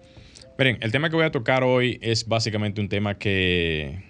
Miren, 0.58 0.78
el 0.82 0.92
tema 0.92 1.10
que 1.10 1.16
voy 1.16 1.26
a 1.26 1.32
tocar 1.32 1.64
hoy 1.64 2.00
es 2.02 2.28
básicamente 2.28 2.82
un 2.82 2.90
tema 2.90 3.18
que 3.18 4.04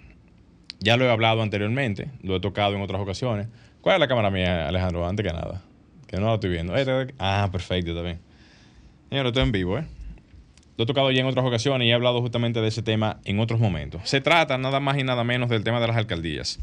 ya 0.80 0.96
lo 0.96 1.04
he 1.04 1.10
hablado 1.10 1.42
anteriormente, 1.42 2.10
lo 2.22 2.36
he 2.36 2.40
tocado 2.40 2.74
en 2.74 2.82
otras 2.82 3.00
ocasiones. 3.00 3.48
¿Cuál 3.80 3.94
es 3.96 4.00
la 4.00 4.08
cámara 4.08 4.30
mía, 4.30 4.68
Alejandro? 4.68 5.06
Antes 5.06 5.26
que 5.26 5.32
nada, 5.32 5.62
que 6.06 6.16
no 6.18 6.26
la 6.26 6.34
estoy 6.34 6.50
viendo. 6.50 6.74
Esta- 6.76 7.06
Ah, 7.18 7.48
perfecto, 7.50 7.90
está 7.90 8.02
bien. 8.02 8.18
Señor, 9.10 9.26
estoy 9.26 9.42
en 9.42 9.52
vivo, 9.52 9.78
¿eh? 9.78 9.84
Lo 10.76 10.84
he 10.84 10.86
tocado 10.86 11.10
ya 11.10 11.20
en 11.20 11.26
otras 11.26 11.44
ocasiones 11.44 11.86
y 11.86 11.90
he 11.90 11.94
hablado 11.94 12.20
justamente 12.20 12.60
de 12.60 12.68
ese 12.68 12.82
tema 12.82 13.18
en 13.24 13.40
otros 13.40 13.58
momentos. 13.58 14.02
Se 14.04 14.20
trata 14.20 14.58
nada 14.58 14.78
más 14.78 14.96
y 14.98 15.02
nada 15.04 15.24
menos 15.24 15.48
del 15.48 15.64
tema 15.64 15.80
de 15.80 15.88
las 15.88 15.96
alcaldías. 15.96 16.60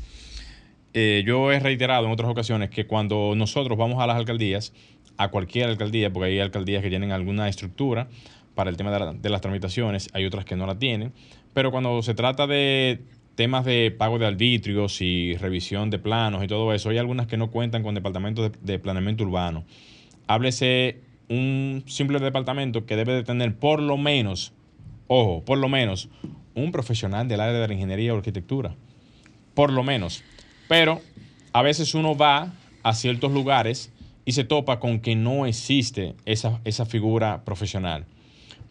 Eh, 0.94 1.24
yo 1.26 1.52
he 1.52 1.60
reiterado 1.60 2.06
en 2.06 2.12
otras 2.12 2.30
ocasiones 2.30 2.70
que 2.70 2.88
cuando 2.88 3.34
nosotros 3.36 3.78
vamos 3.78 4.02
a 4.02 4.08
las 4.08 4.16
alcaldías, 4.16 4.72
a 5.18 5.28
cualquier 5.30 5.68
alcaldía, 5.70 6.12
porque 6.14 6.30
hay 6.30 6.40
alcaldías 6.40 6.82
que 6.82 6.90
tienen 6.90 7.12
alguna 7.12 7.50
estructura 7.50 8.08
para 8.54 8.70
el 8.70 8.78
tema 8.78 8.98
de, 8.98 9.18
de 9.20 9.30
las 9.30 9.42
tramitaciones, 9.42 10.10
hay 10.14 10.26
otras 10.26 10.46
que 10.46 10.56
no 10.56 10.66
la 10.66 10.80
tienen, 10.80 11.12
pero 11.54 11.72
cuando 11.72 12.02
se 12.02 12.14
trata 12.14 12.48
de 12.48 13.02
temas 13.36 13.66
de 13.66 13.92
pago 13.92 14.18
de 14.18 14.26
arbitrios 14.26 15.02
y 15.02 15.36
revisión 15.36 15.90
de 15.90 16.00
planos 16.00 16.44
y 16.44 16.48
todo 16.48 16.74
eso, 16.74 16.90
hay 16.90 16.98
algunas 16.98 17.28
que 17.28 17.38
no 17.38 17.52
cuentan 17.52 17.84
con 17.84 17.94
departamentos 17.94 18.52
de, 18.62 18.80
planeamiento 18.80 19.24
urbano. 19.24 19.66
Háblese 20.28 21.02
un 21.30 21.84
simple 21.86 22.20
departamento 22.20 22.86
que 22.86 22.96
debe 22.96 23.14
de 23.14 23.24
tener 23.24 23.56
por 23.56 23.82
lo 23.82 23.98
menos, 23.98 24.54
ojo, 25.08 25.44
por 25.44 25.58
lo 25.58 25.70
menos, 25.70 26.10
un 26.56 26.72
profesional 26.72 27.28
del 27.28 27.42
área 27.42 27.60
de 27.60 27.68
la 27.68 27.74
ingeniería 27.74 28.14
o 28.14 28.18
arquitectura. 28.18 28.76
Por 29.54 29.72
lo 29.72 29.84
menos. 29.84 30.24
Pero 30.68 31.02
a 31.54 31.62
veces 31.62 31.94
uno 31.94 32.16
va 32.16 32.54
a 32.84 32.94
ciertos 32.94 33.32
lugares 33.32 33.92
y 34.24 34.32
se 34.32 34.44
topa 34.44 34.80
con 34.80 35.00
que 35.00 35.16
no 35.16 35.46
existe 35.46 36.16
esa, 36.26 36.60
esa 36.64 36.86
figura 36.86 37.44
profesional. 37.44 38.06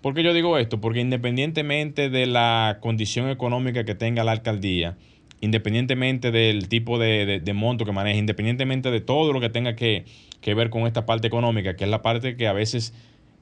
¿Por 0.05 0.12
qué 0.12 0.22
yo 0.22 0.34
digo 0.34 0.59
esto? 0.59 0.82
Porque 0.82 1.00
independientemente 1.00 2.11
de 2.11 2.26
la 2.26 2.76
condición 2.82 3.30
económica 3.30 3.84
que 3.84 3.94
tenga 3.94 4.22
la 4.22 4.32
alcaldía, 4.32 4.98
independientemente 5.40 6.30
del 6.30 6.68
tipo 6.68 6.98
de, 6.98 7.40
monto 7.55 7.86
que 7.86 7.92
maneja, 7.92 8.18
independientemente 8.18 8.90
de 8.90 9.00
todo 9.00 9.32
lo 9.32 9.40
que 9.40 9.48
tenga 9.48 9.76
que, 9.76 10.05
que, 10.42 10.52
ver 10.52 10.68
con 10.68 10.86
esta 10.86 11.07
parte 11.07 11.26
económica, 11.26 11.74
que 11.74 11.84
es 11.84 11.90
la 11.90 12.02
parte 12.02 12.36
que 12.36 12.46
a 12.46 12.52
veces 12.52 12.92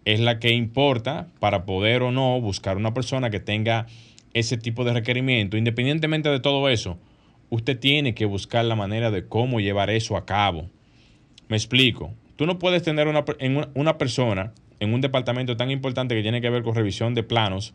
es 0.05 0.21
la 0.21 0.39
que 0.39 0.53
importa 0.53 1.27
para 1.41 1.65
poder 1.65 2.03
o 2.03 2.13
no 2.13 2.41
buscar 2.41 2.77
una 2.77 2.95
persona 2.95 3.29
que 3.29 3.41
tenga 3.41 3.89
ese 4.33 4.57
tipo 4.57 4.85
de 4.85 4.93
requerimiento, 4.93 5.57
independientemente 5.57 6.29
de 6.29 6.39
todo 6.39 6.69
eso, 6.69 6.97
usted 7.51 7.77
tiene 7.77 8.15
que 8.15 8.25
buscar 8.25 8.65
la 8.67 8.77
manera 8.77 9.11
de 9.11 9.27
cómo 9.27 9.59
llevar 9.59 9.91
eso 9.91 10.17
a 10.17 10.27
cabo. 10.27 10.71
Me 11.49 11.57
explico. 11.57 12.13
Tú 12.37 12.47
no 12.47 12.61
puedes 12.61 12.85
tener 12.85 13.09
una, 13.09 13.25
una 13.75 13.99
persona 13.99 14.53
en 14.83 14.93
un 14.93 15.01
departamento 15.01 15.57
tan 15.57 15.71
importante 15.71 16.17
que 16.17 16.23
tiene 16.23 16.41
que 16.41 16.51
ver 16.51 16.65
con 16.65 16.75
revisión 16.75 17.15
de 17.15 17.23
planos 17.23 17.73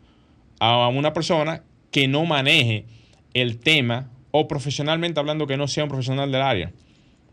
a 0.60 0.88
una 0.88 1.14
persona 1.14 1.62
que 1.90 2.06
no 2.06 2.26
maneje 2.26 2.84
el 3.32 3.58
tema 3.58 4.10
o 4.30 4.46
profesionalmente 4.46 5.18
hablando 5.18 5.46
que 5.46 5.56
no 5.56 5.68
sea 5.68 5.84
un 5.84 5.88
profesional 5.88 6.30
del 6.30 6.42
área. 6.42 6.70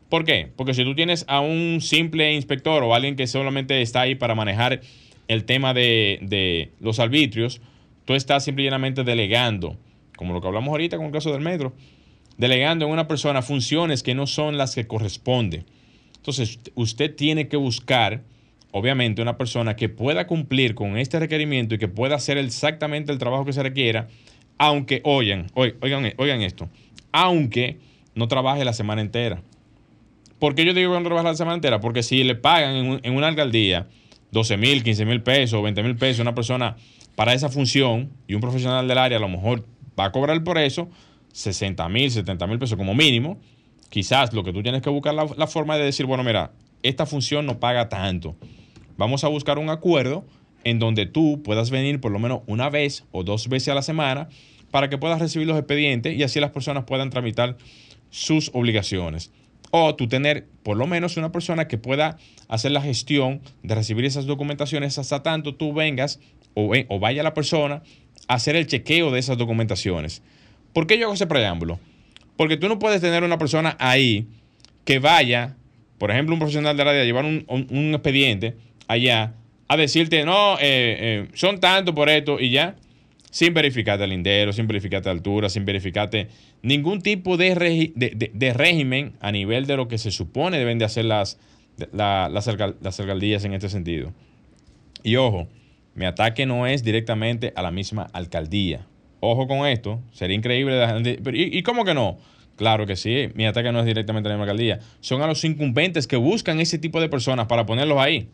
¿Por 0.08 0.24
qué? 0.24 0.50
Porque 0.56 0.74
si 0.74 0.86
tú 0.86 0.96
tienes 0.96 1.26
a 1.28 1.42
un 1.42 1.82
simple 1.82 2.34
inspector 2.34 2.84
o 2.84 2.96
alguien 2.96 3.18
que 3.18 3.28
solamente 3.28 3.82
está 3.82 4.02
ahí 4.02 4.16
para 4.16 4.34
manejar 4.34 4.80
el 5.28 5.44
tema 5.44 5.74
de, 5.74 6.20
de 6.22 6.72
los 6.80 7.00
arbitrios, 7.00 7.60
tú 8.06 8.14
estás 8.14 8.46
simplemente 8.46 9.04
delegando, 9.04 9.76
como 10.16 10.34
lo 10.34 10.40
que 10.40 10.48
hablamos 10.48 10.70
ahorita 10.70 10.96
con 10.96 11.08
el 11.08 11.12
caso 11.12 11.34
del 11.34 11.42
metro, 11.42 11.74
delegando 12.38 12.86
en 12.86 12.92
una 12.92 13.10
persona 13.10 13.42
funciones 13.42 14.04
que 14.04 14.16
no 14.16 14.26
son 14.26 14.58
las 14.58 14.74
que 14.74 14.88
corresponden. 14.88 15.66
Entonces, 16.16 16.60
usted 16.76 17.14
tiene 17.14 17.50
que 17.50 17.58
buscar, 17.58 18.24
obviamente, 18.78 19.22
una 19.22 19.38
persona 19.38 19.78
que 19.78 19.88
pueda 19.88 20.28
cumplir 20.28 20.76
con 20.76 20.98
este 20.98 21.18
requerimiento 21.18 21.76
y 21.76 21.78
que 21.78 21.88
pueda 21.88 22.16
hacer 22.16 22.38
exactamente 22.38 23.14
el 23.14 23.18
trabajo 23.18 23.46
que 23.46 23.54
se 23.54 23.64
requiera, 23.64 24.10
aunque, 24.58 25.00
oigan, 25.06 25.48
oigan, 25.54 26.12
oigan 26.18 26.42
esto, 26.42 26.68
aunque 27.14 27.78
no 28.16 28.28
trabaje 28.28 28.66
la 28.66 28.74
semana 28.74 29.00
entera. 29.00 29.42
¿Por 30.40 30.56
qué 30.56 30.66
yo 30.66 30.74
digo 30.74 30.92
que 30.92 31.00
no 31.00 31.06
trabaje 31.06 31.26
la 31.26 31.36
semana 31.36 31.56
entera? 31.56 31.80
Porque 31.80 32.04
si 32.04 32.26
le 32.26 32.36
pagan 32.36 32.76
en, 32.76 33.00
en 33.02 33.16
una 33.16 33.30
alcaldía 33.30 33.88
12 34.32 34.58
mil, 34.58 34.84
15 34.84 35.06
mil 35.06 35.24
pesos, 35.24 35.64
20 35.64 35.82
mil 35.82 35.96
pesos 35.96 36.20
una 36.20 36.36
persona 36.36 36.76
para 37.16 37.34
esa 37.34 37.48
función 37.48 38.12
y 38.28 38.34
un 38.34 38.42
profesional 38.42 38.90
del 38.90 38.98
área 38.98 39.20
a 39.20 39.22
lo 39.22 39.30
mejor 39.30 39.66
va 39.98 40.04
a 40.04 40.12
cobrar 40.12 40.44
por 40.44 40.58
eso 40.58 40.90
60 41.32 41.88
mil, 41.88 42.12
70 42.12 42.46
mil 42.46 42.60
pesos 42.60 42.78
como 42.78 42.94
mínimo, 42.94 43.40
quizás 43.90 44.34
lo 44.34 44.44
que 44.44 44.52
tú 44.52 44.62
tienes 44.62 44.82
que 44.82 44.90
buscar 44.90 45.14
la, 45.14 45.26
la 45.38 45.48
forma 45.48 45.78
de 45.78 45.86
decir, 45.86 46.06
bueno, 46.06 46.26
mira, 46.26 46.52
esta 46.84 47.06
función 47.06 47.46
no 47.46 47.58
paga 47.58 47.88
tanto. 47.88 48.36
Vamos 48.98 49.24
a 49.24 49.28
buscar 49.28 49.60
un 49.60 49.70
acuerdo 49.70 50.26
en 50.64 50.80
donde 50.80 51.06
tú 51.06 51.42
puedas 51.44 51.70
venir 51.70 52.00
por 52.02 52.12
lo 52.12 52.20
menos 52.20 52.42
una 52.48 52.70
vez 52.70 53.06
o 53.12 53.24
dos 53.24 53.48
veces 53.50 53.70
a 53.70 53.76
la 53.76 53.82
semana 53.82 54.30
para 54.72 54.90
que 54.90 54.98
puedas 54.98 55.20
recibir 55.20 55.48
los 55.48 55.58
expedientes 55.58 56.18
y 56.18 56.24
así 56.24 56.40
las 56.40 56.52
personas 56.52 56.84
puedan 56.86 57.10
tramitar 57.10 57.58
sus 58.10 58.50
obligaciones. 58.54 59.32
O 59.72 59.96
tú 59.96 60.08
tener 60.08 60.48
por 60.64 60.78
lo 60.78 60.88
menos 60.88 61.18
una 61.18 61.32
persona 61.32 61.68
que 61.68 61.78
pueda 61.78 62.18
hacer 62.48 62.72
la 62.72 62.82
gestión 62.82 63.42
de 63.64 63.76
recibir 63.76 64.06
esas 64.06 64.26
documentaciones 64.26 64.98
hasta 64.98 65.24
tanto 65.24 65.56
tú 65.56 65.74
vengas 65.74 66.20
o, 66.54 67.00
vaya 67.00 67.24
la 67.24 67.34
persona 67.34 67.84
a 68.28 68.36
hacer 68.36 68.56
el 68.56 68.68
chequeo 68.68 69.12
de 69.12 69.20
esas 69.20 69.38
documentaciones. 69.38 70.24
¿Por 70.74 70.88
qué 70.88 70.98
yo 70.98 71.06
hago 71.06 71.14
ese 71.14 71.28
preámbulo? 71.28 71.80
Porque 72.38 72.58
tú 72.58 72.68
no 72.68 72.80
puedes 72.80 73.02
tener 73.02 73.24
una 73.24 73.38
persona 73.38 73.76
ahí 73.80 74.28
que 74.84 75.00
vaya, 75.00 75.56
por 75.98 76.12
ejemplo, 76.12 76.34
un 76.34 76.40
profesional 76.40 76.76
de 76.76 76.86
la 76.86 76.92
área, 76.92 77.04
llevar 77.04 77.26
un, 77.26 77.92
expediente 77.94 78.56
allá 78.88 79.34
a 79.68 79.78
decirte, 79.78 80.26
no, 80.26 80.56
eh, 80.56 80.60
eh, 80.62 81.28
son 81.34 81.60
tanto 81.60 81.96
por 81.96 82.10
esto 82.10 82.40
y 82.40 82.52
ya, 82.52 82.76
sin 83.32 83.54
verificarte 83.54 84.04
el 84.04 84.12
lindero, 84.12 84.54
sin 84.54 84.68
verificarte 84.68 85.10
altura, 85.10 85.50
sin 85.50 85.66
verificarte 85.66 86.30
ningún 86.62 87.02
tipo 87.02 87.36
de, 87.36 87.92
de, 87.96 88.54
régimen 88.54 89.14
a 89.20 89.32
nivel 89.32 89.66
de 89.66 89.76
lo 89.76 89.88
que 89.88 89.98
se 89.98 90.12
supone 90.12 90.58
deben 90.58 90.78
de 90.78 90.86
hacer 90.86 91.06
las, 91.06 91.38
las 91.92 93.00
alcaldías 93.00 93.44
en 93.44 93.54
este 93.54 93.70
sentido. 93.70 94.14
Y 95.04 95.18
ojo, 95.18 95.48
mi 95.96 96.06
ataque 96.06 96.46
no 96.46 96.68
es 96.68 96.84
directamente 96.84 97.54
a 97.56 97.62
la 97.62 97.72
misma 97.72 98.08
alcaldía. 98.14 98.86
Ojo 99.20 99.48
con 99.48 99.66
esto, 99.66 100.02
sería 100.12 100.36
increíble. 100.36 100.80
¿y, 101.34 101.64
cómo 101.64 101.86
que 101.86 101.94
no? 101.94 102.18
Claro 102.56 102.86
que 102.86 102.96
sí, 102.96 103.30
mi 103.34 103.46
ataque 103.46 103.72
no 103.72 103.80
es 103.80 103.86
directamente 103.86 104.30
a 104.30 104.32
la 104.32 104.36
misma 104.36 104.44
alcaldía. 104.44 104.80
Son 105.00 105.22
a 105.22 105.28
los 105.28 105.44
incumbentes 105.44 106.08
que 106.08 106.16
buscan 106.16 106.60
ese 106.60 106.78
tipo 106.78 107.02
de 107.02 107.10
personas 107.10 107.48
para 107.48 107.66
ponerlos 107.66 107.98
ahí. 107.98 108.30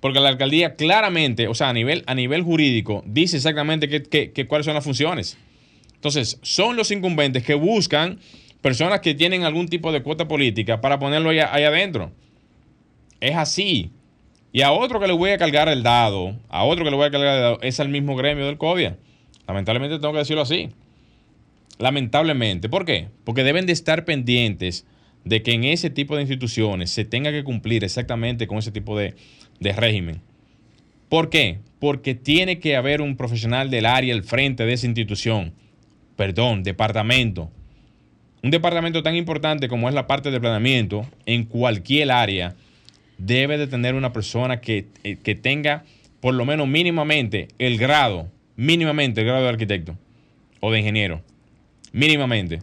Porque 0.00 0.18
la 0.18 0.30
alcaldía 0.30 0.76
claramente, 0.76 1.46
o 1.46 1.54
sea, 1.54 1.68
a 1.68 1.72
nivel, 1.72 2.04
a 2.06 2.14
nivel 2.14 2.42
jurídico, 2.42 3.02
dice 3.06 3.36
exactamente 3.36 3.88
qué 3.88 4.46
cuáles 4.46 4.64
son 4.64 4.74
las 4.74 4.84
funciones. 4.84 5.36
Entonces, 5.94 6.38
son 6.42 6.76
los 6.76 6.90
incumbentes 6.90 7.44
que 7.44 7.54
buscan 7.54 8.18
personas 8.62 9.00
que 9.00 9.14
tienen 9.14 9.44
algún 9.44 9.68
tipo 9.68 9.92
de 9.92 10.02
cuota 10.02 10.26
política 10.28 10.80
para 10.80 10.98
ponerlo 10.98 11.30
ahí 11.30 11.38
adentro. 11.38 12.12
Es 13.20 13.36
así. 13.36 13.90
Y 14.52 14.62
a 14.62 14.72
otro 14.72 14.98
que 14.98 15.06
le 15.06 15.12
voy 15.12 15.30
a 15.30 15.38
cargar 15.38 15.68
el 15.68 15.82
dado, 15.82 16.36
a 16.48 16.64
otro 16.64 16.84
que 16.84 16.90
le 16.90 16.96
voy 16.96 17.06
a 17.06 17.10
cargar 17.10 17.36
el 17.36 17.42
dado, 17.42 17.58
es 17.60 17.78
al 17.80 17.90
mismo 17.90 18.16
gremio 18.16 18.46
del 18.46 18.56
CODIA. 18.56 18.96
Lamentablemente 19.46 19.98
tengo 19.98 20.12
que 20.12 20.20
decirlo 20.20 20.42
así. 20.42 20.70
Lamentablemente. 21.78 22.68
¿Por 22.68 22.84
qué? 22.84 23.08
Porque 23.24 23.44
deben 23.44 23.66
de 23.66 23.72
estar 23.72 24.04
pendientes 24.04 24.86
de 25.24 25.42
que 25.42 25.52
en 25.52 25.64
ese 25.64 25.90
tipo 25.90 26.16
de 26.16 26.22
instituciones 26.22 26.90
se 26.90 27.04
tenga 27.04 27.30
que 27.30 27.44
cumplir 27.44 27.84
exactamente 27.84 28.46
con 28.46 28.58
ese 28.58 28.72
tipo 28.72 28.98
de, 28.98 29.14
de 29.58 29.72
régimen. 29.72 30.20
¿Por 31.08 31.28
qué? 31.28 31.58
Porque 31.78 32.14
tiene 32.14 32.58
que 32.58 32.76
haber 32.76 33.00
un 33.00 33.16
profesional 33.16 33.70
del 33.70 33.86
área 33.86 34.14
al 34.14 34.22
frente 34.22 34.64
de 34.64 34.72
esa 34.72 34.86
institución. 34.86 35.52
Perdón, 36.16 36.62
departamento. 36.62 37.50
Un 38.42 38.50
departamento 38.50 39.02
tan 39.02 39.16
importante 39.16 39.68
como 39.68 39.88
es 39.88 39.94
la 39.94 40.06
parte 40.06 40.30
de 40.30 40.40
planeamiento 40.40 41.06
en 41.26 41.44
cualquier 41.44 42.10
área 42.10 42.54
debe 43.18 43.58
de 43.58 43.66
tener 43.66 43.94
una 43.94 44.12
persona 44.12 44.60
que, 44.60 44.86
eh, 45.04 45.16
que 45.22 45.34
tenga 45.34 45.84
por 46.20 46.34
lo 46.34 46.44
menos 46.44 46.68
mínimamente 46.68 47.48
el 47.58 47.76
grado, 47.76 48.30
mínimamente 48.56 49.20
el 49.20 49.26
grado 49.26 49.42
de 49.42 49.48
arquitecto 49.50 49.98
o 50.60 50.70
de 50.70 50.78
ingeniero. 50.78 51.22
Mínimamente. 51.92 52.62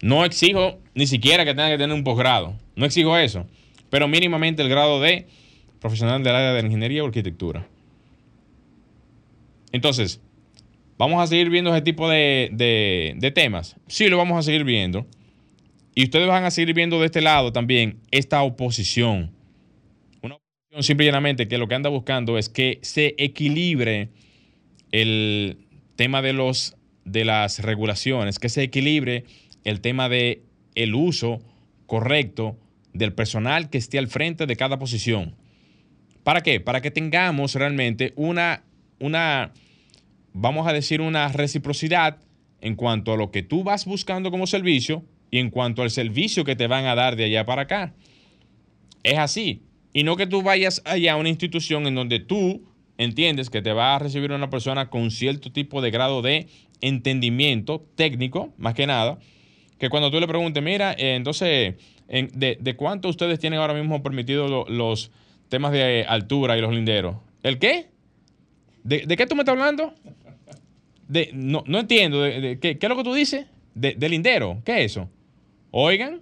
No 0.00 0.24
exijo 0.24 0.78
ni 0.94 1.06
siquiera 1.06 1.44
que 1.44 1.52
tenga 1.52 1.70
que 1.70 1.78
tener 1.78 1.94
un 1.94 2.04
posgrado. 2.04 2.54
No 2.76 2.86
exijo 2.86 3.16
eso. 3.16 3.46
Pero 3.90 4.08
mínimamente 4.08 4.62
el 4.62 4.68
grado 4.68 5.00
de 5.00 5.26
profesional 5.80 6.22
del 6.22 6.34
área 6.34 6.52
de 6.52 6.60
ingeniería 6.60 7.02
o 7.02 7.06
arquitectura. 7.06 7.66
Entonces, 9.72 10.20
¿vamos 10.96 11.22
a 11.22 11.26
seguir 11.26 11.50
viendo 11.50 11.74
ese 11.74 11.82
tipo 11.82 12.08
de, 12.08 12.50
de, 12.52 13.30
temas? 13.30 13.76
Sí, 13.86 14.08
lo 14.08 14.16
vamos 14.16 14.38
a 14.38 14.42
seguir 14.42 14.64
viendo. 14.64 15.06
Y 15.94 16.04
ustedes 16.04 16.28
van 16.28 16.44
a 16.44 16.50
seguir 16.50 16.74
viendo 16.74 17.00
de 17.00 17.06
este 17.06 17.20
lado 17.20 17.52
también 17.52 17.98
esta 18.10 18.42
oposición 18.42 19.32
Simple 20.80 21.06
y 21.06 21.08
llanamente 21.08 21.48
que 21.48 21.58
lo 21.58 21.66
que 21.66 21.74
anda 21.74 21.88
buscando 21.88 22.38
es 22.38 22.48
que 22.48 22.78
se 22.82 23.14
equilibre 23.18 24.10
el 24.92 25.58
tema 25.96 26.22
de, 26.22 26.32
los, 26.32 26.76
de 27.04 27.24
las 27.24 27.60
regulaciones, 27.60 28.38
que 28.38 28.48
se 28.48 28.62
equilibre 28.62 29.24
el 29.68 29.80
tema 29.80 30.08
de 30.08 30.42
el 30.74 30.94
uso 30.94 31.40
correcto 31.86 32.56
del 32.92 33.12
personal 33.12 33.70
que 33.70 33.78
esté 33.78 33.98
al 33.98 34.08
frente 34.08 34.46
de 34.46 34.56
cada 34.56 34.78
posición. 34.78 35.36
¿Para 36.24 36.42
qué? 36.42 36.60
Para 36.60 36.80
que 36.80 36.90
tengamos 36.90 37.54
realmente 37.54 38.12
una, 38.16 38.64
una, 38.98 39.52
vamos 40.32 40.66
a 40.66 40.72
decir, 40.72 41.00
una 41.00 41.28
reciprocidad 41.28 42.18
en 42.60 42.74
cuanto 42.74 43.12
a 43.12 43.16
lo 43.16 43.30
que 43.30 43.42
tú 43.42 43.62
vas 43.62 43.84
buscando 43.84 44.30
como 44.30 44.46
servicio 44.46 45.04
y 45.30 45.38
en 45.38 45.50
cuanto 45.50 45.82
al 45.82 45.90
servicio 45.90 46.44
que 46.44 46.56
te 46.56 46.66
van 46.66 46.86
a 46.86 46.94
dar 46.94 47.16
de 47.16 47.24
allá 47.24 47.46
para 47.46 47.62
acá. 47.62 47.94
Es 49.02 49.18
así. 49.18 49.62
Y 49.92 50.02
no 50.02 50.16
que 50.16 50.26
tú 50.26 50.42
vayas 50.42 50.82
allá 50.84 51.14
a 51.14 51.16
una 51.16 51.28
institución 51.28 51.86
en 51.86 51.94
donde 51.94 52.20
tú 52.20 52.62
entiendes 52.98 53.48
que 53.48 53.62
te 53.62 53.72
va 53.72 53.94
a 53.94 53.98
recibir 53.98 54.32
una 54.32 54.50
persona 54.50 54.90
con 54.90 55.10
cierto 55.10 55.52
tipo 55.52 55.80
de 55.80 55.90
grado 55.90 56.20
de 56.20 56.48
entendimiento 56.80 57.86
técnico, 57.94 58.52
más 58.58 58.74
que 58.74 58.86
nada, 58.86 59.18
que 59.78 59.88
cuando 59.90 60.10
tú 60.10 60.18
le 60.20 60.26
preguntes, 60.26 60.62
mira, 60.62 60.92
eh, 60.92 61.14
entonces, 61.14 61.74
de, 62.08 62.74
cuánto 62.76 63.08
ustedes 63.08 63.38
tienen 63.38 63.60
ahora 63.60 63.74
mismo 63.74 64.02
permitido 64.02 64.66
los 64.68 65.10
temas 65.48 65.72
de 65.72 66.04
altura 66.08 66.56
y 66.58 66.60
los 66.60 66.74
linderos? 66.74 67.16
¿El 67.42 67.58
qué? 67.58 67.86
¿De, 68.82 69.06
qué 69.16 69.26
tú 69.26 69.34
me 69.34 69.42
estás 69.42 69.52
hablando? 69.54 69.94
De, 71.06 71.30
no, 71.32 71.62
entiendo. 71.66 72.22
¿qué, 72.22 72.58
¿Qué 72.60 72.78
es 72.80 72.88
lo 72.88 72.96
que 72.96 73.04
tú 73.04 73.14
dices? 73.14 73.46
de, 73.74 73.94
de 73.94 74.08
lindero. 74.08 74.60
¿Qué 74.64 74.84
es 74.84 74.92
eso? 74.92 75.08
Oigan. 75.70 76.20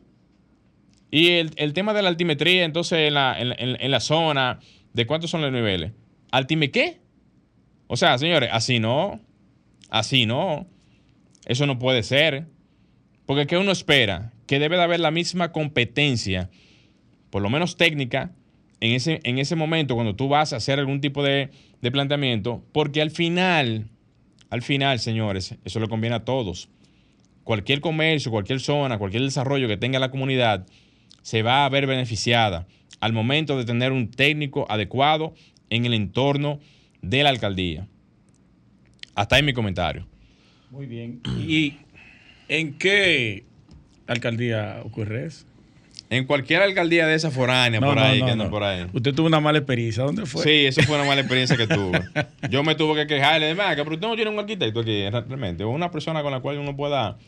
Y 1.11 1.29
el, 1.33 1.53
el 1.57 1.73
tema 1.73 1.95
de 1.95 2.03
la 2.03 2.09
altimetría, 2.11 2.65
entonces, 2.65 2.99
en 3.09 3.15
la, 3.15 3.41
en- 3.41 3.55
en 3.81 3.91
la 3.91 4.01
zona, 4.01 4.59
¿de 4.93 5.07
cuántos 5.07 5.31
son 5.31 5.41
los 5.41 5.51
niveles? 5.53 5.93
¿Altime 6.33 6.71
qué? 6.71 6.99
O 7.87 7.97
sea, 7.97 8.19
señores, 8.19 8.51
así 8.53 8.79
no. 8.81 9.21
Así 9.89 10.27
no. 10.27 10.67
Eso 11.47 11.65
no 11.67 11.79
puede 11.79 12.03
ser. 12.03 12.47
Porque 13.27 13.47
¿qué 13.47 13.59
uno 13.59 13.73
espera? 13.73 14.33
Que 14.47 14.59
debe 14.59 14.77
de 14.77 14.83
haber 14.83 15.01
la 15.01 15.11
misma 15.11 15.53
competencia, 15.53 16.49
por 17.31 17.43
lo 17.43 17.51
menos 17.51 17.77
técnica, 17.77 18.33
en 18.81 18.93
ese, 18.93 19.21
en 19.25 19.39
ese 19.39 19.57
momento 19.57 19.95
cuando 19.95 20.15
tú 20.15 20.29
vas 20.29 20.53
a 20.53 20.57
hacer 20.57 20.79
algún 20.79 21.01
tipo 21.01 21.23
de, 21.23 21.51
de 21.83 21.91
planteamiento, 21.91 22.63
porque 22.73 23.03
al 23.03 23.11
final, 23.11 23.89
al 24.51 24.63
final, 24.63 25.01
señores, 25.01 25.57
eso 25.65 25.81
le 25.81 25.89
conviene 25.89 26.17
a 26.17 26.25
todos. 26.25 26.69
Cualquier 27.45 27.81
comercio, 27.81 28.31
cualquier 28.31 28.61
zona, 28.61 28.99
cualquier 28.99 29.23
desarrollo 29.23 29.69
que 29.69 29.77
tenga 29.77 29.99
la 29.99 30.11
comunidad, 30.11 30.67
se 31.23 31.43
va 31.43 31.65
a 31.65 31.69
ver 31.69 31.87
beneficiada 31.87 32.67
al 33.01 33.13
momento 33.13 33.59
de 33.59 33.65
tener 33.65 33.93
un 33.93 34.11
técnico 34.11 34.67
adecuado 34.71 35.35
en 35.71 35.85
el 35.85 35.95
entorno 35.95 36.61
de 37.03 37.23
la 37.23 37.31
alcaldía. 37.31 37.89
Hasta 39.15 39.37
ahí 39.37 39.43
mi 39.43 39.53
comentario. 39.53 40.07
Muy 40.71 40.87
bien. 40.87 41.21
¿Y 41.39 41.79
en 42.49 42.75
qué 42.79 43.45
alcaldía 44.07 44.81
ocurre 44.85 45.27
eso? 45.27 45.47
En 46.09 46.25
cualquier 46.25 46.63
alcaldía 46.63 47.07
de 47.07 47.17
esa 47.17 47.33
foránea, 47.33 47.81
por 47.81 47.99
ahí, 47.99 48.23
que 48.23 48.31
andan 48.31 48.49
por 48.49 48.63
ahí. 48.63 48.87
Usted 48.93 49.13
tuvo 49.13 49.27
una 49.27 49.41
mala 49.41 49.59
experiencia. 49.59 50.05
¿Dónde 50.05 50.25
fue? 50.25 50.45
Sí, 50.45 50.67
eso 50.67 50.83
fue 50.83 50.95
una 50.97 51.05
mala 51.05 51.21
experiencia 51.23 51.57
que 51.57 51.67
tuve. 51.67 52.01
Yo 52.51 52.63
me 52.63 52.77
tuve 52.77 52.95
que 52.95 53.07
quejar 53.09 53.41
le 53.41 53.49
dije, 53.49 53.61
"Venga, 53.61 53.83
pero 53.83 53.95
usted 53.97 54.07
no 54.07 54.15
tiene 54.15 54.31
un 54.31 54.39
arquitecto 54.39 54.81
aquí, 54.81 55.09
realmente, 55.11 55.65
o 55.65 55.71
una 55.71 55.91
persona 55.91 56.23
con 56.23 56.31
la 56.31 56.41
cual 56.41 56.59
uno 56.59 56.77
pueda... 56.77 57.19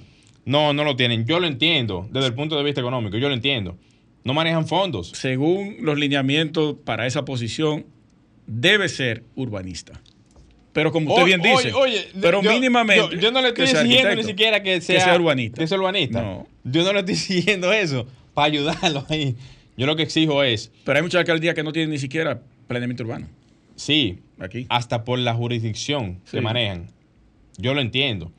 No, 0.45 0.73
no 0.73 0.85
lo 0.85 0.95
tienen. 0.95 1.27
Yo 1.27 1.41
lo 1.41 1.47
entiendo 1.47 2.09
desde 2.13 2.29
el 2.29 2.35
punto 2.35 2.57
de 2.57 2.63
vista 2.63 2.81
económico, 2.81 3.19
yo 3.19 3.29
lo 3.29 3.35
entiendo. 3.35 3.77
No 4.23 4.33
manejan 4.33 4.67
fondos. 4.67 5.11
Según 5.11 5.79
los 5.81 5.99
lineamientos 5.99 6.77
para 6.85 7.07
esa 7.07 7.25
posición, 7.25 7.85
debe 8.47 8.89
ser 8.89 9.25
urbanista. 9.35 10.01
Pero 10.73 10.93
como 10.93 11.11
usted 11.13 11.25
bien 11.25 11.41
dice, 11.43 11.73
oye, 11.73 11.75
oye, 11.75 12.09
pero 12.21 12.43
yo- 12.43 12.51
mínimamente. 12.53 13.17
Yo, 13.17 13.21
yo 13.21 13.31
no 13.33 13.41
le 13.43 13.49
estoy 13.49 13.67
sea 13.67 13.81
exigiendo 13.83 14.15
ni 14.17 14.25
siquiera 14.25 14.63
que 14.63 14.81
sea, 14.81 14.97
que 14.97 15.03
sea 15.05 15.15
urbanista. 15.17 15.59
Que 15.61 15.67
sea 15.67 15.79
urbanista. 15.79 16.23
No. 16.23 16.47
Yo 16.65 16.85
no 16.85 16.93
le 16.93 17.01
estoy 17.01 17.15
exigiendo 17.15 17.73
eso 17.73 18.07
para 18.35 18.47
ayudarlo 18.47 19.05
ahí. 19.09 19.35
Yo 19.77 19.87
lo 19.87 19.97
que 19.97 20.03
exijo 20.03 20.43
es, 20.43 20.71
Pero 20.85 20.97
hay 20.99 21.03
muchas 21.03 21.21
alcaldías 21.21 21.55
que 21.55 21.63
no 21.63 21.73
tienen 21.73 21.91
ni 21.91 21.99
siquiera 21.99 22.41
planeamiento 22.67 23.03
urbano. 23.05 23.27
sí, 23.77 24.19
Aquí. 24.41 24.67
hasta 24.69 25.05
por 25.05 25.19
la 25.19 25.35
jurisdicción 25.35 26.21
Sí. 26.25 26.37
que 26.37 26.41
manejan. 26.41 26.89
Yo 27.57 27.75
lo 27.75 27.81
entiendo. 27.81 28.31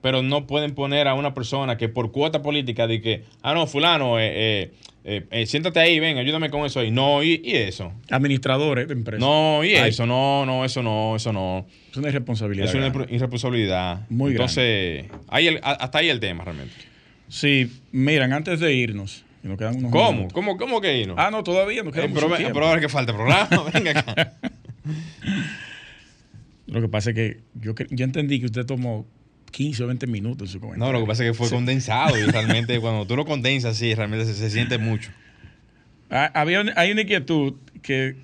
Pero 0.00 0.22
no 0.22 0.46
pueden 0.46 0.74
poner 0.74 1.08
a 1.08 1.14
una 1.14 1.34
persona 1.34 1.76
que 1.76 1.88
por 1.88 2.12
cuota 2.12 2.40
política 2.42 2.86
de 2.86 3.00
que, 3.00 3.24
ah, 3.42 3.52
no, 3.54 3.66
fulano, 3.66 4.18
eh, 4.20 4.30
eh, 4.34 4.70
eh, 5.10 5.26
eh, 5.30 5.46
siéntate 5.46 5.80
ahí, 5.80 5.98
ven, 6.00 6.18
ayúdame 6.18 6.50
con 6.50 6.66
eso 6.66 6.80
ahí. 6.80 6.90
No, 6.90 7.22
y, 7.22 7.40
y 7.42 7.56
eso. 7.56 7.92
Administradores 8.10 8.86
de 8.88 8.92
empresas. 8.94 9.20
No, 9.20 9.64
y 9.64 9.74
Ay. 9.74 9.90
eso, 9.90 10.06
no, 10.06 10.44
no, 10.44 10.64
eso 10.64 10.82
no, 10.82 11.16
eso 11.16 11.32
no. 11.32 11.66
Es 11.90 11.96
una 11.96 12.08
irresponsabilidad. 12.08 12.66
Es 12.68 12.74
una 12.74 12.90
grande. 12.90 13.06
irre- 13.06 13.14
irresponsabilidad. 13.16 14.06
Muy 14.10 14.32
Entonces, 14.32 15.06
ahí 15.28 15.46
el- 15.48 15.60
hasta 15.62 15.98
ahí 15.98 16.08
el 16.10 16.20
tema 16.20 16.44
realmente. 16.44 16.74
Sí, 17.28 17.70
miran, 17.92 18.32
antes 18.32 18.60
de 18.60 18.72
irnos, 18.74 19.24
que 19.42 19.48
nos 19.48 19.58
quedan 19.58 19.76
unos 19.76 19.92
¿Cómo? 19.92 20.12
minutos. 20.12 20.32
¿Cómo, 20.34 20.56
cómo 20.56 20.80
que 20.80 21.06
no? 21.06 21.14
Ah, 21.16 21.30
no, 21.30 21.42
todavía 21.42 21.82
nos 21.82 21.92
queda 21.94 22.04
Eh, 22.04 22.10
pero, 22.12 22.28
pero 22.36 22.66
ahora 22.66 22.80
que 22.80 22.88
falta 22.88 23.12
programa, 23.14 23.48
venga 23.74 23.90
acá. 23.98 24.34
Lo 26.66 26.80
que 26.82 26.88
pasa 26.88 27.10
es 27.10 27.16
que 27.16 27.40
yo, 27.54 27.74
yo 27.90 28.04
entendí 28.04 28.40
que 28.40 28.46
usted 28.46 28.66
tomó 28.66 29.06
15 29.50 29.84
o 29.84 29.86
20 29.86 30.06
minutos 30.06 30.48
en 30.48 30.52
su 30.52 30.60
comentario. 30.60 30.86
No, 30.86 30.92
lo 30.92 31.04
que 31.04 31.08
pasa 31.08 31.24
es 31.24 31.30
que 31.30 31.34
fue 31.34 31.50
condensado 31.50 32.18
y 32.18 32.22
realmente 32.30 32.78
cuando 32.80 33.06
tú 33.06 33.16
lo 33.16 33.24
condensas, 33.24 33.76
sí, 33.76 33.94
realmente 33.94 34.26
se, 34.26 34.34
se 34.34 34.50
siente 34.50 34.78
mucho. 34.78 35.10
Ah, 36.10 36.30
había 36.34 36.64
hay 36.76 36.92
una 36.92 37.02
inquietud 37.02 37.54
que 37.82 38.16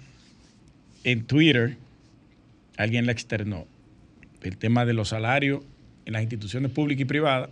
en 1.04 1.24
Twitter 1.26 1.76
alguien 2.76 3.06
la 3.06 3.12
externó. 3.12 3.66
El 4.42 4.58
tema 4.58 4.84
de 4.84 4.92
los 4.92 5.08
salarios 5.08 5.62
en 6.04 6.12
las 6.12 6.22
instituciones 6.22 6.70
públicas 6.70 7.02
y 7.02 7.04
privadas 7.06 7.50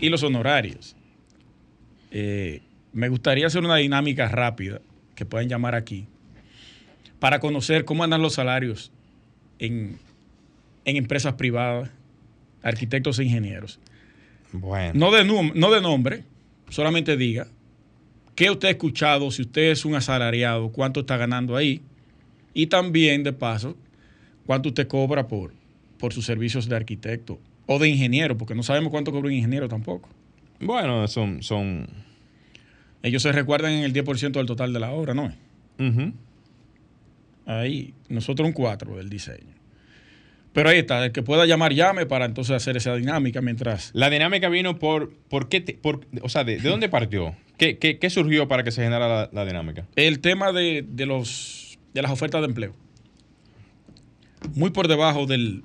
y 0.00 0.08
los 0.08 0.22
honorarios. 0.22 0.96
Eh, 2.10 2.62
me 2.92 3.08
gustaría 3.08 3.46
hacer 3.46 3.62
una 3.62 3.76
dinámica 3.76 4.28
rápida 4.28 4.80
que 5.14 5.24
puedan 5.24 5.48
llamar 5.48 5.74
aquí 5.74 6.06
para 7.18 7.40
conocer 7.40 7.84
cómo 7.84 8.04
andan 8.04 8.22
los 8.22 8.34
salarios 8.34 8.92
en, 9.58 9.98
en 10.84 10.96
empresas 10.96 11.34
privadas, 11.34 11.90
arquitectos 12.62 13.18
e 13.18 13.24
ingenieros. 13.24 13.78
Bueno. 14.52 14.92
No 14.94 15.10
de, 15.10 15.24
no 15.24 15.70
de 15.70 15.80
nombre, 15.80 16.24
solamente 16.68 17.16
diga 17.16 17.48
qué 18.38 18.50
usted 18.50 18.68
ha 18.68 18.70
escuchado, 18.70 19.32
si 19.32 19.42
usted 19.42 19.72
es 19.72 19.84
un 19.84 19.96
asalariado, 19.96 20.70
cuánto 20.70 21.00
está 21.00 21.16
ganando 21.16 21.56
ahí. 21.56 21.82
Y 22.54 22.68
también, 22.68 23.24
de 23.24 23.32
paso, 23.32 23.76
cuánto 24.46 24.68
usted 24.68 24.86
cobra 24.86 25.26
por, 25.26 25.52
por 25.98 26.12
sus 26.12 26.24
servicios 26.24 26.68
de 26.68 26.76
arquitecto 26.76 27.40
o 27.66 27.80
de 27.80 27.88
ingeniero, 27.88 28.38
porque 28.38 28.54
no 28.54 28.62
sabemos 28.62 28.90
cuánto 28.92 29.10
cobra 29.10 29.26
un 29.26 29.34
ingeniero 29.34 29.68
tampoco. 29.68 30.08
Bueno, 30.60 31.08
son... 31.08 31.42
son 31.42 31.88
Ellos 33.02 33.22
se 33.22 33.32
recuerdan 33.32 33.72
en 33.72 33.82
el 33.82 33.92
10% 33.92 34.30
del 34.30 34.46
total 34.46 34.72
de 34.72 34.78
la 34.78 34.92
obra, 34.92 35.14
¿no? 35.14 35.32
ujú. 35.80 36.12
Ahí, 37.44 37.92
nosotros 38.08 38.46
un 38.46 38.52
4 38.52 38.98
del 38.98 39.08
diseño. 39.08 39.57
Pero 40.52 40.70
ahí 40.70 40.78
está, 40.78 41.04
el 41.04 41.12
que 41.12 41.22
pueda 41.22 41.46
llamar, 41.46 41.72
llame 41.72 42.06
para 42.06 42.24
entonces 42.24 42.56
hacer 42.56 42.76
esa 42.76 42.94
dinámica 42.96 43.40
mientras... 43.40 43.90
La 43.94 44.10
dinámica 44.10 44.48
vino 44.48 44.78
por... 44.78 45.12
por, 45.28 45.48
qué 45.48 45.60
te- 45.60 45.74
por 45.74 46.06
o 46.22 46.28
sea, 46.28 46.44
¿de, 46.44 46.58
de 46.58 46.68
dónde 46.68 46.88
partió? 46.88 47.36
¿Qué, 47.58 47.78
qué, 47.78 47.98
qué 47.98 48.10
surgió 48.10 48.48
para 48.48 48.64
que 48.64 48.70
se 48.70 48.82
generara 48.82 49.08
la, 49.08 49.30
la 49.32 49.44
dinámica? 49.44 49.86
El 49.96 50.20
tema 50.20 50.52
de, 50.52 50.84
de 50.88 51.06
los, 51.06 51.78
de 51.94 52.02
las 52.02 52.10
ofertas 52.10 52.40
de 52.40 52.46
empleo. 52.46 52.74
Muy 54.54 54.70
por 54.70 54.88
debajo 54.88 55.26
del, 55.26 55.62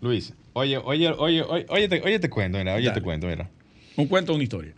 Luis, 0.00 0.34
oye, 0.52 0.78
oye, 0.78 1.08
oye, 1.08 1.42
oye, 1.42 1.64
oye, 1.68 1.88
te, 1.88 2.00
oye, 2.02 2.18
te 2.18 2.28
cuento, 2.30 2.58
mira, 2.58 2.74
oye, 2.74 2.86
Dale. 2.86 3.00
te 3.00 3.02
cuento, 3.04 3.26
mira. 3.26 3.50
Un 3.96 4.06
cuento 4.06 4.32
o 4.32 4.34
una 4.34 4.44
historia. 4.44 4.72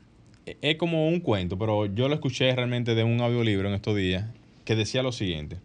E- 0.46 0.56
Es 0.62 0.76
como 0.76 1.08
un 1.08 1.20
cuento, 1.20 1.58
pero 1.58 1.86
yo 1.86 2.08
lo 2.08 2.14
escuché 2.14 2.54
realmente 2.54 2.94
de 2.94 3.04
un 3.04 3.20
audiolibro 3.20 3.68
en 3.68 3.74
estos 3.74 3.96
días 3.96 4.24
que 4.64 4.74
decía 4.76 5.02
lo 5.02 5.12
siguiente. 5.12 5.58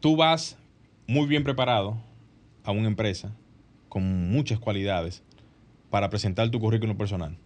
Tú 0.00 0.16
vas 0.16 0.56
muy 1.08 1.26
bien 1.26 1.42
preparado 1.42 1.98
a 2.62 2.70
una 2.70 2.86
empresa 2.86 3.32
con 3.88 4.30
muchas 4.30 4.60
cualidades 4.60 5.24
para 5.90 6.10
presentar 6.10 6.50
tu 6.50 6.60
currículum 6.60 6.96
personal. 6.96 7.36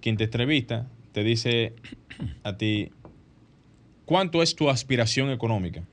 Quien 0.00 0.16
te 0.18 0.24
entrevista 0.24 0.86
te 1.12 1.22
dice 1.24 1.74
a 2.42 2.56
ti, 2.56 2.90
¿cuánto 4.04 4.42
es 4.42 4.54
tu 4.56 4.68
aspiración 4.68 5.30
económica? 5.30 5.84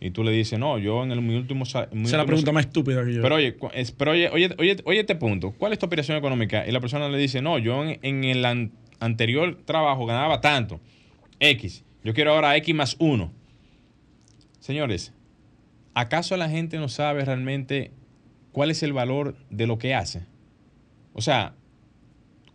Y 0.00 0.10
tú 0.10 0.24
le 0.24 0.30
dices, 0.30 0.58
no, 0.58 0.78
yo 0.78 1.02
en 1.04 1.10
el, 1.12 1.20
mi 1.22 1.34
último... 1.36 1.64
Esa 1.64 1.88
es 1.92 2.12
la 2.12 2.26
pregunta 2.26 2.52
más 2.52 2.66
estúpida 2.66 3.04
que 3.04 3.14
yo. 3.14 3.22
pero 3.22 3.36
oye, 3.36 3.54
cu- 3.56 3.70
es- 3.74 3.92
pero 3.92 4.12
oye, 4.12 4.28
oye, 4.30 4.54
oye, 4.58 4.76
oye 4.84 5.00
este 5.00 5.16
punto. 5.16 5.52
¿Cuál 5.52 5.72
es 5.72 5.78
tu 5.78 5.86
aspiración 5.86 6.16
económica? 6.18 6.66
Y 6.66 6.70
la 6.72 6.80
persona 6.80 7.08
le 7.08 7.16
dice, 7.18 7.40
no, 7.42 7.58
yo 7.58 7.82
en, 7.84 7.98
en 8.02 8.24
el 8.24 8.44
an- 8.44 8.72
anterior 9.00 9.58
trabajo 9.64 10.04
ganaba 10.06 10.40
tanto. 10.40 10.80
X. 11.40 11.82
Yo 12.04 12.12
quiero 12.14 12.32
ahora 12.34 12.56
X 12.56 12.74
más 12.74 12.96
1. 12.98 13.32
Señores, 14.60 15.12
¿acaso 15.96 16.36
la 16.36 16.48
gente 16.50 16.76
no 16.78 16.88
sabe 16.88 17.24
realmente 17.24 17.90
cuál 18.52 18.70
es 18.70 18.82
el 18.82 18.92
valor 18.92 19.34
de 19.50 19.66
lo 19.66 19.78
que 19.78 19.94
hace? 19.94 20.26
O 21.14 21.22
sea, 21.22 21.54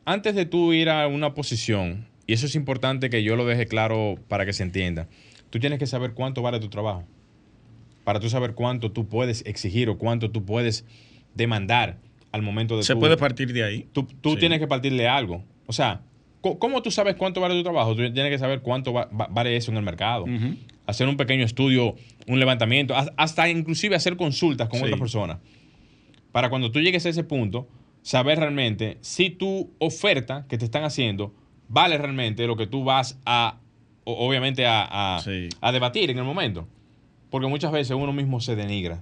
antes 0.05 0.35
de 0.35 0.45
tú 0.45 0.73
ir 0.73 0.89
a 0.89 1.07
una 1.07 1.33
posición, 1.33 2.07
y 2.27 2.33
eso 2.33 2.45
es 2.45 2.55
importante 2.55 3.09
que 3.09 3.23
yo 3.23 3.35
lo 3.35 3.45
deje 3.45 3.65
claro 3.65 4.15
para 4.27 4.45
que 4.45 4.53
se 4.53 4.61
entienda, 4.63 5.07
tú 5.49 5.59
tienes 5.59 5.79
que 5.79 5.87
saber 5.87 6.13
cuánto 6.13 6.41
vale 6.41 6.59
tu 6.59 6.69
trabajo 6.69 7.03
para 8.03 8.19
tú 8.19 8.29
saber 8.29 8.53
cuánto 8.55 8.91
tú 8.91 9.07
puedes 9.07 9.45
exigir 9.45 9.87
o 9.89 9.97
cuánto 9.99 10.31
tú 10.31 10.43
puedes 10.43 10.85
demandar 11.35 11.97
al 12.31 12.41
momento 12.41 12.75
de 12.75 12.83
Se 12.83 12.93
tú- 12.93 12.99
puede 12.99 13.15
partir 13.15 13.53
de 13.53 13.63
ahí. 13.63 13.87
Tú, 13.93 14.03
tú 14.21 14.31
Sí. 14.31 14.37
tienes 14.37 14.57
que 14.59 14.67
partir 14.67 14.91
de 14.95 15.07
algo. 15.07 15.43
O 15.67 15.73
sea, 15.73 16.01
¿cómo 16.41 16.81
tú 16.81 16.89
sabes 16.89 17.13
cuánto 17.15 17.41
vale 17.41 17.53
tu 17.53 17.61
trabajo? 17.61 17.91
Tú 17.95 17.97
tienes 18.11 18.31
que 18.31 18.39
saber 18.39 18.61
cuánto 18.61 18.91
va- 18.91 19.05
va- 19.05 19.27
vale 19.29 19.55
eso 19.55 19.69
en 19.71 19.77
el 19.77 19.83
mercado. 19.83 20.25
Hacer 20.91 21.07
un 21.07 21.15
pequeño 21.17 21.45
estudio, 21.45 21.95
un 22.27 22.39
levantamiento, 22.39 22.93
hasta 23.17 23.49
inclusive 23.49 23.95
hacer 23.95 24.17
consultas 24.17 24.67
con 24.67 24.79
Sí. 24.79 24.85
otras 24.85 24.99
personas. 24.99 25.37
Para 26.33 26.49
cuando 26.49 26.69
tú 26.71 26.79
llegues 26.81 27.05
a 27.05 27.09
ese 27.09 27.23
punto, 27.23 27.67
saber 28.01 28.39
realmente 28.39 28.97
si 29.01 29.29
tu 29.29 29.71
oferta 29.79 30.45
que 30.49 30.57
te 30.57 30.65
están 30.65 30.83
haciendo 30.83 31.33
vale 31.69 31.97
realmente 31.97 32.45
lo 32.47 32.57
que 32.57 32.67
tú 32.67 32.83
vas 32.83 33.17
a, 33.25 33.59
obviamente, 34.03 34.65
a, 34.65 35.15
a- 35.15 35.19
Sí. 35.21 35.47
a 35.61 35.71
debatir 35.71 36.09
en 36.09 36.17
el 36.17 36.25
momento. 36.25 36.67
Porque 37.29 37.47
muchas 37.47 37.71
veces 37.71 37.95
uno 37.95 38.11
mismo 38.11 38.41
se 38.41 38.57
denigra. 38.57 39.01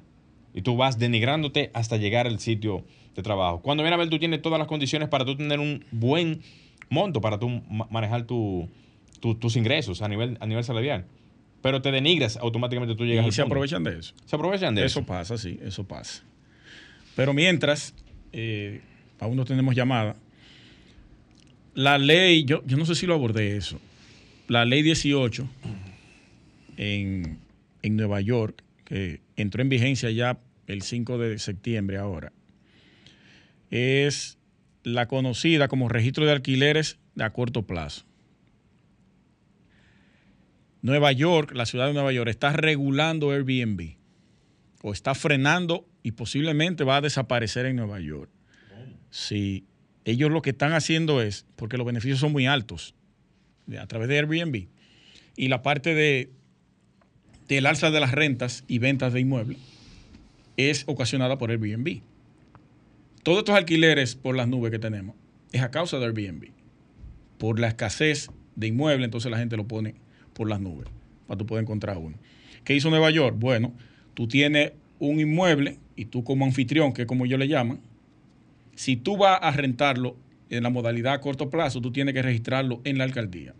Y 0.53 0.61
tú 0.61 0.77
vas 0.77 0.99
denigrándote 0.99 1.71
hasta 1.73 1.97
llegar 1.97 2.27
al 2.27 2.39
sitio 2.39 2.85
de 3.15 3.23
trabajo. 3.23 3.61
Cuando 3.63 3.81
viene 3.81 3.95
a 3.95 3.97
ver, 3.97 4.09
tú 4.09 4.19
tienes 4.19 4.41
todas 4.43 4.59
las 4.59 4.67
condiciones 4.67 5.09
para 5.09 5.25
tú 5.25 5.35
tener 5.35 5.59
un 5.59 5.83
buen 5.91 6.41
monto, 6.91 7.19
para 7.21 7.39
tú 7.39 7.49
ma- 7.69 7.87
manejar 7.89 8.23
tu- 8.27 8.69
tu- 9.19 9.33
tus 9.35 9.55
ingresos 9.55 10.03
a 10.03 10.07
nivel, 10.07 10.37
a 10.39 10.45
nivel 10.45 10.63
salarial. 10.63 11.05
Pero 11.61 11.81
te 11.81 11.91
denigras 11.91 12.37
automáticamente, 12.37 12.95
tú 12.95 13.05
llegas 13.05 13.23
Y 13.23 13.27
al 13.27 13.33
se 13.33 13.41
punto. 13.41 13.53
aprovechan 13.55 13.83
de 13.83 13.99
eso. 13.99 14.13
Se 14.25 14.35
aprovechan 14.35 14.75
de 14.75 14.85
eso. 14.85 14.99
Eso 14.99 15.05
pasa, 15.05 15.37
sí, 15.37 15.59
eso 15.61 15.83
pasa. 15.85 16.23
Pero 17.15 17.33
mientras, 17.33 17.93
eh, 18.31 18.81
aún 19.19 19.35
no 19.35 19.43
tenemos 19.45 19.75
llamada. 19.75 20.15
La 21.73 21.97
ley, 21.97 22.45
yo, 22.45 22.63
yo 22.65 22.77
no 22.77 22.85
sé 22.85 22.95
si 22.95 23.05
lo 23.05 23.13
abordé 23.13 23.57
eso. 23.57 23.79
La 24.47 24.63
ley 24.65 24.81
18 24.81 25.47
en, 26.77 27.37
en 27.81 27.95
Nueva 27.95 28.21
York, 28.21 28.63
que 28.85 29.19
entró 29.35 29.61
en 29.61 29.69
vigencia 29.69 30.09
ya 30.11 30.39
el 30.67 30.81
5 30.81 31.17
de 31.17 31.39
septiembre 31.39 31.97
ahora, 31.97 32.31
es 33.69 34.37
la 34.83 35.07
conocida 35.07 35.67
como 35.67 35.89
registro 35.89 36.25
de 36.25 36.31
alquileres 36.31 36.97
a 37.19 37.29
corto 37.31 37.63
plazo. 37.63 38.05
Nueva 40.81 41.11
York, 41.11 41.53
la 41.53 41.65
ciudad 41.65 41.87
de 41.87 41.93
Nueva 41.93 42.11
York, 42.11 42.29
está 42.29 42.53
regulando 42.53 43.31
Airbnb 43.31 43.95
o 44.81 44.93
está 44.93 45.13
frenando 45.13 45.87
y 46.03 46.11
posiblemente 46.11 46.83
va 46.83 46.97
a 46.97 47.01
desaparecer 47.01 47.65
en 47.65 47.75
Nueva 47.75 47.99
York. 47.99 48.29
Si 49.09 49.65
ellos 50.05 50.31
lo 50.31 50.41
que 50.41 50.51
están 50.51 50.73
haciendo 50.73 51.21
es, 51.21 51.45
porque 51.55 51.77
los 51.77 51.85
beneficios 51.85 52.19
son 52.19 52.31
muy 52.31 52.47
altos 52.47 52.95
a 53.77 53.87
través 53.87 54.07
de 54.07 54.17
Airbnb 54.19 54.67
y 55.35 55.47
la 55.47 55.61
parte 55.61 55.93
de 55.93 56.31
del 57.47 57.65
alza 57.65 57.89
de 57.89 57.99
las 57.99 58.11
rentas 58.11 58.63
y 58.67 58.77
ventas 58.77 59.11
de 59.11 59.21
inmuebles 59.21 59.57
es 60.55 60.83
ocasionada 60.87 61.37
por 61.37 61.49
Airbnb. 61.49 62.01
Todos 63.23 63.39
estos 63.39 63.55
alquileres 63.55 64.15
por 64.15 64.35
las 64.35 64.47
nubes 64.47 64.71
que 64.71 64.79
tenemos 64.79 65.15
es 65.51 65.61
a 65.61 65.71
causa 65.71 65.97
de 65.97 66.05
Airbnb. 66.05 66.51
Por 67.39 67.59
la 67.59 67.69
escasez 67.69 68.29
de 68.55 68.67
inmuebles, 68.67 69.05
entonces 69.05 69.31
la 69.31 69.37
gente 69.39 69.57
lo 69.57 69.67
pone 69.67 69.95
por 70.39 70.49
las 70.49 70.61
nubes 70.61 70.87
para 71.27 71.37
tú 71.37 71.45
poder 71.45 71.63
encontrar 71.63 71.97
uno. 71.97 72.15
¿Qué 72.63 72.73
hizo 72.73 72.89
Nueva 72.89 73.11
York? 73.11 73.35
Bueno, 73.37 73.73
tú 74.13 74.29
tienes 74.29 74.71
un 74.97 75.19
inmueble 75.19 75.79
y 75.97 76.05
tú 76.05 76.23
como 76.23 76.45
anfitrión, 76.45 76.93
que 76.93 77.01
es 77.01 77.07
como 77.09 77.25
yo 77.25 77.37
le 77.37 77.49
llaman, 77.49 77.81
si 78.73 78.95
tú 78.95 79.17
vas 79.17 79.37
a 79.41 79.51
rentarlo 79.51 80.15
en 80.49 80.63
la 80.63 80.69
modalidad 80.69 81.11
a 81.11 81.19
corto 81.19 81.49
plazo, 81.49 81.81
tú 81.81 81.91
tienes 81.91 82.13
que 82.13 82.21
registrarlo 82.21 82.79
en 82.85 82.97
la 82.97 83.03
alcaldía. 83.03 83.53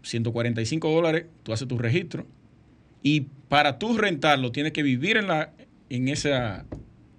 145 0.00 0.90
dólares, 0.90 1.26
tú 1.42 1.52
haces 1.52 1.68
tu 1.68 1.76
registro 1.76 2.26
y 3.02 3.26
para 3.50 3.78
tú 3.78 3.98
rentarlo 3.98 4.50
tienes 4.50 4.72
que 4.72 4.82
vivir 4.82 5.18
en, 5.18 5.26
la, 5.26 5.52
en, 5.90 6.08
esa, 6.08 6.64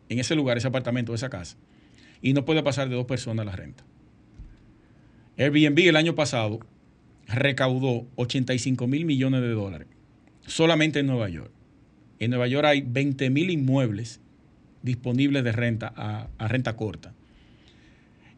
en 0.10 0.18
ese 0.18 0.34
lugar, 0.34 0.58
ese 0.58 0.68
apartamento, 0.68 1.14
esa 1.14 1.30
casa. 1.30 1.58
Y 2.24 2.34
no 2.34 2.44
puede 2.44 2.64
pasar 2.64 2.90
de 2.90 2.96
dos 2.96 3.06
personas 3.06 3.46
la 3.46 3.56
renta. 3.56 3.84
Airbnb 5.38 5.78
el 5.88 5.96
año 5.96 6.16
pasado 6.16 6.62
recaudó 7.28 8.08
85 8.16 8.88
mil 8.88 9.06
millones 9.06 9.42
de 9.42 9.50
dólares 9.50 9.88
solamente 10.46 11.00
en 11.00 11.08
Nueva 11.08 11.30
York. 11.30 11.52
En 12.20 12.30
Nueva 12.32 12.48
York 12.48 12.66
hay 12.66 12.82
20 12.82 13.30
mil 13.30 13.50
inmuebles 13.50 14.22
disponibles 14.82 15.44
de 15.44 15.52
renta 15.52 15.92
a, 15.96 16.28
a 16.38 16.48
renta 16.48 16.76
corta. 16.76 17.14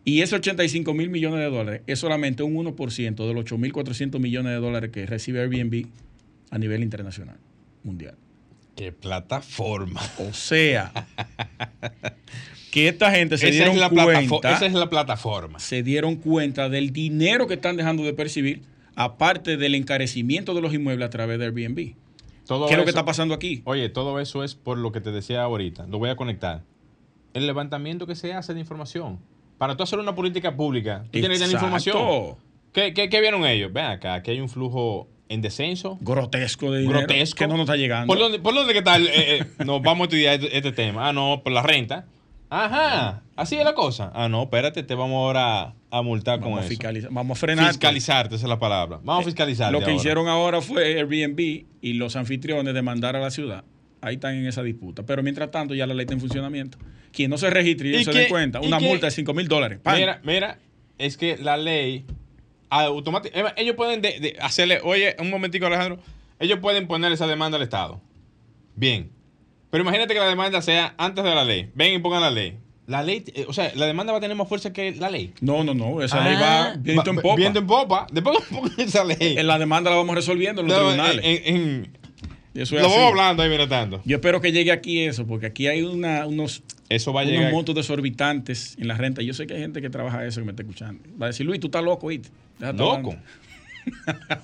Y 0.06 0.22
esos 0.22 0.40
85 0.40 0.94
mil 0.94 1.10
millones 1.10 1.40
de 1.40 1.50
dólares 1.50 1.82
es 1.86 2.00
solamente 2.00 2.42
un 2.42 2.56
1% 2.56 3.28
de 3.28 3.34
los 3.34 3.46
8.400 3.46 4.20
millones 4.20 4.54
de 4.54 4.60
dólares 4.60 4.92
que 4.92 5.06
recibe 5.06 5.42
Airbnb 5.42 5.88
a 6.50 6.58
nivel 6.58 6.82
internacional, 6.82 7.38
mundial. 7.84 8.16
¡Qué 8.78 8.94
plataforma! 8.94 10.02
O 10.20 10.34
sea, 10.34 10.94
que 12.72 12.88
esta 12.88 13.12
gente 13.12 13.38
se 13.38 13.50
esa, 13.50 13.56
dieron 13.56 13.74
es 13.74 13.82
la 13.82 13.90
cuenta. 13.90 14.54
esa 14.54 14.66
es 14.66 14.74
la 14.74 14.90
plataforma. 14.90 15.60
Se 15.60 15.84
dieron 15.84 16.16
cuenta 16.16 16.70
del 16.70 16.94
dinero 16.94 17.48
que 17.48 17.56
están 17.56 17.76
dejando 17.76 18.04
de 18.04 18.14
percibir, 18.14 18.62
aparte 18.98 19.56
del 19.58 19.76
encarecimiento 19.76 20.54
de 20.56 20.62
los 20.62 20.74
inmuebles 20.74 21.06
a 21.06 21.10
través 21.10 21.38
de 21.39 21.45
Airbnb. 21.45 21.93
Todo 22.48 22.66
¿Qué 22.68 22.74
es 22.74 22.78
lo 22.80 22.84
que 22.84 22.89
está 22.89 23.06
pasando 23.06 23.34
aquí? 23.36 23.62
Oye, 23.66 23.89
todo 23.89 24.20
eso 24.20 24.43
es 24.43 24.56
por 24.56 24.78
lo 24.78 24.91
que 24.91 25.00
te 25.02 25.12
decía 25.12 25.43
ahorita. 25.43 25.86
Lo 25.88 26.00
voy 26.00 26.10
a 26.10 26.16
conectar. 26.16 26.64
El 27.34 27.45
levantamiento 27.45 28.08
que 28.08 28.16
se 28.16 28.34
hace 28.34 28.54
de 28.56 28.60
información. 28.60 29.20
Para 29.60 29.78
tú 29.78 29.84
hacer 29.84 30.00
una 30.00 30.16
política 30.16 30.56
pública, 30.56 31.04
tú 31.06 31.12
tienes 31.20 31.30
que 31.39 31.45
tener 31.45 31.56
Exacto. 31.56 31.66
información. 31.89 32.36
¿Qué, 32.74 32.93
qué, 32.93 33.10
qué 33.10 33.22
vieron 33.22 33.45
ellos? 33.45 33.72
Ven 33.72 33.86
acá, 33.86 34.16
aquí 34.16 34.32
hay 34.32 34.39
un 34.41 34.50
flujo 34.50 35.08
en 35.30 35.41
descenso. 35.41 35.98
Grotesco 36.02 36.72
de 36.72 36.80
dinero 36.82 37.00
grotesco. 37.00 37.38
que 37.38 37.48
no 37.48 37.54
nos 37.54 37.66
está 37.66 37.76
llegando. 37.76 38.08
¿Por 38.08 38.18
dónde, 38.18 38.39
por 38.39 38.56
dónde 38.56 38.74
que 38.74 38.80
está? 38.80 38.95
el- 38.95 39.08
eh, 39.08 39.38
eh, 39.39 39.45
no, 39.66 39.80
vamos 39.80 40.02
a 40.02 40.04
estudiar 40.06 40.36
este, 40.36 40.58
este 40.58 40.72
tema. 40.72 41.10
Ah, 41.10 41.14
no, 41.14 41.41
por 41.43 41.54
la 41.54 41.62
renta. 41.62 42.06
Ajá, 42.50 43.24
así 43.36 43.56
es 43.58 43.64
la 43.66 43.74
cosa. 43.74 44.12
Ah, 44.14 44.30
no, 44.30 44.43
espérate, 44.43 44.84
te 44.84 44.95
vamos 44.95 45.16
ahora 45.18 45.74
a 45.91 46.02
multar 46.02 46.39
vamos, 46.39 46.52
con 46.54 46.60
a 46.60 46.62
eso. 46.62 46.70
fiscalizar, 46.70 47.12
vamos 47.12 47.38
a 47.38 47.39
frenar. 47.39 47.68
Fiscalizarte, 47.70 48.36
esa 48.36 48.45
es 48.45 48.50
la 48.50 48.60
palabra. 48.60 49.00
Vamos 49.04 49.24
a 49.24 49.26
fiscalizarte. 49.26 49.74
Lo 49.74 49.80
que 49.80 49.86
ahora. 49.86 49.95
hicieron 49.95 50.28
ahora 50.28 50.62
fue 50.62 50.98
Airbnb 51.00 51.66
y 51.82 51.93
los 51.93 52.16
anfitriones 52.16 52.74
demandar 52.74 53.16
a 53.16 53.20
la 53.20 53.32
ciudad. 53.32 53.64
Ahí 54.02 54.16
están 54.16 54.36
en 54.36 54.45
esa 54.48 54.64
disputa. 54.64 55.04
Pero 55.06 55.24
mientras 55.24 55.52
tanto, 55.52 55.74
ya 55.76 55.86
la 55.88 55.93
ley 55.93 56.04
está 56.04 56.14
en 56.14 56.20
funcionamiento. 56.22 56.78
Quien 57.12 57.30
no 57.32 57.38
se 57.38 57.50
registre 57.50 57.89
y, 57.89 57.95
¿Y 57.95 58.06
no 58.06 58.12
se 58.14 58.20
dé 58.20 58.28
cuenta, 58.30 58.62
una 58.62 58.78
qué- 58.78 58.88
multa 58.88 59.08
de 59.08 59.12
5 59.12 59.34
mil 59.34 59.48
dólares. 59.48 59.80
¡Pam! 59.84 59.98
Mira, 59.98 60.22
mira, 60.24 60.60
es 60.98 61.18
que 61.18 61.36
la 61.38 61.58
ley 61.58 62.06
automáticamente, 62.70 63.62
ellos 63.62 63.76
pueden 63.76 64.02
de- 64.02 64.20
de 64.20 64.38
hacerle, 64.41 64.80
oye, 64.84 65.16
un 65.20 65.30
momentico 65.30 65.66
Alejandro, 65.66 66.00
ellos 66.39 66.60
pueden 66.60 66.88
poner 66.88 67.12
esa 67.12 67.28
demanda 67.28 67.58
al 67.58 67.64
Estado. 67.64 68.02
Bien. 68.76 69.10
Pero 69.70 69.84
imagínate 69.84 70.13
que 70.13 70.20
la 70.20 70.28
demanda 70.28 70.61
sea 70.61 70.93
antes 70.97 71.24
de 71.24 71.36
la 71.36 71.43
ley. 71.43 71.70
Ven 71.76 71.93
y 71.93 71.99
pongan 71.99 72.22
la 72.22 72.32
ley. 72.32 72.57
La 72.88 73.03
ley, 73.03 73.24
eh, 73.36 73.45
o 73.49 73.53
sea, 73.53 73.70
la 73.76 73.86
demanda 73.86 74.13
va 74.13 74.20
a 74.20 74.22
tener 74.22 74.38
más 74.38 74.47
fuerza 74.47 74.72
que 74.72 74.93
la 74.95 75.09
ley. 75.09 75.34
No, 75.41 75.63
no, 75.65 75.74
no. 75.74 76.01
Esa 76.01 76.24
ley 76.24 76.36
va 76.41 76.76
viento 76.80 77.09
en 77.09 77.18
popa. 77.18 77.36
Viento 77.36 77.59
en 77.59 77.68
popa. 77.68 78.07
Después 78.11 78.38
esa 78.78 79.03
ley. 79.03 79.36
En 79.38 79.45
la 79.47 79.59
demanda 79.59 79.89
la 79.91 79.97
vamos 79.97 80.15
resolviendo 80.15 80.61
en 80.61 80.68
los 80.70 80.78
tribunales. 80.78 81.22
en- 81.26 81.55
en- 81.55 81.97
Y 82.53 82.61
eso 82.61 82.76
es 82.78 82.82
lo 82.82 82.88
así. 82.88 82.95
vamos 82.95 83.11
hablando 83.11 83.43
ahí, 83.43 83.49
mira 83.49 83.68
tanto. 83.68 84.01
Yo 84.05 84.15
espero 84.18 84.39
que 84.39 84.53
llegue 84.53 84.72
aquí 84.72 85.01
eso, 85.01 85.28
porque 85.28 85.47
aquí 85.47 85.68
hay 85.68 85.82
una, 85.84 86.26
unos, 86.26 86.63
Eso 86.88 87.11
va 87.11 87.24
a 87.24 87.26
unos 87.26 87.51
montos 87.51 87.76
desorbitantes 87.76 88.78
en 88.80 88.88
la 88.88 88.95
renta. 88.95 89.22
Yo 89.22 89.34
sé 89.34 89.45
que 89.47 89.55
hay 89.55 89.59
gente 89.59 89.82
que 89.82 89.89
trabaja 89.89 90.26
eso 90.26 90.39
que 90.39 90.45
me 90.45 90.51
está 90.53 90.63
escuchando. 90.63 91.03
Va 91.22 91.26
a 91.26 91.30
decir, 91.30 91.45
Luis, 91.45 91.59
tú 91.59 91.68
estás 91.68 91.84
loco. 91.84 92.07
Déjate 92.09 92.78
Loco. 92.78 92.93
hablando". 92.95 93.18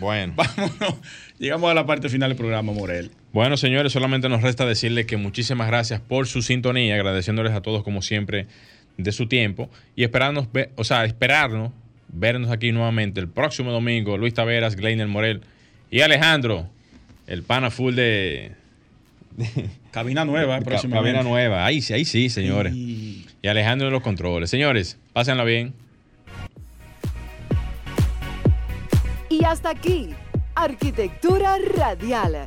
bueno. 0.00 0.34
Vámonos. 0.36 0.94
Llegamos 1.38 1.70
a 1.70 1.74
la 1.74 1.84
parte 1.86 2.08
final 2.08 2.30
del 2.30 2.36
programa, 2.38 2.72
Morel. 2.72 3.10
Bueno, 3.32 3.56
señores, 3.56 3.92
solamente 3.92 4.28
nos 4.28 4.42
resta 4.42 4.66
decirles 4.66 5.06
que 5.06 5.16
muchísimas 5.16 5.68
gracias 5.68 6.00
por 6.00 6.26
su 6.26 6.42
sintonía, 6.42 6.94
agradeciéndoles 6.96 7.52
a 7.52 7.60
todos 7.62 7.84
como 7.84 8.02
siempre 8.02 8.46
de 8.96 9.12
su 9.12 9.28
tiempo 9.28 9.70
y 9.94 10.02
esperarnos, 10.02 10.48
o 10.76 10.84
sea, 10.84 11.04
esperarnos, 11.04 11.70
vernos 12.08 12.50
aquí 12.50 12.72
nuevamente 12.72 13.20
el 13.20 13.28
próximo 13.28 13.70
domingo. 13.70 14.18
Luis 14.18 14.34
Taveras, 14.34 14.74
Gleiner 14.74 15.06
Morel 15.06 15.42
y 15.92 16.00
Alejandro, 16.00 16.68
el 17.28 17.44
pana 17.44 17.70
full 17.70 17.94
de, 17.94 18.52
Cabina 19.92 20.24
nueva, 20.24 20.58
próximamente. 20.60 21.12
cabina 21.18 21.28
nueva. 21.28 21.64
Ahí 21.64 21.80
sí, 21.82 21.92
ahí 21.94 22.04
sí, 22.04 22.28
señores. 22.30 22.74
Y- 22.74 23.26
Y 23.42 23.48
Alejandro 23.48 23.86
de 23.86 23.92
los 23.92 24.02
controles. 24.02 24.50
Señores, 24.50 24.98
pásenla 25.14 25.44
bien. 25.44 25.72
Y 29.28 29.44
hasta 29.44 29.70
aquí, 29.70 30.10
Arquitectura 30.54 31.56
Radial, 31.76 32.46